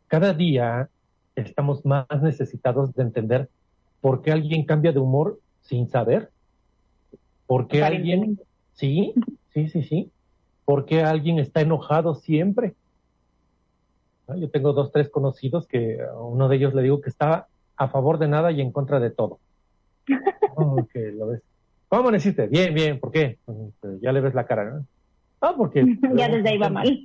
cada 0.08 0.34
día 0.34 0.90
estamos 1.36 1.86
más 1.86 2.08
necesitados 2.22 2.94
de 2.96 3.04
entender 3.04 3.50
por 4.02 4.22
qué 4.22 4.32
alguien 4.32 4.66
cambia 4.66 4.92
de 4.92 5.00
humor 5.00 5.40
sin 5.62 5.90
saber, 5.90 6.30
por 7.46 7.68
qué 7.68 7.84
alguien, 7.84 8.40
sí, 8.74 9.14
sí, 9.54 9.70
sí, 9.70 9.84
sí, 9.84 10.12
por 10.66 10.86
qué 10.86 11.04
alguien 11.04 11.40
está 11.40 11.62
enojado 11.62 12.16
siempre. 12.16 12.76
Yo 14.36 14.50
tengo 14.50 14.74
dos, 14.74 14.92
tres 14.92 15.10
conocidos 15.10 15.68
que 15.68 15.98
uno 16.20 16.50
de 16.50 16.58
ellos 16.58 16.74
le 16.74 16.84
digo 16.84 17.00
que 17.00 17.10
está 17.10 17.48
a 17.78 17.88
favor 17.88 18.18
de 18.20 18.28
nada 18.28 18.52
y 18.52 18.62
en 18.62 18.72
contra 18.72 19.00
de 19.00 19.12
todo. 19.12 19.40
Oh, 20.60 20.76
lo 20.94 21.28
ves. 21.28 21.44
¿Cómo 21.88 22.10
necesitas? 22.10 22.50
Bien, 22.50 22.74
bien, 22.74 23.00
¿por 23.00 23.12
qué? 23.12 23.38
Pues, 23.46 24.02
ya 24.02 24.12
le 24.12 24.22
ves 24.22 24.34
la 24.34 24.48
cara, 24.48 24.72
¿no? 24.72 24.86
Ah, 25.40 25.54
porque... 25.56 25.86
ya 26.16 26.30
desde 26.30 26.50
ahí 26.50 26.58
va 26.58 26.70
mal. 26.72 27.04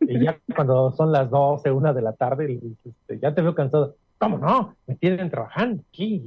Y 0.00 0.24
ya 0.24 0.38
cuando 0.54 0.92
son 0.92 1.12
las 1.12 1.28
12, 1.30 1.70
una 1.70 1.92
de 1.92 2.02
la 2.02 2.12
tarde, 2.12 2.60
este, 2.84 3.18
ya 3.18 3.34
te 3.34 3.42
veo 3.42 3.54
cansado. 3.54 3.96
¿Cómo 4.18 4.38
no? 4.38 4.76
Me 4.86 4.94
tienen 4.94 5.30
trabajando 5.30 5.82
aquí. 5.88 6.22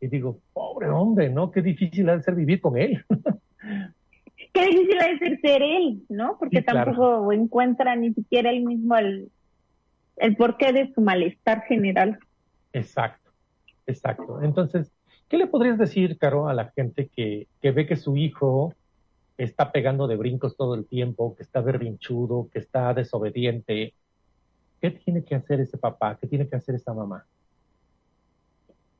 Y 0.00 0.08
digo, 0.08 0.38
pobre 0.52 0.88
hombre, 0.88 1.30
¿no? 1.30 1.50
Qué 1.50 1.62
difícil 1.62 2.08
ha 2.08 2.16
de 2.16 2.22
ser 2.22 2.34
vivir 2.34 2.60
con 2.60 2.76
él. 2.76 3.04
Qué 4.52 4.66
difícil 4.66 4.98
ha 5.00 5.08
de 5.08 5.18
ser 5.18 5.40
ser 5.40 5.62
él, 5.62 6.02
¿no? 6.08 6.36
Porque 6.38 6.62
tampoco 6.62 7.32
encuentra 7.32 7.96
ni 7.96 8.12
siquiera 8.12 8.50
él 8.50 8.64
mismo 8.64 8.96
el, 8.96 9.28
el 10.16 10.36
porqué 10.36 10.72
de 10.72 10.92
su 10.92 11.00
malestar 11.00 11.62
general. 11.62 12.18
Exacto, 12.72 13.30
exacto. 13.86 14.42
Entonces, 14.42 14.92
¿qué 15.28 15.38
le 15.38 15.46
podrías 15.46 15.78
decir, 15.78 16.18
Caro, 16.18 16.48
a 16.48 16.54
la 16.54 16.70
gente 16.70 17.08
que, 17.14 17.46
que 17.60 17.70
ve 17.70 17.86
que 17.86 17.96
su 17.96 18.16
hijo 18.16 18.74
está 19.36 19.72
pegando 19.72 20.06
de 20.06 20.16
brincos 20.16 20.56
todo 20.56 20.74
el 20.74 20.86
tiempo, 20.86 21.34
que 21.34 21.42
está 21.42 21.60
berrinchudo, 21.60 22.48
que 22.52 22.58
está 22.58 22.94
desobediente? 22.94 23.94
¿Qué 24.80 24.90
tiene 24.90 25.24
que 25.24 25.34
hacer 25.34 25.60
ese 25.60 25.78
papá? 25.78 26.18
¿Qué 26.20 26.26
tiene 26.26 26.48
que 26.48 26.56
hacer 26.56 26.74
esa 26.74 26.92
mamá? 26.92 27.24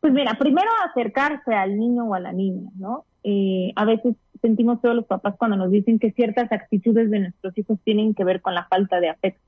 Pues 0.01 0.13
mira, 0.13 0.35
primero 0.39 0.71
acercarse 0.91 1.55
al 1.55 1.79
niño 1.79 2.05
o 2.05 2.15
a 2.15 2.21
la 2.21 2.33
niña, 2.33 2.71
¿no? 2.77 3.05
Eh, 3.23 3.73
a 3.75 3.85
veces 3.85 4.17
sentimos 4.43 4.81
todos 4.83 4.95
los 4.95 5.07
papás 5.07 5.35
cuando 5.39 5.57
nos 5.57 5.71
dicen 5.71 5.99
que 5.99 6.13
ciertas 6.13 6.53
actitudes 6.53 7.11
de 7.11 7.21
nuestros 7.21 7.57
hijos 7.57 7.79
tienen 7.85 8.15
que 8.15 8.25
ver 8.25 8.43
con 8.43 8.55
la 8.55 8.67
falta 8.67 9.01
de 9.01 9.09
afecto. 9.09 9.41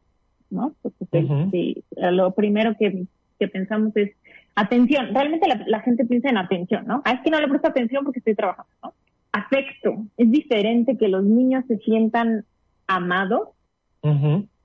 ¿no? 0.51 0.75
lo 1.93 2.31
primero 2.33 2.77
que, 2.79 3.07
pensamos 3.49 3.95
es 3.97 4.13
atención. 4.55 5.15
Realmente 5.15 5.49
la, 5.67 5.81
gente 5.81 6.05
piensa 6.05 6.29
en 6.29 6.39
atención, 6.39 6.87
¿no? 6.87 7.03
Ah, 7.05 7.13
es 7.13 7.21
que 7.21 7.31
no 7.31 7.41
le 7.41 7.49
presto 7.49 7.69
atención 7.69 8.05
porque 8.05 8.21
estoy 8.21 8.35
trabajando, 8.35 8.71
¿no? 8.83 8.95
Afecto. 9.37 10.07
Es 10.17 10.31
diferente 10.31 10.97
que 10.97 11.09
los 11.09 11.25
niños 11.25 11.65
se 11.69 11.79
sientan 11.79 12.45
amados, 12.87 13.49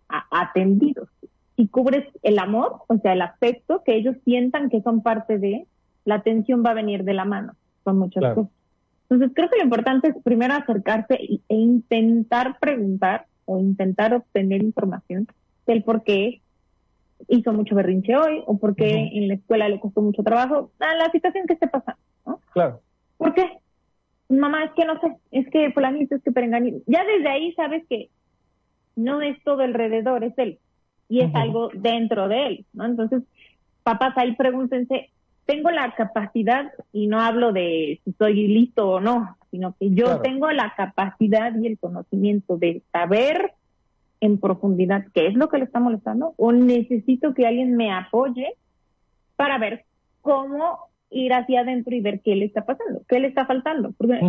atendidos. 0.08 1.10
Si 1.56 1.68
cubres 1.68 2.06
el 2.24 2.40
amor, 2.40 2.84
o 2.88 2.98
sea, 2.98 3.14
el 3.14 3.22
afecto, 3.22 3.84
que 3.84 3.96
ellos 3.96 4.16
sientan 4.24 4.70
que 4.70 4.82
son 4.82 5.02
parte 5.02 5.40
de, 5.40 5.66
la 6.06 6.16
atención 6.16 6.64
va 6.66 6.72
a 6.72 6.76
venir 6.76 7.04
de 7.04 7.14
la 7.14 7.26
mano 7.26 7.54
con 7.84 7.98
muchas 7.98 8.34
cosas. 8.34 8.52
Entonces, 9.10 9.32
creo 9.36 9.50
que 9.50 9.58
lo 9.58 9.64
importante 9.64 10.10
es 10.10 10.16
primero 10.24 10.54
acercarse 10.54 11.16
e 11.16 11.42
intentar 11.56 12.58
preguntar 12.60 13.26
o 13.46 13.60
intentar 13.60 14.14
obtener 14.14 14.64
información 14.64 15.28
el 15.72 15.84
por 15.84 16.04
qué 16.04 16.42
hizo 17.28 17.54
mucho 17.54 17.76
berrinche 17.76 18.16
hoy 18.16 18.44
o 18.46 18.58
por 18.58 18.76
qué 18.76 19.10
en 19.14 19.28
la 19.28 19.36
escuela 19.36 19.70
le 19.70 19.80
costó 19.80 20.02
mucho 20.02 20.24
trabajo, 20.24 20.72
a 20.80 20.96
la 20.96 21.10
situación 21.12 21.46
que 21.48 21.54
esté 21.54 21.68
pasando, 21.68 22.02
¿no? 22.26 22.40
Claro. 22.54 22.82
¿Por 23.18 23.34
qué? 23.34 23.61
Mamá, 24.32 24.64
es 24.64 24.72
que 24.72 24.86
no 24.86 25.00
sé, 25.00 25.16
es 25.32 25.50
que 25.50 25.72
fulanito, 25.72 26.16
es 26.16 26.24
que 26.24 26.32
perenganito. 26.32 26.80
Ya 26.88 27.04
desde 27.04 27.30
ahí 27.30 27.54
sabes 27.54 27.84
que 27.90 28.10
no 28.96 29.22
es 29.22 29.42
todo 29.44 29.62
alrededor, 29.62 30.24
es 30.24 30.34
él. 30.38 30.60
Y 31.10 31.20
es 31.20 31.36
algo 31.36 31.70
dentro 31.74 32.30
de 32.30 32.48
él, 32.48 32.66
¿no? 32.72 32.86
Entonces, 32.86 33.24
papás, 33.84 34.14
ahí 34.18 34.34
pregúntense, 34.36 35.10
¿tengo 35.46 35.70
la 35.70 35.94
capacidad, 35.94 36.72
y 36.94 37.08
no 37.08 37.20
hablo 37.20 37.52
de 37.52 38.00
si 38.04 38.12
estoy 38.12 38.48
listo 38.48 38.90
o 38.90 39.00
no, 39.02 39.36
sino 39.50 39.76
que 39.78 39.94
yo 39.94 40.22
tengo 40.22 40.50
la 40.52 40.74
capacidad 40.76 41.54
y 41.60 41.68
el 41.68 41.78
conocimiento 41.78 42.58
de 42.58 42.82
saber 42.94 43.54
en 44.22 44.38
profundidad 44.38 45.06
qué 45.14 45.28
es 45.28 45.34
lo 45.34 45.50
que 45.50 45.58
le 45.58 45.66
está 45.66 45.82
molestando 45.82 46.34
o 46.38 46.54
necesito 46.54 47.34
que 47.34 47.46
alguien 47.46 47.76
me 47.76 47.92
apoye 47.92 48.56
para 49.36 49.58
ver 49.58 49.84
cómo 50.22 50.91
ir 51.12 51.34
hacia 51.34 51.62
adentro 51.62 51.94
y 51.94 52.02
ver 52.02 52.22
qué 52.22 52.36
le 52.36 52.46
está 52.46 52.66
pasando, 52.66 53.02
qué 53.08 53.20
le 53.20 53.28
está 53.28 53.46
faltando. 53.46 53.92
Porque 53.98 54.20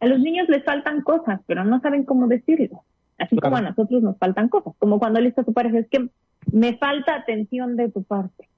a 0.00 0.06
los 0.06 0.20
niños 0.20 0.48
les 0.48 0.64
faltan 0.64 1.02
cosas, 1.02 1.40
pero 1.46 1.64
no 1.64 1.80
saben 1.80 2.04
cómo 2.04 2.28
decirlo. 2.28 2.84
Así 3.18 3.36
como 3.36 3.56
a 3.56 3.60
nosotros 3.60 4.02
nos 4.02 4.16
faltan 4.16 4.48
cosas. 4.48 4.74
Como 4.78 4.98
cuando 4.98 5.20
le 5.20 5.28
está 5.28 5.42
a 5.42 5.44
tu 5.44 5.52
pareja, 5.52 5.78
es 5.78 5.88
que 5.88 6.08
me 6.52 6.78
falta 6.78 7.14
atención 7.14 7.76
de 7.76 7.90
tu 7.90 8.02
parte, 8.02 8.48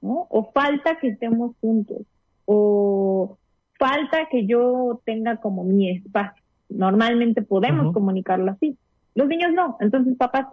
¿no? 0.00 0.26
O 0.30 0.50
falta 0.52 0.98
que 0.98 1.08
estemos 1.08 1.54
juntos, 1.60 1.98
o 2.44 3.38
falta 3.78 4.26
que 4.30 4.46
yo 4.46 5.00
tenga 5.04 5.36
como 5.36 5.62
mi 5.62 5.90
espacio. 5.90 6.42
Normalmente 6.68 7.42
podemos 7.42 7.94
comunicarlo 7.94 8.50
así. 8.50 8.76
Los 9.14 9.28
niños 9.28 9.52
no. 9.54 9.76
Entonces, 9.80 10.16
papás, 10.16 10.46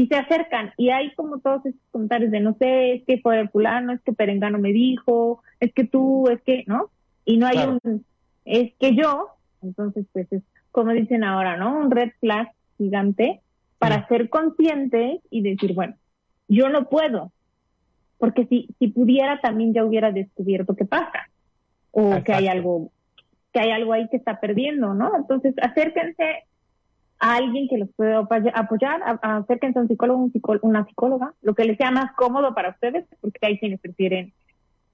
si 0.00 0.06
se 0.06 0.16
acercan 0.16 0.72
y 0.78 0.88
hay 0.88 1.12
como 1.14 1.40
todos 1.40 1.66
esos 1.66 1.80
comentarios 1.90 2.30
de 2.30 2.40
no 2.40 2.54
sé, 2.54 2.94
es 2.94 3.04
que 3.04 3.18
fue 3.18 3.38
el 3.38 3.50
fulano, 3.50 3.92
es 3.92 4.00
que 4.00 4.14
Perengano 4.14 4.58
me 4.58 4.72
dijo, 4.72 5.42
es 5.60 5.74
que 5.74 5.84
tú, 5.84 6.26
es 6.28 6.40
que, 6.40 6.64
¿no? 6.66 6.90
Y 7.26 7.36
no 7.36 7.46
hay 7.46 7.58
un, 7.58 8.04
es 8.46 8.72
que 8.80 8.94
yo, 8.96 9.28
entonces 9.62 10.06
pues 10.12 10.32
es 10.32 10.42
como 10.72 10.92
dicen 10.92 11.22
ahora, 11.22 11.58
¿no? 11.58 11.78
Un 11.78 11.90
red 11.90 12.12
flag 12.18 12.50
gigante 12.78 13.40
para 13.78 14.08
ser 14.08 14.30
consciente 14.30 15.20
y 15.30 15.42
decir, 15.42 15.74
bueno, 15.74 15.94
yo 16.48 16.70
no 16.70 16.88
puedo, 16.88 17.30
porque 18.16 18.46
si, 18.46 18.68
si 18.78 18.88
pudiera 18.88 19.40
también 19.42 19.74
ya 19.74 19.84
hubiera 19.84 20.12
descubierto 20.12 20.76
qué 20.76 20.86
pasa 20.86 21.28
o 21.90 22.22
que 22.24 22.32
hay 22.32 22.48
algo 22.48 22.90
que 23.52 23.60
hay 23.60 23.72
algo 23.72 23.92
ahí 23.92 24.08
que 24.08 24.16
está 24.16 24.38
perdiendo, 24.38 24.94
¿no? 24.94 25.14
Entonces, 25.16 25.54
acérquense 25.60 26.44
a 27.20 27.36
alguien 27.36 27.68
que 27.68 27.78
los 27.78 27.90
pueda 27.94 28.26
apoyar, 28.54 29.00
acérquense 29.22 29.78
a 29.78 29.82
un 29.82 29.88
psicólogo, 29.88 30.18
un 30.22 30.32
una 30.62 30.86
psicóloga, 30.86 31.34
lo 31.42 31.54
que 31.54 31.64
les 31.64 31.76
sea 31.76 31.90
más 31.90 32.12
cómodo 32.12 32.54
para 32.54 32.70
ustedes, 32.70 33.04
porque 33.20 33.46
hay 33.46 33.58
quienes 33.58 33.80
prefieren 33.80 34.32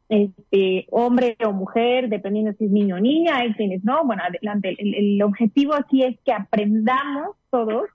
este 0.08 0.86
hombre 0.90 1.36
o 1.44 1.52
mujer, 1.52 2.08
dependiendo 2.08 2.52
si 2.52 2.66
es 2.66 2.70
niño 2.70 2.96
o 2.96 3.00
niña, 3.00 3.36
hay 3.36 3.54
quienes 3.54 3.84
no, 3.84 4.04
bueno, 4.04 4.22
adelante. 4.24 4.76
El, 4.78 5.22
objetivo 5.22 5.74
aquí 5.74 6.02
es 6.02 6.18
que 6.24 6.32
aprendamos 6.32 7.36
todos 7.50 7.88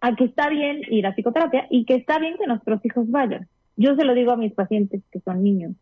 a 0.00 0.14
que 0.14 0.24
está 0.24 0.48
bien 0.48 0.82
ir 0.90 1.06
a 1.06 1.14
psicoterapia 1.14 1.66
y 1.70 1.84
que 1.84 1.94
está 1.94 2.18
bien 2.18 2.36
que 2.38 2.46
nuestros 2.46 2.84
hijos 2.84 3.10
vayan. 3.10 3.48
Yo 3.76 3.96
se 3.96 4.04
lo 4.04 4.14
digo 4.14 4.32
a 4.32 4.36
mis 4.36 4.52
pacientes 4.52 5.02
que 5.10 5.20
son 5.20 5.42
niños. 5.42 5.72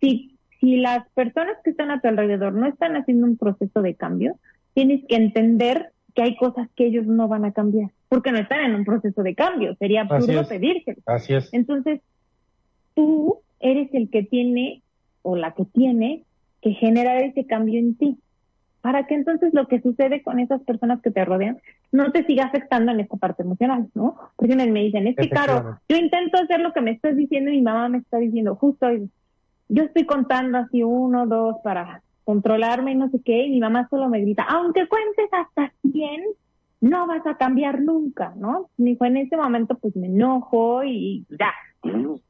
Si 0.00 0.36
si 0.60 0.76
las 0.76 1.08
personas 1.10 1.56
que 1.62 1.70
están 1.70 1.90
a 1.90 2.00
tu 2.00 2.08
alrededor 2.08 2.54
no 2.54 2.66
están 2.66 2.96
haciendo 2.96 3.26
un 3.26 3.36
proceso 3.36 3.82
de 3.82 3.94
cambio, 3.94 4.38
tienes 4.74 5.04
que 5.08 5.16
entender 5.16 5.92
que 6.16 6.22
hay 6.22 6.34
cosas 6.36 6.68
que 6.74 6.86
ellos 6.86 7.06
no 7.06 7.28
van 7.28 7.44
a 7.44 7.52
cambiar, 7.52 7.90
porque 8.08 8.32
no 8.32 8.38
están 8.38 8.60
en 8.60 8.74
un 8.74 8.86
proceso 8.86 9.22
de 9.22 9.34
cambio, 9.34 9.76
sería 9.76 10.00
absurdo 10.00 10.48
pedírselo. 10.48 10.96
Así 11.04 11.34
es. 11.34 11.52
Entonces, 11.52 12.00
tú 12.94 13.40
eres 13.60 13.92
el 13.92 14.08
que 14.08 14.22
tiene 14.22 14.82
o 15.20 15.36
la 15.36 15.52
que 15.52 15.66
tiene 15.66 16.22
que 16.62 16.72
generar 16.72 17.18
ese 17.18 17.46
cambio 17.46 17.78
en 17.78 17.96
ti, 17.96 18.16
para 18.80 19.06
que 19.06 19.14
entonces 19.14 19.52
lo 19.52 19.68
que 19.68 19.82
sucede 19.82 20.22
con 20.22 20.40
esas 20.40 20.62
personas 20.62 21.02
que 21.02 21.10
te 21.10 21.24
rodean 21.24 21.58
no 21.92 22.10
te 22.12 22.24
siga 22.24 22.44
afectando 22.44 22.92
en 22.92 23.00
esta 23.00 23.18
parte 23.18 23.42
emocional, 23.42 23.88
¿no? 23.94 24.16
Porque 24.36 24.56
me 24.56 24.66
dicen, 24.66 25.06
es 25.06 25.16
que 25.16 25.28
claro, 25.28 25.78
yo 25.86 25.98
intento 25.98 26.38
hacer 26.38 26.60
lo 26.60 26.72
que 26.72 26.80
me 26.80 26.92
estás 26.92 27.14
diciendo 27.14 27.50
y 27.50 27.56
mi 27.56 27.62
mamá 27.62 27.90
me 27.90 27.98
está 27.98 28.16
diciendo, 28.16 28.54
justo 28.54 28.86
hoy, 28.86 29.10
yo 29.68 29.82
estoy 29.82 30.06
contando 30.06 30.56
así 30.56 30.82
uno, 30.82 31.26
dos 31.26 31.56
para 31.62 32.00
controlarme 32.26 32.92
y 32.92 32.96
no 32.96 33.08
sé 33.08 33.20
qué, 33.24 33.44
y 33.44 33.50
mi 33.50 33.60
mamá 33.60 33.86
solo 33.88 34.08
me 34.08 34.20
grita, 34.20 34.42
aunque 34.42 34.86
cuentes 34.88 35.28
hasta 35.32 35.72
100, 35.90 36.24
no 36.80 37.06
vas 37.06 37.26
a 37.26 37.36
cambiar 37.36 37.80
nunca, 37.80 38.34
¿no? 38.36 38.68
Ni 38.76 38.96
fue 38.96 39.08
en 39.08 39.18
ese 39.18 39.36
momento 39.36 39.78
pues 39.78 39.94
me 39.96 40.08
enojo 40.08 40.84
y 40.84 41.24
ya, 41.38 41.54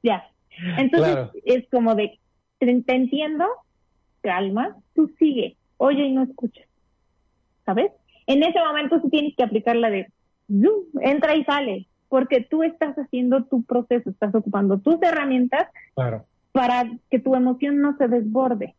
ya. 0.02 0.24
Entonces 0.78 1.30
es 1.44 1.68
como 1.70 1.94
de, 1.94 2.20
te, 2.58 2.70
entiendo, 2.86 3.46
calma, 4.20 4.76
tú 4.94 5.10
sigue, 5.18 5.56
oye 5.78 6.04
y 6.04 6.12
no 6.12 6.24
escuches, 6.24 6.68
¿sabes? 7.64 7.90
En 8.26 8.42
ese 8.42 8.58
momento 8.60 9.00
tú 9.00 9.08
tienes 9.08 9.34
que 9.34 9.44
aplicar 9.44 9.76
la 9.76 9.88
de, 9.88 10.08
entra 11.00 11.34
y 11.36 11.44
sale, 11.44 11.86
porque 12.08 12.42
tú 12.42 12.62
estás 12.62 12.94
haciendo 12.96 13.44
tu 13.44 13.62
proceso, 13.64 14.10
estás 14.10 14.34
ocupando 14.34 14.78
tus 14.78 15.02
herramientas 15.02 15.68
claro 15.94 16.26
para 16.56 16.90
que 17.10 17.18
tu 17.18 17.34
emoción 17.34 17.82
no 17.82 17.98
se 17.98 18.08
desborde. 18.08 18.74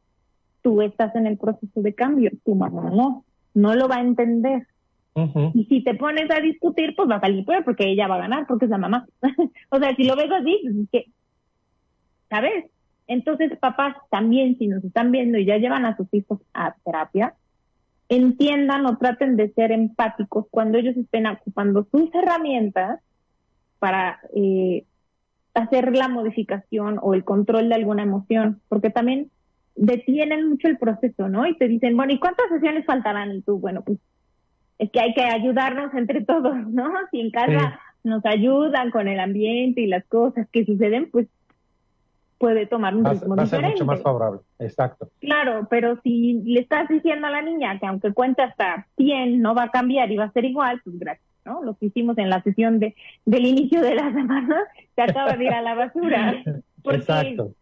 Tú 0.68 0.82
estás 0.82 1.16
en 1.16 1.28
el 1.28 1.38
proceso 1.38 1.82
de 1.82 1.94
cambio, 1.94 2.30
tu 2.44 2.54
mamá 2.54 2.90
no, 2.90 3.24
no 3.54 3.74
lo 3.74 3.88
va 3.88 3.96
a 3.96 4.02
entender. 4.02 4.68
Y 5.54 5.64
si 5.64 5.82
te 5.82 5.96
pones 5.96 6.30
a 6.30 6.42
discutir, 6.42 6.94
pues 6.94 7.10
va 7.10 7.16
a 7.16 7.22
salir 7.22 7.46
peor 7.46 7.64
porque 7.64 7.88
ella 7.88 8.06
va 8.10 8.16
a 8.16 8.20
ganar, 8.20 8.46
porque 8.48 8.66
es 8.66 8.72
la 8.72 8.78
mamá. 8.78 9.08
o 9.70 9.80
sea, 9.80 9.96
si 9.96 10.04
lo 10.04 10.18
ves 10.18 10.30
así, 10.30 10.60
pues 10.62 10.76
es 10.76 10.90
que, 10.92 11.06
¿sabes? 12.30 12.66
Entonces, 13.08 13.58
papás 13.60 13.96
también, 14.12 14.58
si 14.58 14.68
nos 14.68 14.84
están 14.84 15.14
viendo 15.14 15.38
y 15.38 15.46
ya 15.46 15.56
llevan 15.56 15.86
a 15.86 15.96
sus 15.96 16.14
hijos 16.14 16.42
a 16.54 16.76
terapia, 16.84 17.34
entiendan 18.10 18.86
o 18.88 18.98
traten 18.98 19.38
de 19.38 19.54
ser 19.54 19.72
empáticos 19.72 20.48
cuando 20.52 20.80
ellos 20.80 20.98
estén 20.98 21.28
ocupando 21.28 21.88
sus 21.90 22.14
herramientas 22.14 23.00
para 23.80 24.20
eh, 24.36 24.84
hacer 25.54 25.96
la 25.96 26.10
modificación 26.10 27.00
o 27.02 27.14
el 27.14 27.24
control 27.24 27.70
de 27.70 27.76
alguna 27.76 28.04
emoción, 28.04 28.60
porque 28.68 28.90
también 28.90 29.32
detienen 29.78 30.50
mucho 30.50 30.68
el 30.68 30.78
proceso, 30.78 31.30
¿no? 31.30 31.48
Y 31.48 31.56
te 31.58 31.68
dicen, 31.68 31.96
bueno, 31.96 32.12
¿y 32.12 32.20
cuántas 32.20 32.50
sesiones 32.50 32.86
faltarán? 32.86 33.32
Y 33.36 33.42
tú, 33.42 33.60
bueno, 33.60 33.84
pues 33.84 34.00
es 34.80 34.92
que 34.92 35.00
hay 35.00 35.14
que 35.14 35.24
ayudarnos 35.24 35.94
entre 35.94 36.24
todos, 36.24 36.56
¿no? 36.68 36.92
Si 37.12 37.22
en 37.22 37.32
casa 37.32 37.80
nos 38.04 38.26
ayudan 38.26 38.92
con 38.92 39.08
el 39.08 39.20
ambiente 39.20 39.82
y 39.82 39.88
las 39.88 40.06
cosas 40.06 40.48
que 40.52 40.66
suceden, 40.66 41.10
pues 41.12 41.28
puede 42.38 42.68
tomar 42.68 42.96
un 42.96 43.04
ritmo 43.04 43.36
va 43.36 43.44
a 43.44 43.48
ser 43.48 43.64
mucho 43.64 43.86
más 43.86 44.02
favorable, 44.02 44.42
exacto. 44.60 45.10
Claro, 45.20 45.68
pero 45.70 46.00
si 46.04 46.34
le 46.46 46.60
estás 46.60 46.88
diciendo 46.88 47.26
a 47.26 47.32
la 47.32 47.42
niña 47.42 47.80
que 47.80 47.88
aunque 47.88 48.14
cuente 48.14 48.44
hasta 48.44 48.86
100 48.96 49.42
no 49.42 49.56
va 49.56 49.64
a 49.64 49.72
cambiar 49.72 50.12
y 50.12 50.18
va 50.18 50.26
a 50.26 50.32
ser 50.32 50.46
igual, 50.46 50.80
pues 50.84 51.00
gracias. 51.00 51.28
¿no? 51.46 51.64
Lo 51.64 51.76
que 51.76 51.88
hicimos 51.88 52.18
en 52.18 52.30
la 52.30 52.44
sesión 52.44 52.80
de, 52.80 52.96
del 53.26 53.46
inicio 53.46 53.82
de 53.82 53.96
la 53.96 54.12
semana 54.14 54.58
se 54.96 55.02
acaba 55.02 55.34
de 55.34 55.46
ir 55.46 55.52
a 55.52 55.62
la 55.62 55.74
basura. 55.74 56.44
Porque 56.84 57.00
Exacto. 57.00 57.54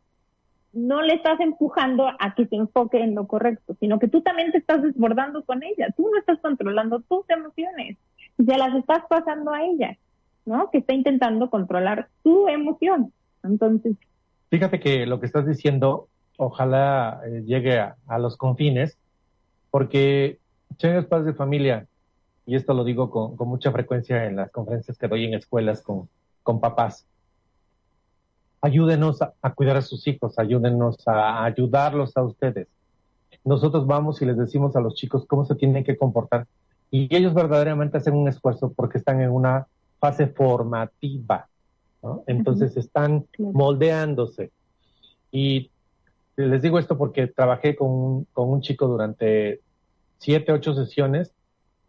No 0.75 1.01
le 1.01 1.15
estás 1.15 1.39
empujando 1.39 2.05
a 2.19 2.35
que 2.35 2.45
se 2.47 2.57
enfoque 2.57 2.99
en 2.99 3.15
lo 3.15 3.27
correcto, 3.27 3.75
sino 3.79 3.97
que 3.97 4.09
tú 4.09 4.21
también 4.21 4.51
te 4.51 4.57
estás 4.57 4.83
desbordando 4.83 5.43
con 5.45 5.63
ella. 5.63 5.87
Tú 5.95 6.09
no 6.11 6.19
estás 6.19 6.37
controlando 6.39 6.99
tus 6.99 7.27
emociones, 7.29 7.97
ya 8.37 8.57
las 8.57 8.75
estás 8.75 9.03
pasando 9.09 9.51
a 9.51 9.63
ella, 9.63 9.97
¿no? 10.45 10.69
Que 10.71 10.79
está 10.79 10.93
intentando 10.93 11.49
controlar 11.49 12.09
tu 12.23 12.49
emoción. 12.49 13.13
Entonces. 13.43 13.95
Fíjate 14.49 14.79
que 14.81 15.05
lo 15.05 15.19
que 15.21 15.27
estás 15.27 15.47
diciendo, 15.47 16.09
ojalá 16.37 17.21
eh, 17.25 17.43
llegue 17.45 17.79
a, 17.79 18.19
los 18.19 18.35
confines, 18.35 18.97
porque, 19.71 20.39
chéveres 20.77 21.05
padres 21.05 21.27
de 21.27 21.33
familia, 21.33 21.87
y 22.45 22.55
esto 22.55 22.73
lo 22.73 22.83
digo 22.83 23.09
con, 23.09 23.35
mucha 23.47 23.71
frecuencia 23.71 24.25
en 24.25 24.35
las 24.35 24.51
conferencias 24.51 24.97
que 24.97 25.07
doy 25.07 25.25
en 25.25 25.35
escuelas 25.35 25.81
con, 25.81 26.09
con 26.43 26.59
papás. 26.59 27.07
Ayúdenos 28.65 29.21
a, 29.21 29.53
cuidar 29.53 29.77
a 29.77 29.83
sus 29.83 30.07
hijos, 30.07 30.39
ayúdenos 30.39 31.07
a, 31.07 31.43
ayudarlos 31.45 32.17
a 32.17 32.23
ustedes. 32.23 32.67
Nosotros 33.43 33.85
vamos 33.85 34.19
y 34.23 34.25
les 34.25 34.37
decimos 34.37 34.75
a 34.75 34.81
los 34.81 34.95
chicos 34.95 35.23
cómo 35.27 35.45
se 35.45 35.53
tienen 35.53 35.83
que 35.83 35.95
comportar 35.95 36.47
y 36.89 37.15
ellos 37.15 37.35
verdaderamente 37.35 37.97
hacen 37.97 38.15
un 38.15 38.27
esfuerzo 38.27 38.73
porque 38.75 38.97
están 38.97 39.21
en 39.21 39.29
una 39.29 39.67
fase 39.99 40.25
formativa. 40.25 41.47
Entonces 42.25 42.75
están 42.75 43.27
moldeándose. 43.37 44.49
Y 45.31 45.69
les 46.35 46.63
digo 46.63 46.79
esto 46.79 46.97
porque 46.97 47.27
trabajé 47.27 47.75
con 47.75 48.23
con 48.33 48.49
un 48.49 48.61
chico 48.61 48.87
durante 48.87 49.61
siete, 50.17 50.51
ocho 50.51 50.73
sesiones 50.73 51.31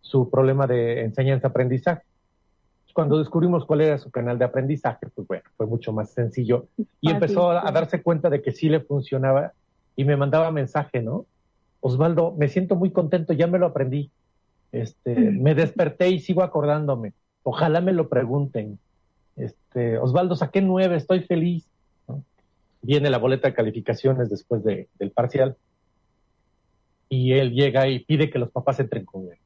su 0.03 0.29
problema 0.29 0.67
de 0.67 1.05
enseñanza-aprendizaje. 1.05 2.03
Cuando 2.93 3.19
descubrimos 3.19 3.65
cuál 3.65 3.81
era 3.81 3.97
su 3.97 4.11
canal 4.11 4.39
de 4.39 4.45
aprendizaje, 4.45 5.07
pues 5.15 5.27
bueno, 5.27 5.46
fue 5.57 5.67
mucho 5.67 5.93
más 5.93 6.11
sencillo 6.11 6.69
y 7.01 7.11
empezó 7.11 7.51
a, 7.51 7.71
darse 7.73 8.03
cuenta 8.03 8.31
de 8.31 8.43
que 8.43 8.53
sí 8.53 8.69
le 8.69 8.81
funcionaba 8.81 9.53
y 9.95 10.05
me 10.05 10.17
mandaba 10.17 10.51
mensaje, 10.51 11.03
¿no? 11.03 11.27
Osvaldo, 11.81 12.35
me 12.37 12.49
siento 12.49 12.77
muy 12.77 12.91
contento, 12.91 13.33
ya 13.33 13.47
me 13.47 13.59
lo 13.59 13.67
aprendí. 13.67 14.11
Este, 14.73 15.15
me 15.15 15.55
desperté 15.55 16.11
y 16.11 16.19
sigo 16.19 16.43
acordándome. 16.43 17.13
Ojalá 17.43 17.81
me 17.81 17.93
lo 17.93 18.09
pregunten. 18.09 18.79
Este, 19.37 19.99
Osvaldo, 19.99 20.37
saqué 20.37 20.61
nueve, 20.61 20.97
estoy 20.97 21.21
feliz. 21.21 21.67
Viene 22.83 23.11
la 23.11 23.19
boleta 23.19 23.49
de 23.49 23.55
calificaciones 23.55 24.29
después 24.29 24.63
de, 24.65 24.89
del 24.99 25.11
parcial 25.11 25.57
y 27.09 27.33
él 27.33 27.53
llega 27.53 27.89
y 27.89 28.01
pide 28.01 28.31
que 28.31 28.39
los 28.39 28.51
papás 28.51 28.81
entren 28.81 29.05
con 29.05 29.25
él. 29.25 29.39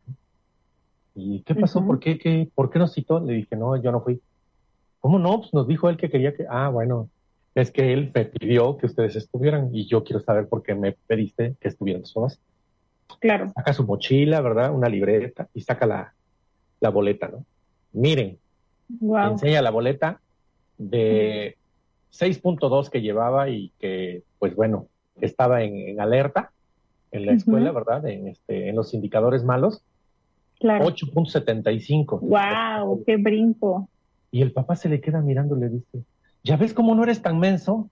¿Y 1.14 1.42
qué 1.42 1.54
pasó? 1.54 1.84
¿Por, 1.84 1.98
qué, 1.98 2.18
qué, 2.18 2.48
¿Por 2.54 2.70
qué 2.70 2.78
nos 2.78 2.94
citó? 2.94 3.20
Le 3.20 3.34
dije, 3.34 3.56
no, 3.56 3.76
yo 3.76 3.92
no 3.92 4.00
fui. 4.00 4.20
¿Cómo 5.00 5.18
no? 5.18 5.40
Pues 5.40 5.52
nos 5.54 5.66
dijo 5.66 5.88
él 5.88 5.96
que 5.96 6.10
quería 6.10 6.34
que... 6.34 6.46
Ah, 6.48 6.68
bueno, 6.68 7.08
es 7.54 7.70
que 7.70 7.92
él 7.92 8.10
me 8.14 8.26
pidió 8.26 8.76
que 8.76 8.86
ustedes 8.86 9.16
estuvieran 9.16 9.70
y 9.72 9.86
yo 9.86 10.04
quiero 10.04 10.20
saber 10.20 10.48
por 10.48 10.62
qué 10.62 10.74
me 10.74 10.92
pediste 10.92 11.56
que 11.60 11.68
estuvieran 11.68 12.02
todas. 12.02 12.40
Claro. 13.18 13.50
Saca 13.54 13.72
su 13.72 13.84
mochila, 13.84 14.40
¿verdad? 14.40 14.72
Una 14.72 14.88
libreta 14.88 15.48
y 15.52 15.62
saca 15.62 15.86
la, 15.86 16.14
la 16.80 16.90
boleta, 16.90 17.28
¿no? 17.28 17.44
Miren, 17.92 18.38
wow. 18.88 19.32
enseña 19.32 19.62
la 19.62 19.70
boleta 19.70 20.20
de 20.78 21.56
6.2 22.12 22.88
que 22.88 23.02
llevaba 23.02 23.48
y 23.48 23.72
que, 23.78 24.22
pues 24.38 24.54
bueno, 24.54 24.86
estaba 25.20 25.62
en, 25.62 26.00
alerta 26.00 26.52
en 27.12 27.26
la 27.26 27.32
escuela, 27.32 27.72
¿verdad? 27.72 28.06
En, 28.06 28.28
este, 28.28 28.68
en 28.68 28.76
los 28.76 28.94
indicadores 28.94 29.44
malos. 29.44 29.82
Claro. 30.60 30.86
8.75. 30.86 32.20
¡Wow! 32.20 33.02
¡Qué 33.04 33.16
brinco! 33.16 33.88
Y 34.30 34.42
el 34.42 34.52
papá 34.52 34.76
se 34.76 34.88
le 34.88 35.00
queda 35.00 35.20
mirando 35.20 35.56
y 35.56 35.60
le 35.60 35.68
dice, 35.68 36.04
¿ya 36.44 36.56
ves 36.56 36.72
cómo 36.74 36.94
no 36.94 37.02
eres 37.02 37.22
tan 37.22 37.38
menso? 37.38 37.88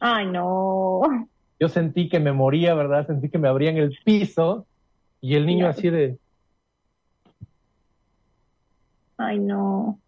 Ay, 0.00 0.26
no. 0.26 1.00
Yo 1.58 1.68
sentí 1.68 2.08
que 2.08 2.20
me 2.20 2.32
moría, 2.32 2.74
¿verdad? 2.74 3.06
Sentí 3.06 3.28
que 3.30 3.38
me 3.38 3.48
abrían 3.48 3.76
el 3.76 3.96
piso 4.04 4.66
y 5.20 5.34
el 5.34 5.46
niño 5.46 5.66
así 5.66 5.90
de... 5.90 6.18
Ay, 9.16 9.38
no. 9.38 9.98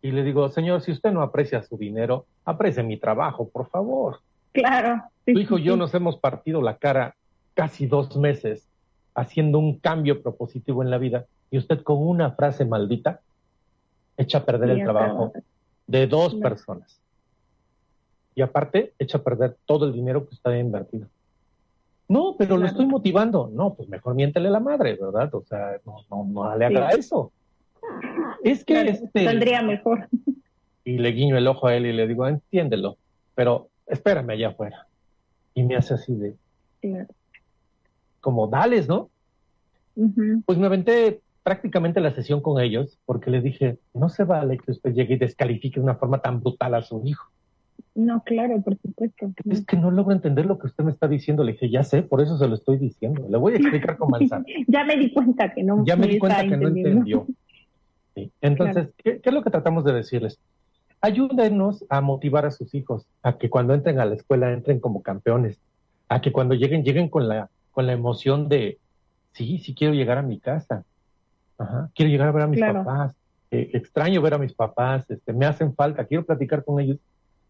Y 0.00 0.12
le 0.12 0.22
digo, 0.22 0.48
señor, 0.50 0.80
si 0.82 0.92
usted 0.92 1.10
no 1.12 1.22
aprecia 1.22 1.62
su 1.62 1.76
dinero, 1.76 2.26
aprecie 2.44 2.82
mi 2.84 2.96
trabajo, 2.96 3.48
por 3.48 3.68
favor. 3.68 4.20
Claro. 4.52 5.02
Sí, 5.26 5.32
Tu 5.34 5.40
hijo 5.40 5.58
y 5.58 5.64
yo 5.64 5.72
sí. 5.72 5.78
nos 5.80 5.94
hemos 5.94 6.18
partido 6.18 6.62
la 6.62 6.76
cara 6.76 7.16
casi 7.54 7.86
dos 7.86 8.16
meses 8.16 8.68
haciendo 9.14 9.58
un 9.58 9.78
cambio 9.78 10.22
propositivo 10.22 10.84
en 10.84 10.90
la 10.90 10.98
vida 10.98 11.26
y 11.50 11.58
usted 11.58 11.82
con 11.82 11.98
una 11.98 12.30
frase 12.32 12.64
maldita 12.64 13.20
echa 14.18 14.38
a 14.38 14.44
perder 14.44 14.70
el 14.70 14.82
trabajo 14.82 15.26
está. 15.34 15.40
de 15.86 16.06
dos 16.06 16.34
personas. 16.34 17.00
Y 18.34 18.42
aparte, 18.42 18.92
echa 18.98 19.18
a 19.18 19.22
perder 19.22 19.56
todo 19.64 19.86
el 19.86 19.92
dinero 19.94 20.28
que 20.28 20.36
ha 20.44 20.58
invertido. 20.58 21.06
No, 22.08 22.36
pero 22.38 22.56
lo 22.56 22.66
estoy 22.66 22.86
motivando. 22.86 23.50
No, 23.52 23.74
pues 23.74 23.88
mejor 23.88 24.14
miéntele 24.14 24.50
la 24.50 24.60
madre, 24.60 24.96
¿verdad? 25.00 25.34
O 25.34 25.42
sea, 25.44 25.78
no, 25.86 26.04
no, 26.10 26.24
no 26.24 26.56
le 26.56 26.66
haga 26.66 26.92
Sí. 26.92 27.00
eso. 27.00 27.32
Es 28.44 28.64
que 28.64 28.74
Claro, 28.74 28.90
este... 28.90 29.24
Saldría 29.24 29.62
mejor. 29.62 30.08
Y 30.84 30.98
le 30.98 31.10
guiño 31.10 31.36
el 31.36 31.46
ojo 31.48 31.66
a 31.66 31.74
él 31.74 31.86
y 31.86 31.92
le 31.92 32.06
digo, 32.06 32.26
entiéndelo, 32.26 32.96
pero 33.34 33.68
espérame 33.86 34.30
allá 34.30 34.48
afuera. 34.48 34.86
Y 35.54 35.62
me 35.64 35.76
hace 35.76 35.94
así 35.94 36.14
de, 36.14 36.34
Claro. 36.80 37.08
como, 38.20 38.46
dales, 38.46 38.88
¿no? 38.88 39.10
Pues 40.46 40.56
me 40.58 40.66
aventé 40.66 41.20
prácticamente 41.48 42.02
la 42.02 42.10
sesión 42.10 42.42
con 42.42 42.60
ellos 42.60 42.98
porque 43.06 43.30
le 43.30 43.40
dije, 43.40 43.78
no 43.94 44.10
se 44.10 44.24
vale 44.24 44.58
que 44.58 44.70
usted 44.70 44.92
llegue 44.92 45.14
y 45.14 45.18
descalifique 45.18 45.80
de 45.80 45.84
una 45.84 45.94
forma 45.94 46.20
tan 46.20 46.40
brutal 46.40 46.74
a 46.74 46.82
su 46.82 47.00
hijo. 47.06 47.30
No, 47.94 48.22
claro, 48.22 48.60
por 48.60 48.76
supuesto. 48.76 49.32
Es 49.48 49.64
que 49.64 49.78
no 49.78 49.90
logro 49.90 50.12
entender 50.12 50.44
lo 50.44 50.58
que 50.58 50.66
usted 50.66 50.84
me 50.84 50.90
está 50.90 51.08
diciendo. 51.08 51.42
Le 51.42 51.52
dije, 51.52 51.70
ya 51.70 51.84
sé, 51.84 52.02
por 52.02 52.20
eso 52.20 52.36
se 52.36 52.46
lo 52.46 52.54
estoy 52.54 52.76
diciendo. 52.76 53.26
Le 53.30 53.38
voy 53.38 53.54
a 53.54 53.56
explicar 53.56 53.96
con 53.96 54.10
manzana. 54.10 54.44
Ya 54.66 54.84
me 54.84 54.98
di 54.98 55.10
cuenta 55.10 55.54
que 55.54 55.62
no 55.62 55.86
Ya 55.86 55.96
me 55.96 56.06
di 56.06 56.18
cuenta 56.18 56.42
que 56.42 56.54
no 56.54 56.68
entendió. 56.68 57.26
Sí. 58.14 58.30
Entonces, 58.42 58.90
¿qué, 58.98 59.18
qué 59.22 59.30
es 59.30 59.34
lo 59.34 59.42
que 59.42 59.50
tratamos 59.50 59.86
de 59.86 59.94
decirles? 59.94 60.38
Ayúdenos 61.00 61.82
a 61.88 62.02
motivar 62.02 62.44
a 62.44 62.50
sus 62.50 62.74
hijos 62.74 63.06
a 63.22 63.38
que 63.38 63.48
cuando 63.48 63.72
entren 63.72 64.00
a 64.00 64.04
la 64.04 64.16
escuela 64.16 64.52
entren 64.52 64.80
como 64.80 65.00
campeones, 65.00 65.58
a 66.10 66.20
que 66.20 66.30
cuando 66.30 66.54
lleguen 66.54 66.84
lleguen 66.84 67.08
con 67.08 67.26
la 67.26 67.48
con 67.70 67.86
la 67.86 67.94
emoción 67.94 68.50
de 68.50 68.76
sí, 69.32 69.58
sí 69.60 69.74
quiero 69.74 69.94
llegar 69.94 70.18
a 70.18 70.22
mi 70.22 70.38
casa, 70.38 70.84
Ajá, 71.58 71.90
quiero 71.94 72.10
llegar 72.10 72.28
a 72.28 72.32
ver 72.32 72.42
a 72.42 72.46
mis 72.46 72.58
Claro. 72.58 72.84
papás, 72.84 73.14
eh, 73.50 73.70
extraño 73.74 74.22
ver 74.22 74.34
a 74.34 74.38
mis 74.38 74.52
papás, 74.52 75.10
este, 75.10 75.32
me 75.32 75.46
hacen 75.46 75.74
falta, 75.74 76.04
quiero 76.04 76.24
platicar 76.24 76.64
con 76.64 76.80
ellos 76.80 76.98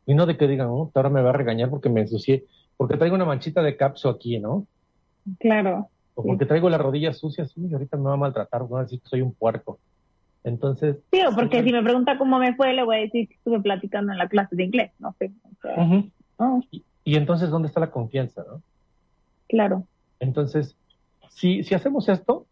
y 0.06 0.14
no 0.14 0.24
de 0.26 0.36
que 0.36 0.48
digan, 0.48 0.68
oh, 0.70 0.90
ahora 0.94 1.10
me 1.10 1.20
va 1.22 1.30
a 1.30 1.34
regañar 1.34 1.68
porque 1.70 1.88
me 1.90 2.00
ensucié, 2.02 2.44
porque 2.76 2.96
traigo 2.96 3.14
una 3.16 3.24
manchita 3.26 3.62
de 3.62 3.76
capso 3.76 4.08
aquí, 4.08 4.38
¿no? 4.38 4.66
Claro. 5.38 5.90
O 6.14 6.22
Sí. 6.22 6.28
porque 6.28 6.46
traigo 6.46 6.70
las 6.70 6.80
rodillas 6.80 7.18
sucias, 7.18 7.54
uy, 7.56 7.72
ahorita 7.72 7.96
me 7.96 8.04
va 8.04 8.14
a 8.14 8.16
maltratar, 8.16 8.66
van 8.66 8.80
a 8.80 8.82
decir 8.84 9.00
que 9.00 9.08
soy 9.08 9.20
un 9.22 9.34
puerco. 9.34 9.78
Entonces, 10.44 10.96
Sí, 11.12 11.20
o 11.28 11.34
porque 11.34 11.62
si 11.62 11.70
me 11.72 11.82
pregunta 11.82 12.16
cómo 12.16 12.38
me 12.38 12.54
fue, 12.56 12.72
le 12.72 12.84
voy 12.84 12.96
a 12.96 13.00
decir 13.00 13.28
que 13.28 13.34
estuve 13.34 13.60
platicando 13.60 14.12
en 14.12 14.18
la 14.18 14.28
clase 14.28 14.56
de 14.56 14.64
inglés. 14.64 14.92
No 14.98 15.14
sé. 15.18 15.30
O 15.44 15.60
sea, 15.60 16.60
y, 16.70 16.82
y 17.04 17.16
entonces, 17.16 17.50
¿dónde 17.50 17.68
está 17.68 17.80
la 17.80 17.90
confianza, 17.90 18.42
no? 18.50 18.62
claro. 19.48 19.84
Entonces, 20.20 20.76
si, 21.30 21.62
si 21.64 21.74
hacemos 21.74 22.08
esto, 22.08 22.46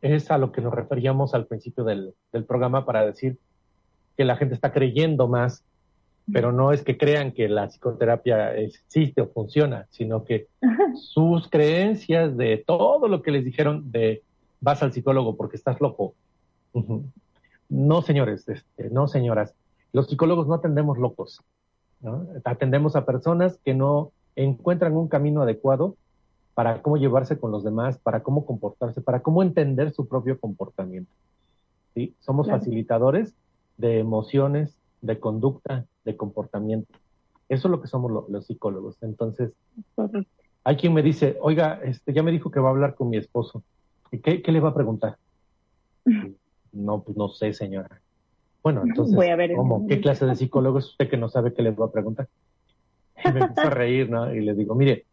es 0.00 0.30
a 0.30 0.38
lo 0.38 0.52
que 0.52 0.60
nos 0.60 0.74
referíamos 0.74 1.34
al 1.34 1.46
principio 1.46 1.84
del, 1.84 2.14
del 2.32 2.44
programa 2.44 2.84
para 2.84 3.04
decir 3.04 3.38
que 4.16 4.24
la 4.24 4.36
gente 4.36 4.54
está 4.54 4.72
creyendo 4.72 5.28
más, 5.28 5.64
pero 6.32 6.52
no 6.52 6.72
es 6.72 6.82
que 6.82 6.98
crean 6.98 7.32
que 7.32 7.48
la 7.48 7.68
psicoterapia 7.68 8.54
existe 8.56 9.22
o 9.22 9.28
funciona, 9.28 9.86
sino 9.90 10.24
que 10.24 10.48
sus 10.94 11.48
creencias 11.48 12.36
de 12.36 12.62
todo 12.66 13.08
lo 13.08 13.22
que 13.22 13.30
les 13.30 13.44
dijeron 13.44 13.90
de 13.90 14.22
vas 14.60 14.82
al 14.82 14.92
psicólogo 14.92 15.36
porque 15.36 15.56
estás 15.56 15.80
loco. 15.80 16.14
No, 17.68 18.02
señores, 18.02 18.48
este, 18.48 18.90
no, 18.90 19.08
señoras. 19.08 19.54
Los 19.92 20.08
psicólogos 20.08 20.46
no 20.46 20.54
atendemos 20.54 20.98
locos. 20.98 21.42
¿no? 22.00 22.26
Atendemos 22.44 22.96
a 22.96 23.06
personas 23.06 23.58
que 23.64 23.74
no 23.74 24.12
encuentran 24.36 24.96
un 24.96 25.08
camino 25.08 25.42
adecuado 25.42 25.96
para 26.58 26.82
cómo 26.82 26.96
llevarse 26.96 27.38
con 27.38 27.52
los 27.52 27.62
demás, 27.62 27.98
para 27.98 28.24
cómo 28.24 28.44
comportarse, 28.44 29.00
para 29.00 29.20
cómo 29.20 29.44
entender 29.44 29.92
su 29.92 30.08
propio 30.08 30.40
comportamiento. 30.40 31.08
¿sí? 31.94 32.16
Somos 32.18 32.48
Claro. 32.48 32.58
facilitadores 32.58 33.32
de 33.76 34.00
emociones, 34.00 34.76
de 35.00 35.20
conducta, 35.20 35.86
de 36.04 36.16
comportamiento. 36.16 36.92
Eso 37.48 37.68
es 37.68 37.70
lo 37.70 37.80
que 37.80 37.86
somos 37.86 38.10
lo- 38.10 38.26
los 38.28 38.46
psicólogos. 38.46 39.00
Entonces, 39.02 39.52
Correcto. 39.94 40.28
hay 40.64 40.76
quien 40.76 40.94
me 40.94 41.02
dice, 41.04 41.38
oiga, 41.40 41.78
este, 41.84 42.12
ya 42.12 42.24
me 42.24 42.32
dijo 42.32 42.50
que 42.50 42.58
va 42.58 42.70
a 42.70 42.72
hablar 42.72 42.96
con 42.96 43.08
mi 43.08 43.18
esposo. 43.18 43.62
¿Y 44.10 44.18
¿Qué, 44.18 44.42
qué 44.42 44.50
le 44.50 44.58
va 44.58 44.70
a 44.70 44.74
preguntar? 44.74 45.16
No, 46.72 47.04
pues 47.04 47.16
no 47.16 47.28
sé, 47.28 47.52
señora. 47.52 48.00
Bueno, 48.64 48.82
entonces, 48.84 49.14
Voy 49.14 49.28
a 49.28 49.36
ver. 49.36 49.52
¿cómo? 49.54 49.86
¿Qué 49.86 50.00
clase 50.00 50.26
de 50.26 50.34
psicólogo 50.34 50.80
es 50.80 50.86
usted 50.86 51.08
que 51.08 51.18
no 51.18 51.28
sabe 51.28 51.54
qué 51.54 51.62
le 51.62 51.70
va 51.70 51.86
a 51.86 51.92
preguntar? 51.92 52.26
Y 53.24 53.30
me 53.30 53.42
a 53.42 53.70
reír, 53.70 54.10
¿no? 54.10 54.34
Y 54.34 54.40
le 54.40 54.54
digo, 54.54 54.74
mire, 54.74 55.06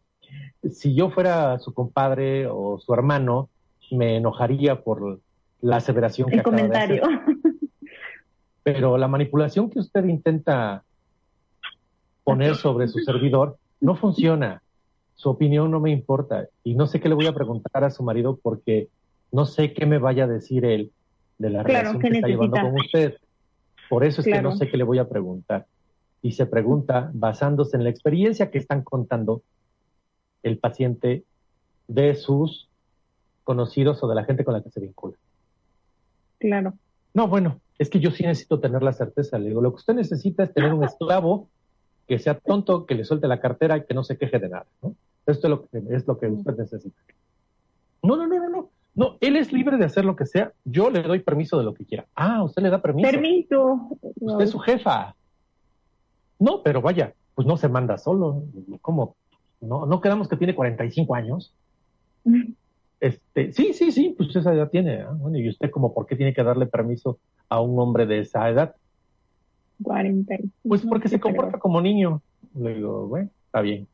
si 0.70 0.94
yo 0.94 1.10
fuera 1.10 1.58
su 1.58 1.72
compadre 1.74 2.46
o 2.46 2.78
su 2.78 2.92
hermano, 2.94 3.48
me 3.90 4.16
enojaría 4.16 4.82
por 4.82 5.20
la 5.60 5.76
aseveración 5.76 6.28
que 6.28 6.34
El 6.34 6.40
acaba 6.40 6.56
de 6.56 6.62
comentario. 6.62 7.02
hacer. 7.04 7.36
Pero 8.62 8.98
la 8.98 9.08
manipulación 9.08 9.70
que 9.70 9.78
usted 9.78 10.04
intenta 10.06 10.82
poner 12.24 12.56
sobre 12.56 12.88
su 12.88 12.98
servidor 13.00 13.58
no 13.80 13.94
funciona. 13.94 14.62
Su 15.14 15.30
opinión 15.30 15.70
no 15.70 15.80
me 15.80 15.90
importa. 15.92 16.48
Y 16.64 16.74
no 16.74 16.86
sé 16.86 17.00
qué 17.00 17.08
le 17.08 17.14
voy 17.14 17.26
a 17.26 17.32
preguntar 17.32 17.84
a 17.84 17.90
su 17.90 18.02
marido 18.02 18.38
porque 18.42 18.88
no 19.30 19.46
sé 19.46 19.72
qué 19.72 19.86
me 19.86 19.98
vaya 19.98 20.24
a 20.24 20.26
decir 20.26 20.64
él 20.64 20.90
de 21.38 21.50
la 21.50 21.62
Claro, 21.62 21.92
relación 21.92 22.02
¿qué 22.02 22.08
que 22.08 22.14
está 22.16 22.28
llevando 22.28 22.60
con 22.60 22.74
usted. 22.80 23.14
Por 23.88 24.04
eso 24.04 24.20
es 24.20 24.26
que 24.26 24.42
no 24.42 24.56
sé 24.56 24.68
qué 24.68 24.76
le 24.76 24.84
voy 24.84 24.98
a 24.98 25.08
preguntar. 25.08 25.66
Y 26.22 26.32
se 26.32 26.46
pregunta 26.46 27.10
basándose 27.14 27.76
en 27.76 27.84
la 27.84 27.90
experiencia 27.90 28.50
que 28.50 28.58
están 28.58 28.82
contando 28.82 29.42
el 30.48 30.58
paciente 30.58 31.24
de 31.88 32.14
sus 32.14 32.68
conocidos 33.44 34.02
o 34.02 34.08
de 34.08 34.14
la 34.14 34.24
gente 34.24 34.44
con 34.44 34.54
la 34.54 34.62
que 34.62 34.70
se 34.70 34.80
vincula. 34.80 35.16
Claro. 36.38 36.74
No, 37.14 37.28
bueno, 37.28 37.60
es 37.78 37.90
que 37.90 38.00
yo 38.00 38.10
sí 38.10 38.24
necesito 38.24 38.60
tener 38.60 38.82
la 38.82 38.92
certeza. 38.92 39.38
Le 39.38 39.48
digo, 39.48 39.60
lo 39.60 39.70
que 39.70 39.76
usted 39.76 39.94
necesita 39.94 40.44
es 40.44 40.52
tener 40.52 40.72
un 40.72 40.84
esclavo 40.84 41.48
que 42.06 42.18
sea 42.18 42.38
tonto, 42.38 42.86
que 42.86 42.94
le 42.94 43.04
suelte 43.04 43.28
la 43.28 43.40
cartera 43.40 43.76
y 43.76 43.84
que 43.84 43.94
no 43.94 44.04
se 44.04 44.16
queje 44.16 44.38
de 44.38 44.48
nada. 44.48 44.66
¿no? 44.82 44.94
Esto 45.26 45.46
es 45.46 45.50
lo 45.50 45.66
que, 45.66 45.82
es 45.90 46.06
lo 46.06 46.18
que 46.18 46.28
usted 46.28 46.56
necesita. 46.56 47.00
No, 48.02 48.16
no, 48.16 48.26
no, 48.26 48.38
no, 48.38 48.48
no. 48.48 48.70
No, 48.94 49.18
él 49.20 49.36
es 49.36 49.52
libre 49.52 49.76
de 49.76 49.84
hacer 49.84 50.06
lo 50.06 50.16
que 50.16 50.24
sea. 50.24 50.52
Yo 50.64 50.88
le 50.88 51.02
doy 51.02 51.20
permiso 51.20 51.58
de 51.58 51.64
lo 51.64 51.74
que 51.74 51.84
quiera. 51.84 52.06
Ah, 52.14 52.42
usted 52.42 52.62
le 52.62 52.70
da 52.70 52.80
permiso. 52.80 53.10
Permiso. 53.10 53.88
Usted 54.00 54.44
es 54.44 54.50
su 54.50 54.58
jefa. 54.58 55.14
No, 56.38 56.62
pero 56.62 56.80
vaya, 56.80 57.12
pues 57.34 57.46
no 57.46 57.58
se 57.58 57.68
manda 57.68 57.98
solo. 57.98 58.42
¿Cómo? 58.80 59.16
No, 59.60 59.86
no 59.86 60.00
quedamos 60.00 60.28
que 60.28 60.36
tiene 60.36 60.54
45 60.54 61.14
años. 61.14 61.52
Este, 63.00 63.52
sí, 63.52 63.72
sí, 63.72 63.92
sí, 63.92 64.14
pues 64.16 64.34
esa 64.34 64.52
edad 64.52 64.70
tiene. 64.70 65.02
¿ah? 65.02 65.12
Bueno, 65.12 65.38
y 65.38 65.48
usted 65.48 65.70
como, 65.70 65.94
¿por 65.94 66.06
qué 66.06 66.16
tiene 66.16 66.34
que 66.34 66.42
darle 66.42 66.66
permiso 66.66 67.18
a 67.48 67.60
un 67.60 67.78
hombre 67.78 68.06
de 68.06 68.20
esa 68.20 68.48
edad? 68.48 68.74
40. 69.82 70.36
Pues 70.66 70.82
porque 70.82 71.08
se 71.08 71.20
comporta 71.20 71.58
como 71.58 71.80
niño. 71.80 72.22
Le 72.54 72.74
digo, 72.74 73.06
bueno, 73.08 73.30
está 73.46 73.60
bien. 73.60 73.86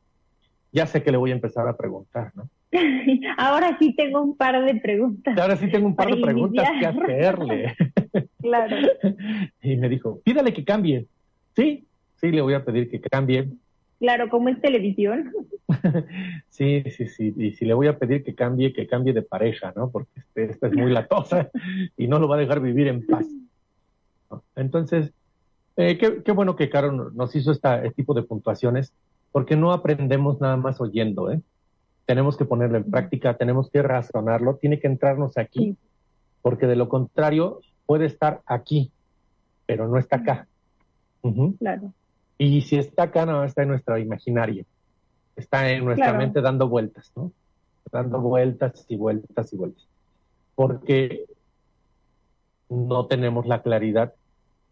Ya 0.71 0.87
sé 0.87 1.03
que 1.03 1.11
le 1.11 1.17
voy 1.17 1.31
a 1.31 1.35
empezar 1.35 1.67
a 1.67 1.77
preguntar, 1.77 2.31
¿no? 2.35 2.49
Ahora 3.37 3.77
sí 3.77 3.93
tengo 3.95 4.21
un 4.21 4.35
par 4.35 4.63
de 4.63 4.75
preguntas. 4.75 5.37
Ahora 5.37 5.55
sí 5.55 5.69
tengo 5.69 5.87
un 5.87 5.95
par 5.95 6.13
de 6.13 6.21
preguntas 6.21 6.67
que 6.79 6.85
hacerle. 6.85 7.75
Claro. 8.43 8.75
Y 9.61 9.77
me 9.77 9.87
dijo, 9.87 10.19
pídale 10.23 10.53
que 10.53 10.65
cambie. 10.65 11.07
Sí, 11.55 11.85
sí, 12.19 12.29
le 12.29 12.41
voy 12.41 12.53
a 12.53 12.65
pedir 12.65 12.91
que 12.91 12.99
cambie. 12.99 13.47
Claro, 13.99 14.29
como 14.29 14.49
es 14.49 14.59
televisión. 14.59 15.31
Sí, 16.49 16.83
sí, 16.91 17.07
sí. 17.07 17.33
Y 17.37 17.51
si 17.53 17.65
le 17.65 17.73
voy 17.73 17.87
a 17.87 17.97
pedir 17.97 18.23
que 18.23 18.35
cambie, 18.35 18.73
que 18.73 18.87
cambie 18.87 19.13
de 19.13 19.23
pareja, 19.23 19.73
¿no? 19.75 19.89
Porque 19.89 20.19
este, 20.19 20.43
esta 20.45 20.67
es 20.67 20.73
muy 20.73 20.91
latosa 20.91 21.49
y 21.97 22.07
no 22.07 22.19
lo 22.19 22.27
va 22.27 22.35
a 22.35 22.39
dejar 22.39 22.59
vivir 22.59 22.87
en 22.87 23.05
paz. 23.05 23.25
¿no? 24.29 24.43
Entonces, 24.55 25.11
eh, 25.77 25.97
qué, 25.97 26.21
qué 26.23 26.31
bueno 26.31 26.55
que 26.55 26.69
Caro 26.69 26.91
nos 26.91 27.35
hizo 27.35 27.51
esta, 27.51 27.77
este 27.77 27.95
tipo 27.95 28.13
de 28.13 28.23
puntuaciones, 28.23 28.93
porque 29.31 29.55
no 29.55 29.71
aprendemos 29.71 30.39
nada 30.39 30.57
más 30.57 30.79
oyendo, 30.79 31.31
¿eh? 31.31 31.41
Tenemos 32.05 32.37
que 32.37 32.45
ponerlo 32.45 32.77
en 32.77 32.91
práctica, 32.91 33.35
tenemos 33.35 33.69
que 33.71 33.81
razonarlo, 33.81 34.57
tiene 34.57 34.79
que 34.79 34.87
entrarnos 34.87 35.37
aquí, 35.37 35.77
porque 36.41 36.67
de 36.67 36.75
lo 36.75 36.89
contrario 36.89 37.61
puede 37.85 38.05
estar 38.05 38.41
aquí, 38.45 38.91
pero 39.65 39.87
no 39.87 39.97
está 39.97 40.17
acá. 40.17 40.47
Claro. 41.57 41.93
Y 42.37 42.61
si 42.61 42.77
está 42.77 43.03
acá, 43.03 43.25
no 43.25 43.43
está 43.43 43.63
en 43.63 43.69
nuestro 43.69 43.97
imaginario. 43.97 44.65
Está 45.35 45.69
en 45.71 45.85
nuestra 45.85 46.07
Claro. 46.07 46.19
mente 46.19 46.41
dando 46.41 46.67
vueltas, 46.67 47.11
¿no? 47.15 47.31
Dando 47.91 48.21
vueltas 48.21 48.85
y 48.87 48.95
vueltas 48.95 49.53
y 49.53 49.57
vueltas. 49.57 49.87
Porque 50.55 51.25
no 52.69 53.07
tenemos 53.07 53.45
la 53.45 53.61
claridad 53.61 54.13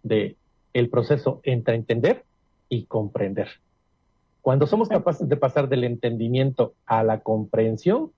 de 0.04 0.36
el 0.74 0.90
proceso 0.90 1.42
entre 1.44 1.76
entender 1.76 2.24
y 2.70 2.86
comprender. 2.86 3.50
Cuando 4.42 4.66
somos 4.66 4.90
capaces 4.90 5.28
de 5.30 5.38
pasar 5.38 5.70
del 5.70 5.84
entendimiento 5.84 6.74
a 6.86 7.04
la 7.04 7.20
comprensión, 7.20 8.12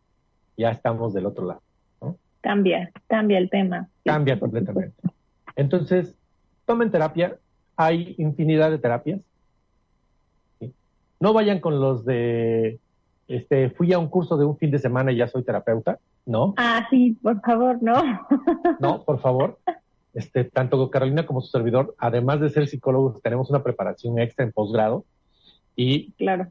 ya 0.55 0.69
estamos 0.71 1.13
del 1.13 1.25
otro 1.25 1.45
lado. 1.45 1.61
Cambia, 2.41 2.91
cambia 3.07 3.37
el 3.37 3.49
tema. 3.49 3.89
Cambia 4.03 4.39
completamente. 4.39 4.95
Entonces, 5.55 6.15
tomen 6.65 6.91
terapia. 6.91 7.37
Hay 7.75 8.15
infinidad 8.17 8.69
de 8.69 8.77
terapias. 8.77 9.21
No 11.23 11.31
vayan 11.31 11.61
con 11.61 11.79
los 11.79 12.03
de, 12.03 12.81
este, 13.29 13.69
fui 13.69 13.93
a 13.93 13.97
un 13.97 14.09
curso 14.09 14.35
de 14.35 14.43
un 14.43 14.57
fin 14.57 14.71
de 14.71 14.77
semana 14.77 15.13
y 15.13 15.15
ya 15.15 15.29
soy 15.29 15.41
terapeuta. 15.41 15.97
No. 16.25 16.53
Ah, 16.57 16.85
sí, 16.89 17.17
por 17.23 17.39
favor, 17.39 17.81
no. 17.81 17.93
no, 18.81 19.03
por 19.05 19.21
favor. 19.21 19.57
Este, 20.13 20.43
tanto 20.43 20.89
Carolina 20.89 21.25
como 21.25 21.39
su 21.39 21.47
servidor, 21.47 21.95
además 21.97 22.41
de 22.41 22.49
ser 22.49 22.67
psicólogos, 22.67 23.21
tenemos 23.21 23.49
una 23.49 23.63
preparación 23.63 24.19
extra 24.19 24.43
en 24.43 24.51
posgrado 24.51 25.05
y 25.77 26.11
claro. 26.17 26.47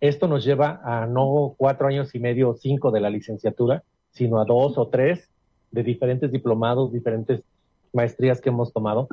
esto 0.00 0.26
nos 0.26 0.42
lleva 0.42 0.80
a 0.82 1.06
no 1.06 1.54
cuatro 1.58 1.86
años 1.86 2.14
y 2.14 2.18
medio 2.18 2.48
o 2.48 2.54
cinco 2.54 2.92
de 2.92 3.00
la 3.00 3.10
licenciatura, 3.10 3.82
sino 4.10 4.40
a 4.40 4.46
dos 4.46 4.78
o 4.78 4.88
tres 4.88 5.28
de 5.70 5.82
diferentes 5.82 6.32
diplomados, 6.32 6.94
diferentes 6.94 7.42
maestrías 7.92 8.40
que 8.40 8.48
hemos 8.48 8.72
tomado 8.72 9.06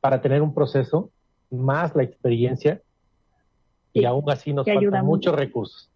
para 0.00 0.20
tener 0.20 0.42
un 0.42 0.54
proceso 0.54 1.10
más 1.52 1.94
la 1.94 2.02
experiencia 2.02 2.80
y 3.94 4.04
aún 4.04 4.28
así 4.28 4.52
nos 4.52 4.66
faltan 4.66 5.06
muchos 5.06 5.34
recursos. 5.34 5.88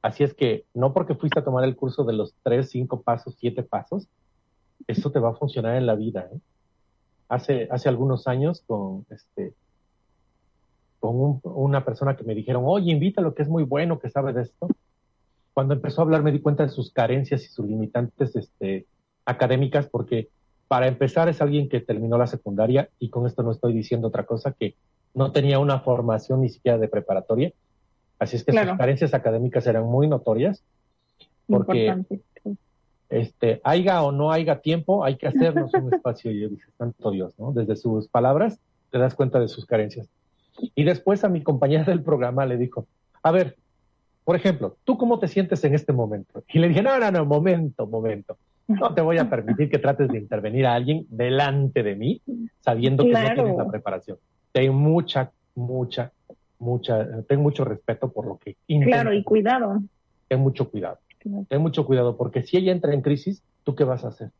Así 0.00 0.22
es 0.22 0.32
que 0.32 0.64
no 0.72 0.94
porque 0.94 1.16
fuiste 1.16 1.40
a 1.40 1.44
tomar 1.44 1.64
el 1.64 1.76
curso 1.76 2.04
de 2.04 2.12
los 2.12 2.32
tres, 2.44 2.70
cinco 2.70 3.02
pasos, 3.02 3.34
siete 3.38 3.64
pasos, 3.64 4.06
eso 4.86 5.10
te 5.10 5.18
va 5.18 5.30
a 5.30 5.34
funcionar 5.34 5.76
en 5.76 5.86
la 5.86 5.96
vida. 5.96 6.30
¿eh? 6.32 6.38
Hace, 7.28 7.68
hace 7.70 7.88
algunos 7.88 8.26
años 8.28 8.62
con 8.66 9.04
este 9.10 9.52
con 11.00 11.40
una 11.44 11.84
persona 11.84 12.16
que 12.16 12.24
me 12.24 12.34
dijeron, 12.34 12.64
oye, 12.66 12.90
invítalo, 12.90 13.32
que 13.32 13.42
es 13.42 13.48
muy 13.48 13.62
bueno, 13.62 14.00
que 14.00 14.10
sabe 14.10 14.32
de 14.32 14.42
esto. 14.42 14.66
Cuando 15.52 15.74
empezó 15.74 16.00
a 16.00 16.04
hablar 16.04 16.24
me 16.24 16.32
di 16.32 16.40
cuenta 16.40 16.64
de 16.64 16.70
sus 16.70 16.92
carencias 16.92 17.44
y 17.44 17.48
sus 17.48 17.66
limitantes 17.66 18.34
este, 18.34 18.86
académicas, 19.24 19.88
porque 19.88 20.28
para 20.66 20.88
empezar 20.88 21.28
es 21.28 21.40
alguien 21.40 21.68
que 21.68 21.80
terminó 21.80 22.18
la 22.18 22.26
secundaria 22.26 22.90
y 22.98 23.10
con 23.10 23.26
esto 23.26 23.42
no 23.44 23.52
estoy 23.52 23.72
diciendo 23.72 24.08
otra 24.08 24.26
cosa, 24.26 24.52
que 24.52 24.74
no 25.14 25.32
tenía 25.32 25.58
una 25.58 25.80
formación 25.80 26.42
ni 26.42 26.48
siquiera 26.48 26.78
de 26.78 26.88
preparatoria. 26.88 27.52
Así 28.18 28.36
es 28.36 28.44
que 28.44 28.52
sus 28.52 28.76
carencias 28.76 29.14
académicas 29.14 29.66
eran 29.66 29.84
muy 29.84 30.08
notorias, 30.08 30.62
porque 31.46 31.96
este, 33.08 33.60
haya 33.64 34.02
o 34.02 34.12
no 34.12 34.32
haya 34.32 34.60
tiempo, 34.60 35.04
hay 35.04 35.16
que 35.16 35.28
hacernos 35.28 35.72
un 35.74 35.92
espacio. 35.94 36.30
Y 36.30 36.40
yo 36.40 36.48
dije, 36.48 36.64
santo 36.76 37.10
Dios, 37.10 37.32
¿no? 37.38 37.52
Desde 37.52 37.76
sus 37.76 38.08
palabras 38.08 38.58
te 38.90 38.98
das 38.98 39.14
cuenta 39.14 39.38
de 39.40 39.48
sus 39.48 39.66
carencias. 39.66 40.08
Y 40.74 40.84
después 40.84 41.24
a 41.24 41.28
mi 41.28 41.42
compañera 41.42 41.84
del 41.84 42.02
programa 42.02 42.44
le 42.46 42.56
dijo, 42.56 42.86
a 43.22 43.30
ver, 43.30 43.56
por 44.24 44.36
ejemplo, 44.36 44.76
¿tú 44.84 44.98
cómo 44.98 45.18
te 45.18 45.28
sientes 45.28 45.62
en 45.64 45.74
este 45.74 45.92
momento? 45.92 46.42
Y 46.52 46.58
le 46.58 46.68
dije, 46.68 46.82
no, 46.82 46.98
no, 46.98 47.10
no, 47.10 47.24
momento, 47.24 47.86
momento. 47.86 48.36
No 48.66 48.92
te 48.92 49.00
voy 49.00 49.16
a 49.16 49.30
permitir 49.30 49.70
que 49.70 49.78
trates 49.78 50.08
de 50.08 50.18
intervenir 50.18 50.66
a 50.66 50.74
alguien 50.74 51.06
delante 51.08 51.82
de 51.82 51.94
mí, 51.94 52.20
sabiendo 52.60 53.04
que 53.04 53.12
no 53.12 53.34
tienes 53.34 53.56
la 53.56 53.68
preparación. 53.68 54.18
Tengo 54.52 54.72
mucha, 54.72 55.30
mucha, 55.54 56.12
mucha, 56.58 57.22
tengo 57.22 57.42
mucho 57.42 57.64
respeto 57.64 58.10
por 58.10 58.26
lo 58.26 58.38
que 58.38 58.56
Claro, 58.66 59.12
y 59.12 59.22
cuidado. 59.22 59.82
Ten 60.28 60.40
mucho 60.40 60.70
cuidado. 60.70 60.98
Ten 61.48 61.60
mucho 61.60 61.84
cuidado, 61.84 62.16
porque 62.16 62.42
si 62.42 62.56
ella 62.56 62.72
entra 62.72 62.94
en 62.94 63.02
crisis, 63.02 63.42
¿tú 63.64 63.74
qué 63.74 63.84
vas 63.84 64.04
a 64.04 64.08
hacer? 64.08 64.30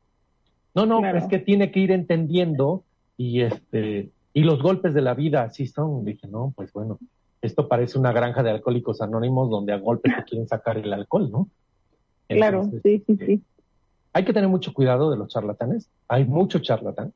No, 0.75 0.87
no, 0.87 1.05
es 1.07 1.27
que 1.27 1.39
tiene 1.39 1.71
que 1.71 1.81
ir 1.81 1.91
entendiendo 1.91 2.85
y 3.17 3.41
este 3.43 4.11
y 4.33 4.43
los 4.43 4.63
golpes 4.63 4.95
de 4.95 5.03
la 5.03 5.15
vida 5.15 5.43
así 5.43 5.67
son. 5.67 6.05
Dije, 6.05 6.29
no, 6.29 6.53
pues 6.55 6.73
bueno, 6.73 6.99
esto 7.43 7.69
parece 7.69 7.99
una 7.99 8.13
granja 8.13 8.43
de 8.43 8.51
alcohólicos 8.51 9.01
anónimos 9.01 9.51
donde 9.51 9.73
a 9.73 9.79
golpes 9.79 10.15
te 10.15 10.25
quieren 10.25 10.47
sacar 10.47 10.79
el 10.79 10.93
alcohol, 10.93 11.31
¿no? 11.31 11.49
claro, 12.29 12.71
sí, 12.83 13.03
sí, 13.07 13.17
sí. 13.17 13.43
Hay 14.13 14.25
que 14.25 14.33
tener 14.33 14.49
mucho 14.49 14.73
cuidado 14.73 15.11
de 15.11 15.17
los 15.17 15.29
charlatanes. 15.29 15.89
Hay 16.09 16.25
mucho 16.25 16.59
charlatán. 16.59 17.13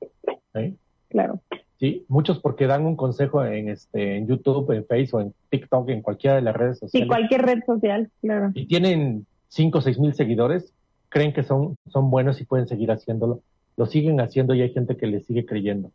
¿eh? 0.55 0.75
Claro. 1.09 1.41
Sí, 1.83 2.05
muchos 2.07 2.39
porque 2.39 2.69
dan 2.69 2.87
un 2.87 2.95
consejo 2.95 3.45
en 3.45 3.69
este 3.69 4.17
en 4.17 4.29
YouTube, 4.29 4.71
en 4.71 4.87
Facebook, 4.87 5.21
en 5.21 5.35
TikTok, 5.51 5.89
en 5.89 6.01
cualquiera 6.01 6.37
de 6.37 6.43
las 6.43 6.55
redes 6.55 6.79
sociales. 6.79 7.07
Sí, 7.07 7.09
cualquier 7.09 7.43
red 7.43 7.59
social, 7.67 8.09
claro. 8.21 8.53
Y 8.55 8.67
tienen 8.67 9.27
cinco 9.49 9.79
o 9.79 9.81
seis 9.81 9.99
mil 9.99 10.15
seguidores, 10.15 10.73
creen 11.09 11.33
que 11.33 11.43
son, 11.43 11.75
son 11.89 12.09
buenos 12.09 12.41
y 12.41 12.45
pueden 12.45 12.69
seguir 12.69 12.93
haciéndolo. 12.93 13.41
Lo 13.77 13.87
siguen 13.87 14.21
haciendo 14.21 14.55
y 14.55 14.63
hay 14.63 14.73
gente 14.73 14.97
que 14.97 15.09
les 15.09 15.27
sigue 15.27 15.45
creyendo. 15.45 15.91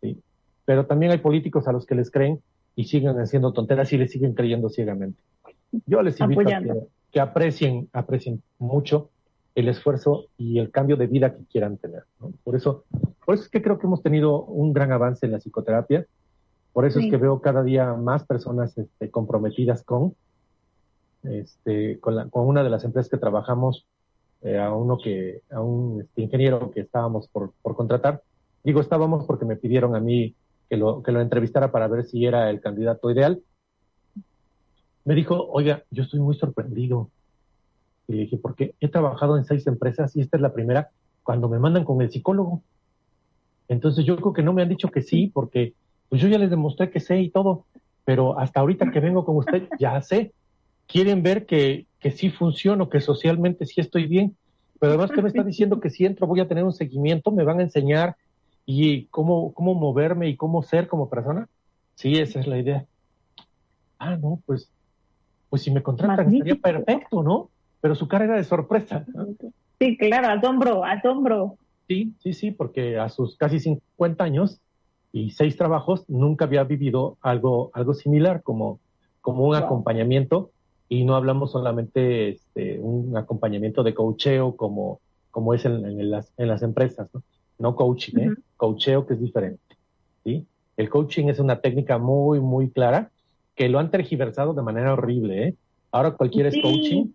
¿sí? 0.00 0.20
Pero 0.64 0.86
también 0.86 1.10
hay 1.10 1.18
políticos 1.18 1.66
a 1.66 1.72
los 1.72 1.84
que 1.84 1.96
les 1.96 2.12
creen 2.12 2.38
y 2.76 2.84
siguen 2.84 3.18
haciendo 3.18 3.52
tonteras 3.52 3.92
y 3.92 3.98
les 3.98 4.12
siguen 4.12 4.34
creyendo 4.34 4.68
ciegamente. 4.68 5.20
Yo 5.84 6.00
les 6.00 6.20
invito 6.20 6.42
a 6.42 6.62
que, 7.10 7.18
aprecien, 7.18 7.88
aprecien 7.92 8.40
mucho 8.60 9.10
el 9.58 9.68
esfuerzo 9.68 10.26
y 10.36 10.60
el 10.60 10.70
cambio 10.70 10.96
de 10.96 11.08
vida 11.08 11.34
que 11.34 11.44
quieran 11.46 11.78
tener. 11.78 12.04
Por 12.44 12.54
eso, 12.54 12.84
por 13.26 13.34
eso 13.34 13.42
es 13.42 13.50
que 13.50 13.60
creo 13.60 13.76
que 13.76 13.88
hemos 13.88 14.02
tenido 14.02 14.44
un 14.44 14.72
gran 14.72 14.92
avance 14.92 15.26
en 15.26 15.32
la 15.32 15.40
psicoterapia. 15.40 16.06
Por 16.72 16.86
eso 16.86 17.00
es 17.00 17.10
que 17.10 17.16
veo 17.16 17.40
cada 17.40 17.64
día 17.64 17.92
más 17.94 18.24
personas 18.24 18.78
este, 18.78 19.10
comprometidas 19.10 19.82
con, 19.82 20.14
este, 21.24 21.98
con, 21.98 22.14
la, 22.14 22.28
con, 22.28 22.46
una 22.46 22.62
de 22.62 22.70
las 22.70 22.84
empresas 22.84 23.10
que 23.10 23.16
trabajamos, 23.16 23.84
eh, 24.42 24.58
a 24.58 24.72
uno 24.72 24.96
que, 24.96 25.40
a 25.50 25.60
un 25.60 26.02
este, 26.02 26.22
ingeniero 26.22 26.70
que 26.70 26.82
estábamos 26.82 27.26
por, 27.26 27.52
por, 27.60 27.74
contratar. 27.74 28.22
Digo 28.62 28.80
estábamos 28.80 29.26
porque 29.26 29.44
me 29.44 29.56
pidieron 29.56 29.96
a 29.96 30.00
mí 30.00 30.36
que 30.70 30.76
lo, 30.76 31.02
que 31.02 31.10
lo 31.10 31.20
entrevistara 31.20 31.72
para 31.72 31.88
ver 31.88 32.04
si 32.04 32.24
era 32.24 32.48
el 32.48 32.60
candidato 32.60 33.10
ideal. 33.10 33.42
Me 35.04 35.16
dijo, 35.16 35.48
oiga, 35.50 35.82
yo 35.90 36.04
estoy 36.04 36.20
muy 36.20 36.36
sorprendido. 36.36 37.10
Y 38.08 38.12
le 38.12 38.22
dije, 38.22 38.38
porque 38.38 38.74
he 38.80 38.88
trabajado 38.88 39.36
en 39.36 39.44
seis 39.44 39.66
empresas 39.66 40.16
y 40.16 40.20
esta 40.20 40.36
es 40.36 40.42
la 40.42 40.52
primera 40.52 40.90
cuando 41.22 41.48
me 41.48 41.58
mandan 41.58 41.84
con 41.84 42.00
el 42.00 42.10
psicólogo. 42.10 42.62
Entonces 43.68 44.04
yo 44.04 44.16
creo 44.16 44.32
que 44.32 44.42
no 44.42 44.52
me 44.52 44.62
han 44.62 44.68
dicho 44.68 44.88
que 44.88 45.02
sí, 45.02 45.30
porque 45.32 45.74
pues 46.08 46.22
yo 46.22 46.28
ya 46.28 46.38
les 46.38 46.50
demostré 46.50 46.90
que 46.90 47.00
sé 47.00 47.20
y 47.20 47.30
todo, 47.30 47.66
pero 48.04 48.38
hasta 48.38 48.60
ahorita 48.60 48.90
que 48.90 49.00
vengo 49.00 49.24
con 49.24 49.36
usted 49.36 49.68
ya 49.78 50.00
sé. 50.00 50.32
Quieren 50.86 51.22
ver 51.22 51.44
que, 51.44 51.86
que 52.00 52.10
sí 52.10 52.30
funciono, 52.30 52.88
que 52.88 53.02
socialmente 53.02 53.66
sí 53.66 53.82
estoy 53.82 54.06
bien, 54.06 54.34
pero 54.80 54.92
además 54.92 55.10
que 55.10 55.20
me 55.20 55.28
está 55.28 55.42
diciendo 55.42 55.80
que 55.80 55.90
si 55.90 56.06
entro 56.06 56.26
voy 56.26 56.40
a 56.40 56.48
tener 56.48 56.64
un 56.64 56.72
seguimiento, 56.72 57.30
me 57.30 57.44
van 57.44 57.60
a 57.60 57.64
enseñar 57.64 58.16
y 58.64 59.04
cómo, 59.06 59.52
cómo 59.52 59.74
moverme 59.74 60.28
y 60.28 60.36
cómo 60.36 60.62
ser 60.62 60.88
como 60.88 61.10
persona. 61.10 61.48
Sí, 61.94 62.14
esa 62.14 62.40
es 62.40 62.46
la 62.46 62.58
idea. 62.58 62.86
Ah, 63.98 64.16
no, 64.16 64.40
pues, 64.46 64.70
pues 65.50 65.62
si 65.62 65.70
me 65.70 65.82
contratan 65.82 66.30
sería 66.30 66.54
perfecto, 66.54 67.22
¿no? 67.22 67.50
Pero 67.80 67.94
su 67.94 68.08
cara 68.08 68.24
era 68.24 68.36
de 68.36 68.44
sorpresa. 68.44 69.04
Sí, 69.78 69.96
claro, 69.96 70.28
asombro, 70.28 70.84
asombro. 70.84 71.56
Sí, 71.86 72.12
sí, 72.18 72.32
sí, 72.32 72.50
porque 72.50 72.98
a 72.98 73.08
sus 73.08 73.36
casi 73.36 73.60
50 73.60 74.22
años 74.22 74.60
y 75.12 75.30
seis 75.30 75.56
trabajos 75.56 76.04
nunca 76.08 76.44
había 76.44 76.64
vivido 76.64 77.16
algo, 77.22 77.70
algo 77.72 77.94
similar 77.94 78.42
como, 78.42 78.78
como 79.20 79.44
un 79.44 79.54
acompañamiento 79.54 80.50
y 80.88 81.04
no 81.04 81.16
hablamos 81.16 81.52
solamente 81.52 82.30
este, 82.30 82.78
un 82.80 83.16
acompañamiento 83.16 83.82
de 83.82 83.94
coacheo 83.94 84.56
como, 84.56 85.00
como 85.30 85.54
es 85.54 85.64
en, 85.64 86.10
las, 86.10 86.32
en 86.36 86.48
las 86.48 86.62
empresas, 86.62 87.08
¿no? 87.14 87.22
No 87.58 87.74
coaching, 87.74 88.18
¿eh? 88.18 88.30
Coacheo 88.56 89.06
que 89.06 89.14
es 89.14 89.20
diferente, 89.20 89.76
¿sí? 90.24 90.46
El 90.76 90.88
coaching 90.88 91.26
es 91.26 91.40
una 91.40 91.60
técnica 91.60 91.98
muy, 91.98 92.38
muy 92.40 92.70
clara 92.70 93.10
que 93.54 93.68
lo 93.68 93.78
han 93.80 93.90
tergiversado 93.90 94.54
de 94.54 94.62
manera 94.62 94.92
horrible, 94.92 95.48
¿eh? 95.48 95.54
Ahora 95.90 96.12
cualquiera 96.12 96.50
es 96.50 96.56
coaching 96.62 97.06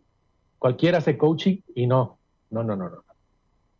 Cualquiera 0.63 0.99
hace 0.99 1.17
coaching 1.17 1.57
y 1.75 1.87
no, 1.87 2.19
no, 2.49 2.63
no, 2.63 2.77
no, 2.77 2.89
no. 2.89 3.03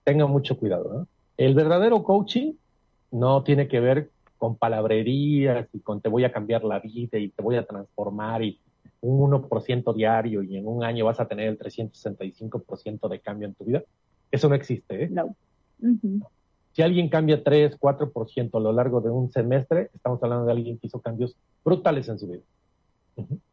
Tengan 0.04 0.30
mucho 0.30 0.58
cuidado. 0.58 0.94
¿no? 0.94 1.08
El 1.38 1.56
verdadero 1.56 2.04
coaching 2.04 2.56
no 3.12 3.42
tiene 3.42 3.70
que 3.70 3.80
ver 3.80 4.10
con 4.38 4.58
palabrerías 4.58 5.70
y 5.72 5.80
con 5.80 6.02
te 6.02 6.10
voy 6.10 6.26
a 6.26 6.34
cambiar 6.34 6.66
la 6.66 6.80
vida 6.80 7.18
y 7.20 7.30
te 7.30 7.42
voy 7.42 7.56
a 7.56 7.66
transformar 7.66 8.44
y 8.44 8.60
un 9.00 9.32
1% 9.32 9.96
diario 9.96 10.44
y 10.44 10.58
en 10.58 10.68
un 10.68 10.84
año 10.84 11.06
vas 11.06 11.22
a 11.22 11.26
tener 11.30 11.48
el 11.48 11.58
365% 11.58 13.08
de 13.08 13.20
cambio 13.22 13.48
en 13.48 13.54
tu 13.54 13.64
vida. 13.64 13.82
Eso 14.30 14.50
no 14.50 14.56
existe. 14.56 15.06
¿eh? 15.06 15.10
No. 15.10 15.38
Si 16.74 16.82
alguien 16.82 17.08
cambia 17.08 17.42
3, 17.42 17.80
4% 17.80 18.58
a 18.58 18.60
lo 18.60 18.74
largo 18.74 19.00
de 19.00 19.10
un 19.10 19.32
semestre, 19.32 19.90
estamos 19.94 20.22
hablando 20.22 20.48
de 20.48 20.52
alguien 20.52 20.78
que 20.78 20.88
hizo 20.88 21.00
cambios 21.00 21.38
brutales 21.64 22.10
en 22.10 22.20
su 22.20 22.28
vida. 22.28 22.44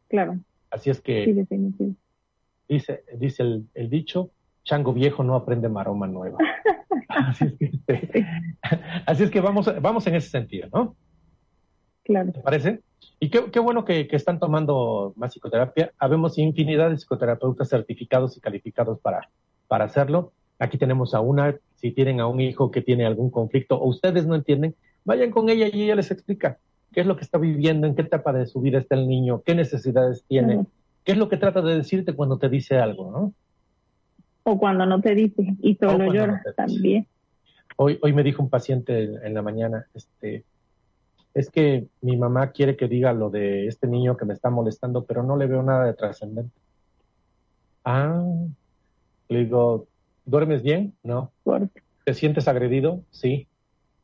Claro. 0.09 0.37
Así 0.69 0.89
es 0.89 0.99
que 0.99 1.45
dice, 2.71 3.03
dice 3.17 3.43
el, 3.73 3.89
dicho, 3.89 4.31
chango 4.63 4.93
viejo 4.93 5.23
no 5.23 5.35
aprende 5.35 5.67
maroma 5.67 6.07
nueva. 6.07 6.37
así, 7.09 7.45
es 7.45 7.53
que, 7.57 7.65
este, 7.65 8.27
así 9.05 9.23
es 9.23 9.29
que 9.29 9.41
vamos, 9.41 9.69
vamos 9.81 10.07
en 10.07 10.15
ese 10.15 10.29
sentido, 10.29 10.69
¿no? 10.73 10.95
Claro. 12.03 12.31
¿Te 12.31 12.39
parece? 12.39 12.79
Y 13.19 13.29
qué, 13.29 13.59
bueno 13.59 13.83
que, 13.85 14.07
están 14.11 14.39
tomando 14.39 15.13
más 15.15 15.33
psicoterapia. 15.33 15.91
Habemos 15.99 16.37
infinidad 16.37 16.89
de 16.89 16.97
psicoterapeutas 16.97 17.69
certificados 17.69 18.37
y 18.37 18.39
calificados 18.39 18.99
para, 18.99 19.29
para 19.67 19.85
hacerlo. 19.85 20.31
Aquí 20.57 20.77
tenemos 20.77 21.13
a 21.13 21.19
una, 21.19 21.55
si 21.75 21.91
tienen 21.91 22.19
a 22.19 22.27
un 22.27 22.39
hijo 22.39 22.71
que 22.71 22.81
tiene 22.81 23.05
algún 23.05 23.29
conflicto 23.29 23.77
o 23.77 23.87
ustedes 23.87 24.25
no 24.25 24.35
entienden, 24.35 24.75
vayan 25.03 25.31
con 25.31 25.49
ella 25.49 25.67
y 25.71 25.83
ella 25.83 25.95
les 25.95 26.11
explica 26.11 26.57
qué 26.93 27.01
es 27.01 27.07
lo 27.07 27.15
que 27.15 27.23
está 27.23 27.37
viviendo, 27.37 27.87
en 27.87 27.95
qué 27.95 28.03
etapa 28.03 28.33
de 28.33 28.45
su 28.45 28.61
vida 28.61 28.79
está 28.79 28.95
el 28.95 29.07
niño, 29.07 29.41
qué 29.45 29.55
necesidades 29.55 30.23
tiene, 30.27 30.65
qué 31.03 31.13
es 31.13 31.17
lo 31.17 31.29
que 31.29 31.37
trata 31.37 31.61
de 31.61 31.75
decirte 31.75 32.13
cuando 32.13 32.37
te 32.37 32.49
dice 32.49 32.77
algo, 32.77 33.11
¿no? 33.11 33.33
O 34.43 34.57
cuando 34.57 34.85
no 34.85 35.01
te 35.01 35.13
dice 35.13 35.55
y 35.61 35.75
solo 35.75 36.11
llora 36.11 36.41
también. 36.55 37.07
Hoy, 37.77 37.99
hoy 38.01 38.13
me 38.13 38.23
dijo 38.23 38.41
un 38.41 38.49
paciente 38.49 39.03
en 39.03 39.33
la 39.33 39.41
mañana, 39.41 39.87
este, 39.93 40.43
es 41.33 41.49
que 41.49 41.87
mi 42.01 42.17
mamá 42.17 42.51
quiere 42.51 42.75
que 42.75 42.87
diga 42.87 43.13
lo 43.13 43.29
de 43.29 43.67
este 43.67 43.87
niño 43.87 44.17
que 44.17 44.25
me 44.25 44.33
está 44.33 44.49
molestando, 44.49 45.05
pero 45.05 45.23
no 45.23 45.37
le 45.37 45.47
veo 45.47 45.63
nada 45.63 45.85
de 45.85 45.93
trascendente. 45.93 46.53
Ah, 47.85 48.23
le 49.29 49.39
digo, 49.45 49.87
¿duermes 50.25 50.61
bien? 50.61 50.93
No. 51.03 51.31
¿Te 52.05 52.13
sientes 52.13 52.47
agredido? 52.47 53.01
Sí. 53.11 53.47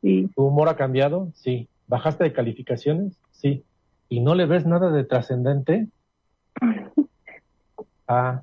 Sí. 0.00 0.28
¿Tu 0.34 0.42
humor 0.42 0.68
ha 0.68 0.76
cambiado? 0.76 1.30
Sí. 1.34 1.68
¿Bajaste 1.86 2.24
de 2.24 2.32
calificaciones? 2.32 3.18
Sí. 3.30 3.64
¿Y 4.08 4.20
no 4.20 4.34
le 4.34 4.46
ves 4.46 4.66
nada 4.66 4.90
de 4.90 5.04
trascendente? 5.04 5.88
Ah, 8.06 8.42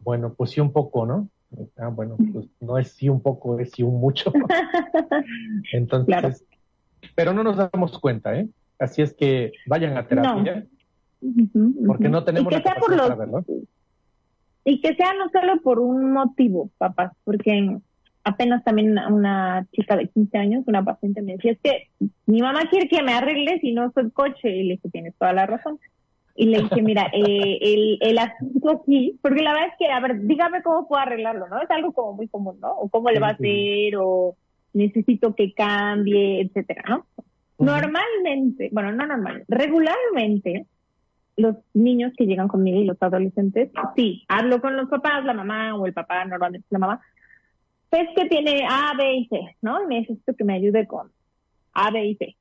bueno, 0.00 0.34
pues 0.34 0.50
sí 0.50 0.60
un 0.60 0.72
poco, 0.72 1.06
¿no? 1.06 1.28
Ah, 1.76 1.88
bueno, 1.88 2.16
pues 2.32 2.46
no 2.60 2.78
es 2.78 2.88
sí 2.92 3.08
un 3.08 3.20
poco, 3.20 3.58
es 3.58 3.70
sí 3.70 3.82
un 3.82 4.00
mucho. 4.00 4.32
Entonces, 5.72 6.44
pero 7.14 7.32
no 7.32 7.44
nos 7.44 7.56
damos 7.56 7.98
cuenta, 7.98 8.38
¿eh? 8.38 8.48
Así 8.78 9.02
es 9.02 9.14
que 9.14 9.52
vayan 9.66 9.96
a 9.96 10.06
terapia, 10.06 10.66
porque 11.86 12.08
no 12.08 12.24
tenemos 12.24 12.52
la 12.52 12.62
capacidad 12.62 12.98
para 12.98 13.14
verlo. 13.14 13.44
Y 14.64 14.80
que 14.80 14.94
sea 14.94 15.12
no 15.14 15.28
solo 15.30 15.60
por 15.60 15.78
un 15.78 16.12
motivo, 16.12 16.70
papás, 16.78 17.12
porque 17.24 17.78
apenas 18.24 18.64
también 18.64 18.98
una 18.98 19.66
chica 19.72 19.96
de 19.96 20.08
15 20.08 20.38
años, 20.38 20.64
una 20.66 20.82
paciente 20.82 21.22
me 21.22 21.32
decía, 21.32 21.52
es 21.52 21.58
que 21.62 21.88
mi 22.26 22.40
mamá 22.40 22.62
quiere 22.70 22.88
que 22.88 23.02
me 23.02 23.12
arregle 23.12 23.60
si 23.60 23.72
no 23.72 23.92
soy 23.92 24.10
coche. 24.10 24.50
Y 24.50 24.64
le 24.64 24.74
dije, 24.74 24.88
tienes 24.90 25.14
toda 25.16 25.34
la 25.34 25.46
razón. 25.46 25.78
Y 26.36 26.46
le 26.46 26.62
dije, 26.62 26.82
mira, 26.82 27.08
eh, 27.12 27.58
el, 27.60 27.98
el 28.00 28.18
asunto 28.18 28.70
aquí, 28.70 29.18
porque 29.22 29.42
la 29.42 29.52
verdad 29.52 29.68
es 29.68 29.74
que, 29.78 29.92
a 29.92 30.00
ver, 30.00 30.20
dígame 30.22 30.62
cómo 30.62 30.88
puedo 30.88 31.00
arreglarlo, 31.00 31.48
¿no? 31.48 31.62
Es 31.62 31.70
algo 31.70 31.92
como 31.92 32.14
muy 32.14 32.26
común, 32.26 32.58
¿no? 32.60 32.72
O 32.72 32.88
cómo 32.88 33.10
le 33.10 33.20
va 33.20 33.28
a 33.28 33.32
hacer, 33.32 33.96
o 33.96 34.36
necesito 34.72 35.34
que 35.34 35.54
cambie, 35.54 36.40
etcétera, 36.40 36.82
¿no? 36.88 37.06
Normalmente, 37.58 38.68
bueno, 38.72 38.90
no 38.92 39.06
normal, 39.06 39.44
regularmente 39.46 40.66
los 41.36 41.56
niños 41.72 42.12
que 42.16 42.26
llegan 42.26 42.48
conmigo 42.48 42.80
y 42.80 42.84
los 42.84 43.00
adolescentes, 43.00 43.70
sí, 43.96 44.24
hablo 44.28 44.60
con 44.60 44.76
los 44.76 44.88
papás, 44.88 45.24
la 45.24 45.34
mamá 45.34 45.76
o 45.76 45.86
el 45.86 45.92
papá, 45.92 46.24
normalmente 46.24 46.66
la 46.70 46.78
mamá, 46.78 47.00
es 47.92 48.08
que 48.16 48.26
tiene 48.26 48.66
A, 48.68 48.92
B 48.96 49.14
y 49.14 49.26
C, 49.28 49.56
¿no? 49.62 49.82
Y 49.84 49.86
necesito 49.86 50.34
que 50.34 50.44
me 50.44 50.54
ayude 50.54 50.86
con 50.86 51.10
A, 51.72 51.90
B 51.90 52.04
y 52.06 52.16
C. 52.16 52.36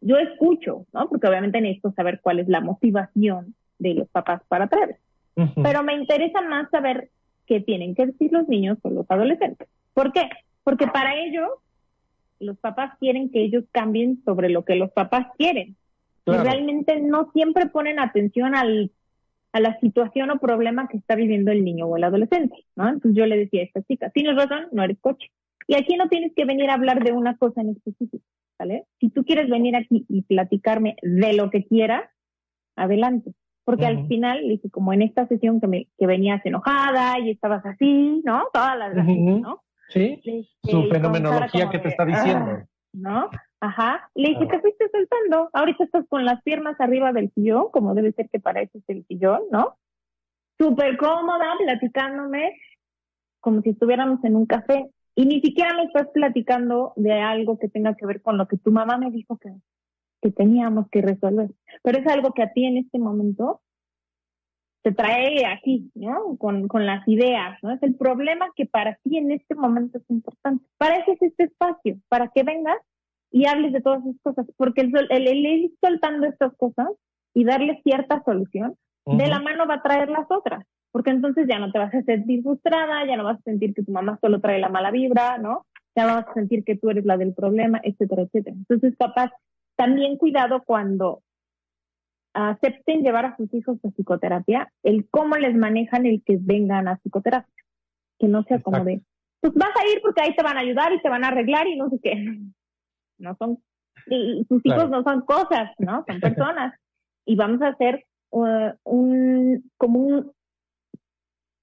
Yo 0.00 0.16
escucho, 0.16 0.86
¿no? 0.92 1.08
Porque 1.08 1.26
obviamente 1.26 1.60
necesito 1.60 1.92
saber 1.92 2.20
cuál 2.20 2.38
es 2.38 2.48
la 2.48 2.60
motivación 2.60 3.54
de 3.78 3.94
los 3.94 4.08
papás 4.08 4.42
para 4.48 4.68
traer. 4.68 4.96
Pero 5.62 5.84
me 5.84 5.94
interesa 5.94 6.40
más 6.42 6.68
saber 6.70 7.10
qué 7.46 7.60
tienen 7.60 7.94
que 7.94 8.06
decir 8.06 8.32
los 8.32 8.48
niños 8.48 8.78
o 8.82 8.90
los 8.90 9.08
adolescentes. 9.08 9.68
¿Por 9.94 10.12
qué? 10.12 10.28
Porque 10.64 10.88
para 10.88 11.14
ellos, 11.14 11.48
los 12.40 12.58
papás 12.58 12.96
quieren 12.98 13.30
que 13.30 13.42
ellos 13.42 13.64
cambien 13.70 14.20
sobre 14.24 14.48
lo 14.48 14.64
que 14.64 14.74
los 14.74 14.90
papás 14.90 15.28
quieren. 15.36 15.76
Y 16.26 16.32
realmente 16.32 17.00
no 17.00 17.30
siempre 17.32 17.66
ponen 17.66 17.98
atención 17.98 18.54
al, 18.54 18.90
a 19.52 19.60
la 19.60 19.78
situación 19.80 20.30
o 20.30 20.38
problema 20.38 20.88
que 20.88 20.98
está 20.98 21.14
viviendo 21.14 21.50
el 21.50 21.64
niño 21.64 21.86
o 21.86 21.96
el 21.96 22.04
adolescente, 22.04 22.54
¿no? 22.76 22.88
Entonces 22.88 23.16
yo 23.16 23.26
le 23.26 23.38
decía 23.38 23.62
a 23.62 23.64
esta 23.64 23.82
chica, 23.82 24.10
tienes 24.10 24.36
razón, 24.36 24.66
no 24.72 24.82
eres 24.82 24.98
coche. 25.00 25.30
Y 25.66 25.74
aquí 25.74 25.96
no 25.96 26.08
tienes 26.08 26.32
que 26.34 26.44
venir 26.44 26.70
a 26.70 26.74
hablar 26.74 27.02
de 27.02 27.12
una 27.12 27.36
cosa 27.36 27.60
en 27.60 27.70
específico, 27.70 28.24
¿vale? 28.58 28.84
Si 29.00 29.10
tú 29.10 29.24
quieres 29.24 29.48
venir 29.48 29.76
aquí 29.76 30.04
y 30.08 30.22
platicarme 30.22 30.96
de 31.02 31.32
lo 31.34 31.50
que 31.50 31.64
quieras, 31.66 32.04
adelante. 32.76 33.34
Porque 33.64 33.84
al 33.84 34.06
final, 34.06 34.40
dije, 34.48 34.70
como 34.70 34.94
en 34.94 35.02
esta 35.02 35.26
sesión 35.26 35.60
que, 35.60 35.66
me, 35.66 35.88
que 35.98 36.06
venías 36.06 36.40
enojada 36.46 37.18
y 37.18 37.30
estabas 37.30 37.66
así, 37.66 38.22
¿no? 38.24 38.44
Todas 38.50 38.78
las 38.78 38.94
veces, 38.94 39.18
¿no? 39.42 39.62
Sí, 39.90 40.22
su 40.62 40.84
fenomenología 40.84 41.68
que 41.68 41.78
te 41.78 41.88
está 41.88 42.06
diciendo. 42.06 42.50
Ah, 42.50 42.66
¿No? 42.94 43.30
Ajá. 43.60 44.10
Le 44.14 44.30
dije, 44.30 44.46
te 44.46 44.60
fuiste 44.60 44.88
soltando. 44.90 45.50
Ahorita 45.52 45.84
estás 45.84 46.06
con 46.08 46.24
las 46.24 46.42
piernas 46.42 46.80
arriba 46.80 47.12
del 47.12 47.30
sillón, 47.34 47.70
como 47.70 47.94
debe 47.94 48.12
ser 48.12 48.30
que 48.30 48.40
para 48.40 48.62
eso 48.62 48.78
es 48.78 48.84
el 48.88 49.04
sillón, 49.06 49.42
¿no? 49.50 49.76
Súper 50.58 50.96
cómoda, 50.96 51.54
platicándome, 51.58 52.54
como 53.40 53.60
si 53.60 53.70
estuviéramos 53.70 54.24
en 54.24 54.36
un 54.36 54.46
café. 54.46 54.90
Y 55.18 55.26
ni 55.26 55.40
siquiera 55.40 55.74
me 55.74 55.82
estás 55.82 56.06
platicando 56.14 56.92
de 56.94 57.10
algo 57.10 57.58
que 57.58 57.68
tenga 57.68 57.96
que 57.96 58.06
ver 58.06 58.22
con 58.22 58.38
lo 58.38 58.46
que 58.46 58.56
tu 58.56 58.70
mamá 58.70 58.98
me 58.98 59.10
dijo 59.10 59.36
que, 59.36 59.52
que 60.22 60.30
teníamos 60.30 60.88
que 60.90 61.02
resolver. 61.02 61.50
Pero 61.82 61.98
es 61.98 62.06
algo 62.06 62.32
que 62.32 62.44
a 62.44 62.52
ti 62.52 62.64
en 62.64 62.76
este 62.76 63.00
momento 63.00 63.60
te 64.82 64.92
trae 64.92 65.44
aquí, 65.44 65.90
¿no? 65.96 66.36
Con, 66.38 66.68
con 66.68 66.86
las 66.86 67.02
ideas, 67.08 67.58
¿no? 67.64 67.72
Es 67.72 67.82
el 67.82 67.96
problema 67.96 68.46
que 68.54 68.66
para 68.66 68.94
ti 69.02 69.18
en 69.18 69.32
este 69.32 69.56
momento 69.56 69.98
es 69.98 70.08
importante. 70.08 70.64
Para 70.76 70.98
eso 70.98 71.10
es 71.10 71.22
este 71.22 71.44
espacio, 71.46 71.96
para 72.08 72.28
que 72.28 72.44
vengas 72.44 72.78
y 73.32 73.48
hables 73.48 73.72
de 73.72 73.80
todas 73.80 74.06
esas 74.06 74.22
cosas, 74.22 74.46
porque 74.56 74.82
el, 74.82 74.92
el, 75.10 75.46
ir 75.46 75.72
soltando 75.80 76.28
estas 76.28 76.56
cosas 76.56 76.90
y 77.34 77.42
darle 77.42 77.80
cierta 77.82 78.22
solución, 78.24 78.76
de 79.04 79.26
la 79.26 79.40
mano 79.40 79.66
va 79.66 79.74
a 79.74 79.82
traer 79.82 80.10
las 80.10 80.30
otras, 80.30 80.64
porque 80.98 81.10
entonces 81.10 81.46
ya 81.48 81.60
no 81.60 81.70
te 81.70 81.78
vas 81.78 81.94
a 81.94 82.02
sentir 82.02 82.42
frustrada, 82.42 83.06
ya 83.06 83.16
no 83.16 83.22
vas 83.22 83.38
a 83.38 83.42
sentir 83.42 83.72
que 83.72 83.84
tu 83.84 83.92
mamá 83.92 84.18
solo 84.20 84.40
trae 84.40 84.58
la 84.58 84.68
mala 84.68 84.90
vibra, 84.90 85.38
¿no? 85.38 85.64
Ya 85.94 86.08
no 86.08 86.16
vas 86.16 86.26
a 86.26 86.34
sentir 86.34 86.64
que 86.64 86.76
tú 86.76 86.90
eres 86.90 87.04
la 87.04 87.16
del 87.16 87.34
problema, 87.34 87.80
etcétera, 87.84 88.22
etcétera. 88.22 88.56
Entonces, 88.56 88.96
papás, 88.96 89.30
también 89.76 90.16
cuidado 90.16 90.64
cuando 90.64 91.22
acepten 92.34 93.04
llevar 93.04 93.26
a 93.26 93.36
sus 93.36 93.54
hijos 93.54 93.78
a 93.84 93.90
psicoterapia, 93.90 94.72
el 94.82 95.08
cómo 95.08 95.36
les 95.36 95.54
manejan 95.54 96.04
el 96.04 96.20
que 96.24 96.36
vengan 96.40 96.88
a 96.88 96.96
psicoterapia, 96.96 97.64
que 98.18 98.26
no 98.26 98.42
sea 98.42 98.60
como 98.60 98.82
de, 98.82 99.00
pues 99.40 99.54
vas 99.54 99.70
a 99.76 99.86
ir 99.94 100.02
porque 100.02 100.22
ahí 100.22 100.34
te 100.34 100.42
van 100.42 100.56
a 100.56 100.62
ayudar 100.62 100.92
y 100.92 101.00
te 101.00 101.08
van 101.08 101.22
a 101.22 101.28
arreglar 101.28 101.68
y 101.68 101.76
no 101.76 101.90
sé 101.90 102.00
qué. 102.02 102.12
No 103.20 103.36
son, 103.36 103.58
y, 104.06 104.44
sus 104.48 104.64
hijos 104.64 104.90
no 104.90 105.04
son 105.04 105.22
cosas, 105.22 105.70
¿no? 105.78 106.04
Son 106.08 106.18
personas. 106.18 106.74
y 107.24 107.36
vamos 107.36 107.60
a 107.62 107.68
hacer 107.68 108.04
uh, 108.30 108.70
un, 108.84 109.70
como 109.76 109.98
un, 109.98 110.32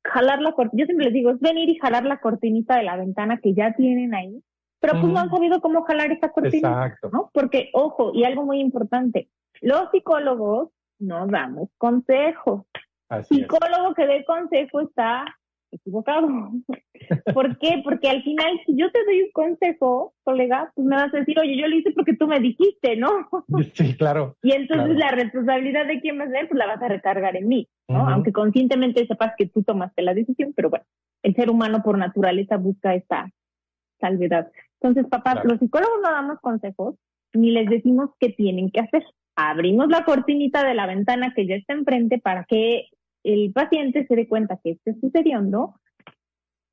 jalar 0.06 0.41
la 0.41 0.53
cortinita, 0.53 0.84
yo 0.84 0.86
siempre 0.86 1.06
les 1.06 1.14
digo, 1.14 1.32
es 1.32 1.39
venir 1.39 1.70
y 1.70 1.78
jalar 1.78 2.06
la 2.06 2.20
cortinita 2.20 2.78
de 2.78 2.84
la 2.84 2.95
ventana 2.95 3.39
que 3.41 3.53
ya 3.53 3.74
tienen 3.74 4.14
ahí, 4.14 4.41
pero 4.80 4.99
pues 4.99 5.12
no 5.12 5.20
han 5.20 5.30
sabido 5.30 5.62
cómo 5.62 5.84
jalar 5.84 6.12
esa 6.12 6.30
cortina, 6.32 6.95
¿no? 7.12 7.32
Porque, 7.34 7.70
ojo, 7.74 8.12
y 8.14 8.24
algo 8.24 8.45
muy 8.45 8.60
importante, 8.60 9.30
los 9.62 9.89
psicólogos 9.91 10.70
no 10.99 11.28
damos 11.28 11.70
consejos. 11.78 12.64
Psicólogo 13.28 13.93
que 13.95 14.06
dé 14.06 14.26
consejo 14.26 14.82
está 14.82 15.26
equivocado. 15.72 16.28
¿Por 17.34 17.58
qué? 17.58 17.82
Porque 17.84 18.10
al 18.10 18.24
final, 18.24 18.60
si 18.66 18.76
yo 18.78 18.91
te 18.91 19.03
doy 19.06 19.22
un 19.24 19.32
consejo, 19.32 20.14
colega, 20.24 20.72
pues 20.76 20.88
me 20.88 20.95
vas 20.95 21.14
a 21.14 21.18
decir, 21.18 21.38
oye, 21.39 21.58
yo 21.58 21.68
lo 21.68 21.76
hice 21.76 21.91
porque 21.91 22.16
tú 22.16 22.28
me 22.28 22.39
dijiste, 22.39 22.95
¿no? 22.95 23.10
Sí, 23.74 23.95
claro. 23.95 24.36
Y 24.41 24.51
entonces 24.51 24.97
la 24.97 25.12
responsabilidad 25.12 25.86
de 25.88 25.99
quién 26.01 26.20
va 26.20 26.24
a 26.24 26.30
ser, 26.30 26.47
pues 26.47 26.58
la 26.58 26.68
vas 26.68 26.82
a 26.82 26.88
recargar 26.88 27.36
en 27.36 27.47
mí, 27.47 27.68
¿no? 27.88 28.10
Aunque 28.10 28.32
conscientemente 28.32 29.06
sepas 29.08 29.34
que 29.38 29.47
tú 29.47 29.64
tomaste 29.64 30.01
la 30.01 30.14
decisión, 30.14 30.53
pero 30.56 30.70
bueno, 30.70 30.86
el 31.24 31.36
ser 31.36 31.49
humano 31.49 31.82
por 31.84 31.97
naturaleza 31.97 32.58
busca 32.58 32.95
esta 32.95 33.30
salvedad. 33.99 34.51
Entonces, 34.82 35.10
papás, 35.10 35.43
los 35.45 35.60
psicólogos 35.60 35.99
no 36.03 36.12
damos 36.12 36.39
consejos 36.41 36.95
ni 37.34 37.51
les 37.51 37.70
decimos 37.70 38.12
qué 38.20 38.30
tienen 38.30 38.70
que 38.72 38.80
hacer 38.80 39.03
abrimos 39.36 39.89
la 39.89 40.06
cortinita 40.06 40.66
de 40.66 40.74
la 40.74 40.88
ventana 40.88 41.34
que 41.36 41.45
ya 41.45 41.56
está 41.56 41.74
enfrente 41.74 42.20
para 42.20 42.45
que 42.45 42.88
el 43.24 43.51
paciente 43.51 44.06
se 44.08 44.16
dé 44.16 44.28
cuenta 44.28 44.60
que 44.64 44.72
esté 44.72 44.95
sucediendo 44.99 45.76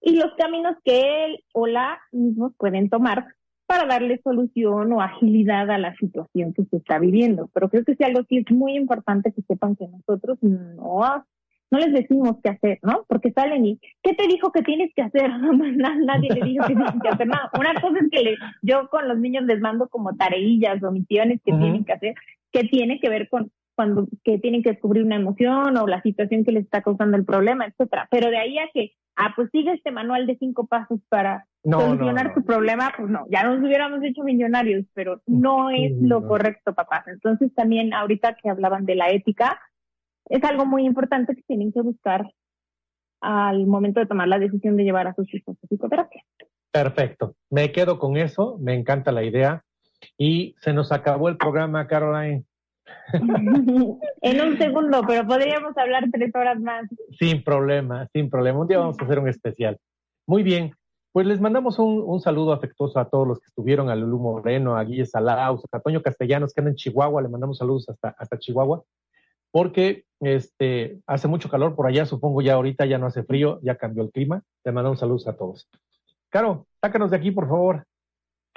y 0.02 0.16
los 0.16 0.32
caminos 0.36 0.76
que 0.84 1.24
él 1.24 1.44
o 1.52 1.66
la 1.66 2.00
mismos 2.10 2.52
pueden 2.58 2.90
tomar 2.90 3.26
para 3.66 3.86
darle 3.86 4.20
solución 4.22 4.92
o 4.92 5.00
agilidad 5.00 5.70
a 5.70 5.78
la 5.78 5.94
situación 5.96 6.52
que 6.52 6.64
se 6.64 6.76
está 6.76 6.98
viviendo. 6.98 7.48
Pero 7.54 7.70
creo 7.70 7.84
que 7.84 7.94
si 7.94 8.04
algo 8.04 8.22
sí 8.28 8.38
es 8.38 8.54
muy 8.54 8.76
importante 8.76 9.32
que 9.32 9.42
sepan 9.42 9.76
que 9.76 9.88
nosotros 9.88 10.38
no, 10.42 11.24
no 11.70 11.78
les 11.78 11.92
decimos 11.92 12.36
qué 12.42 12.50
hacer, 12.50 12.78
¿no? 12.82 13.06
Porque 13.08 13.32
salen 13.32 13.64
y, 13.64 13.80
¿qué 14.02 14.12
te 14.14 14.26
dijo 14.26 14.52
que 14.52 14.62
tienes 14.62 14.92
que 14.94 15.02
hacer? 15.02 15.30
Nadie 15.38 16.28
le 16.34 16.46
dijo 16.46 16.66
que 16.66 16.74
tienes 16.74 17.02
que 17.02 17.08
hacer 17.08 17.26
nada. 17.26 17.50
Una 17.58 17.80
cosa 17.80 17.98
es 18.00 18.10
que 18.10 18.34
yo 18.60 18.88
con 18.90 19.08
los 19.08 19.18
niños 19.18 19.44
les 19.44 19.60
mando 19.60 19.88
como 19.88 20.14
tareillas 20.16 20.82
o 20.82 20.90
misiones 20.90 21.40
que 21.42 21.52
tienen 21.52 21.84
que 21.84 21.92
hacer 21.92 22.14
que 22.52 22.64
tiene 22.64 23.00
que 23.00 23.08
ver 23.08 23.28
con 23.30 23.50
cuando 23.74 24.06
que 24.22 24.38
tienen 24.38 24.62
que 24.62 24.72
descubrir 24.72 25.02
una 25.02 25.16
emoción 25.16 25.76
o 25.78 25.86
la 25.86 26.02
situación 26.02 26.44
que 26.44 26.52
les 26.52 26.64
está 26.64 26.82
causando 26.82 27.16
el 27.16 27.24
problema, 27.24 27.64
etcétera. 27.64 28.06
Pero 28.10 28.28
de 28.28 28.36
ahí 28.36 28.58
a 28.58 28.68
que, 28.72 28.92
ah, 29.16 29.32
pues 29.36 29.50
sigue 29.50 29.72
este 29.72 29.90
manual 29.90 30.26
de 30.26 30.36
cinco 30.38 30.66
pasos 30.66 31.00
para 31.08 31.46
solucionar 31.62 32.34
tu 32.34 32.44
problema, 32.44 32.92
pues 32.96 33.08
no, 33.08 33.26
ya 33.30 33.44
nos 33.44 33.60
hubiéramos 33.60 34.02
hecho 34.02 34.22
millonarios, 34.22 34.84
pero 34.94 35.22
no 35.26 35.70
es 35.70 35.92
lo 36.00 36.26
correcto, 36.26 36.74
papás. 36.74 37.06
Entonces 37.08 37.54
también 37.54 37.94
ahorita 37.94 38.34
que 38.34 38.50
hablaban 38.50 38.84
de 38.84 38.96
la 38.96 39.10
ética, 39.10 39.60
es 40.28 40.42
algo 40.44 40.66
muy 40.66 40.84
importante 40.84 41.34
que 41.34 41.42
tienen 41.42 41.72
que 41.72 41.82
buscar 41.82 42.32
al 43.20 43.66
momento 43.66 44.00
de 44.00 44.06
tomar 44.06 44.28
la 44.28 44.38
decisión 44.38 44.76
de 44.76 44.84
llevar 44.84 45.06
a 45.06 45.14
sus 45.14 45.32
hijos 45.34 45.56
a 45.62 45.66
psicoterapia. 45.66 46.24
Perfecto, 46.72 47.36
me 47.50 47.70
quedo 47.70 47.98
con 47.98 48.16
eso, 48.16 48.58
me 48.60 48.74
encanta 48.74 49.12
la 49.12 49.22
idea 49.22 49.64
Y 50.16 50.56
se 50.60 50.72
nos 50.72 50.90
acabó 50.90 51.28
el 51.28 51.36
programa, 51.36 51.86
Caroline. 51.86 52.44
en 54.22 54.40
un 54.40 54.58
segundo, 54.58 55.02
pero 55.06 55.26
podríamos 55.26 55.76
hablar 55.76 56.04
tres 56.12 56.34
horas 56.34 56.60
más. 56.60 56.88
Sin 57.18 57.42
problema, 57.42 58.08
sin 58.12 58.30
problema. 58.30 58.60
Un 58.60 58.68
día 58.68 58.78
vamos 58.78 58.96
a 59.00 59.04
hacer 59.04 59.18
un 59.18 59.28
especial. 59.28 59.78
Muy 60.26 60.42
bien. 60.42 60.72
Pues 61.12 61.26
les 61.26 61.42
mandamos 61.42 61.78
un, 61.78 62.20
saludo 62.20 62.54
afectuoso 62.54 62.98
a 62.98 63.10
todos 63.10 63.28
los 63.28 63.38
que 63.38 63.46
estuvieron, 63.46 63.90
a 63.90 63.94
Lulú 63.94 64.18
Moreno, 64.18 64.78
a 64.78 64.84
Guille 64.84 65.04
Salaus, 65.04 65.62
a 65.70 65.80
Toño 65.80 66.00
Castellanos, 66.00 66.54
que 66.54 66.62
anda 66.62 66.70
en 66.70 66.76
Chihuahua, 66.76 67.20
le 67.20 67.28
mandamos 67.28 67.58
saludos 67.58 67.86
hasta, 67.90 68.14
hasta 68.18 68.38
Chihuahua, 68.38 68.82
porque 69.50 70.04
este, 70.20 71.00
hace 71.06 71.28
mucho 71.28 71.50
calor 71.50 71.76
por 71.76 71.86
allá, 71.86 72.06
supongo 72.06 72.40
ya 72.40 72.54
ahorita 72.54 72.86
ya 72.86 72.96
no 72.96 73.06
hace 73.06 73.24
frío, 73.24 73.60
ya 73.62 73.76
cambió 73.76 74.02
el 74.02 74.10
clima. 74.10 74.42
Le 74.64 74.72
mandamos 74.72 75.00
saludos 75.00 75.28
a 75.28 75.36
todos. 75.36 75.68
Caro, 76.30 76.66
sácanos 76.80 77.10
de 77.10 77.18
aquí, 77.18 77.30
por 77.30 77.46
favor. 77.46 77.84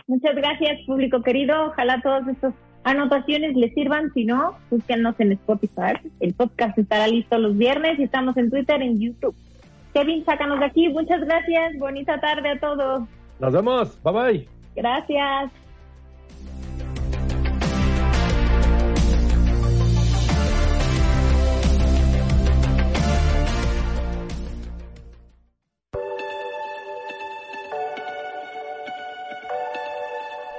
Muchas 0.08 0.36
gracias, 0.36 0.78
público 0.86 1.22
querido. 1.24 1.68
Ojalá 1.68 2.02
todas 2.02 2.26
estas 2.28 2.54
anotaciones 2.86 3.56
les 3.58 3.74
sirvan. 3.74 4.14
Si 4.14 4.24
no, 4.24 4.56
búsquenos 4.70 5.16
en 5.20 5.34
Spotify. 5.34 6.00
El 6.22 6.34
podcast 6.34 6.78
estará 6.78 7.08
listo 7.08 7.38
los 7.38 7.58
viernes 7.58 8.00
y 8.00 8.04
estamos 8.04 8.38
en 8.38 8.50
Twitter, 8.50 8.82
en 8.82 9.00
YouTube. 9.00 9.36
Kevin, 9.94 10.24
sácanos 10.24 10.60
de 10.60 10.66
aquí. 10.66 10.88
Muchas 10.90 11.22
gracias. 11.22 11.78
Bonita 11.78 12.20
tarde 12.22 12.50
a 12.50 12.60
todos. 12.60 13.04
Nos 13.40 13.54
vemos. 13.54 14.02
Bye 14.04 14.14
bye. 14.14 14.48
Gracias. 14.76 15.65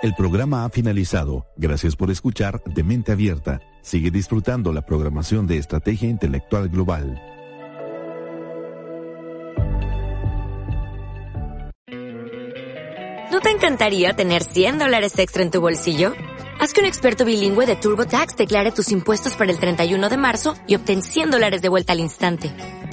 El 0.02 0.14
programa 0.14 0.66
ha 0.66 0.68
finalizado. 0.68 1.46
Gracias 1.56 1.96
por 1.96 2.10
escuchar 2.10 2.62
De 2.64 2.84
Mente 2.84 3.12
Abierta. 3.12 3.62
Sigue 3.80 4.10
disfrutando 4.10 4.72
la 4.74 4.82
programación 4.82 5.46
de 5.46 5.56
Estrategia 5.56 6.08
Intelectual 6.08 6.68
Global. 6.68 7.18
¿No 13.32 13.40
te 13.40 13.50
encantaría 13.50 14.14
tener 14.14 14.44
100 14.44 14.78
dólares 14.78 15.18
extra 15.18 15.42
en 15.42 15.50
tu 15.50 15.62
bolsillo? 15.62 16.12
Haz 16.60 16.72
que 16.74 16.80
un 16.80 16.86
experto 16.86 17.24
bilingüe 17.24 17.66
de 17.66 17.76
TurboTax 17.76 18.36
declare 18.36 18.72
tus 18.72 18.90
impuestos 18.92 19.34
para 19.34 19.50
el 19.50 19.58
31 19.58 20.08
de 20.10 20.16
marzo 20.18 20.56
y 20.66 20.74
obtén 20.74 21.02
100 21.02 21.30
dólares 21.30 21.62
de 21.62 21.70
vuelta 21.70 21.92
al 21.94 22.00
instante. 22.00 22.52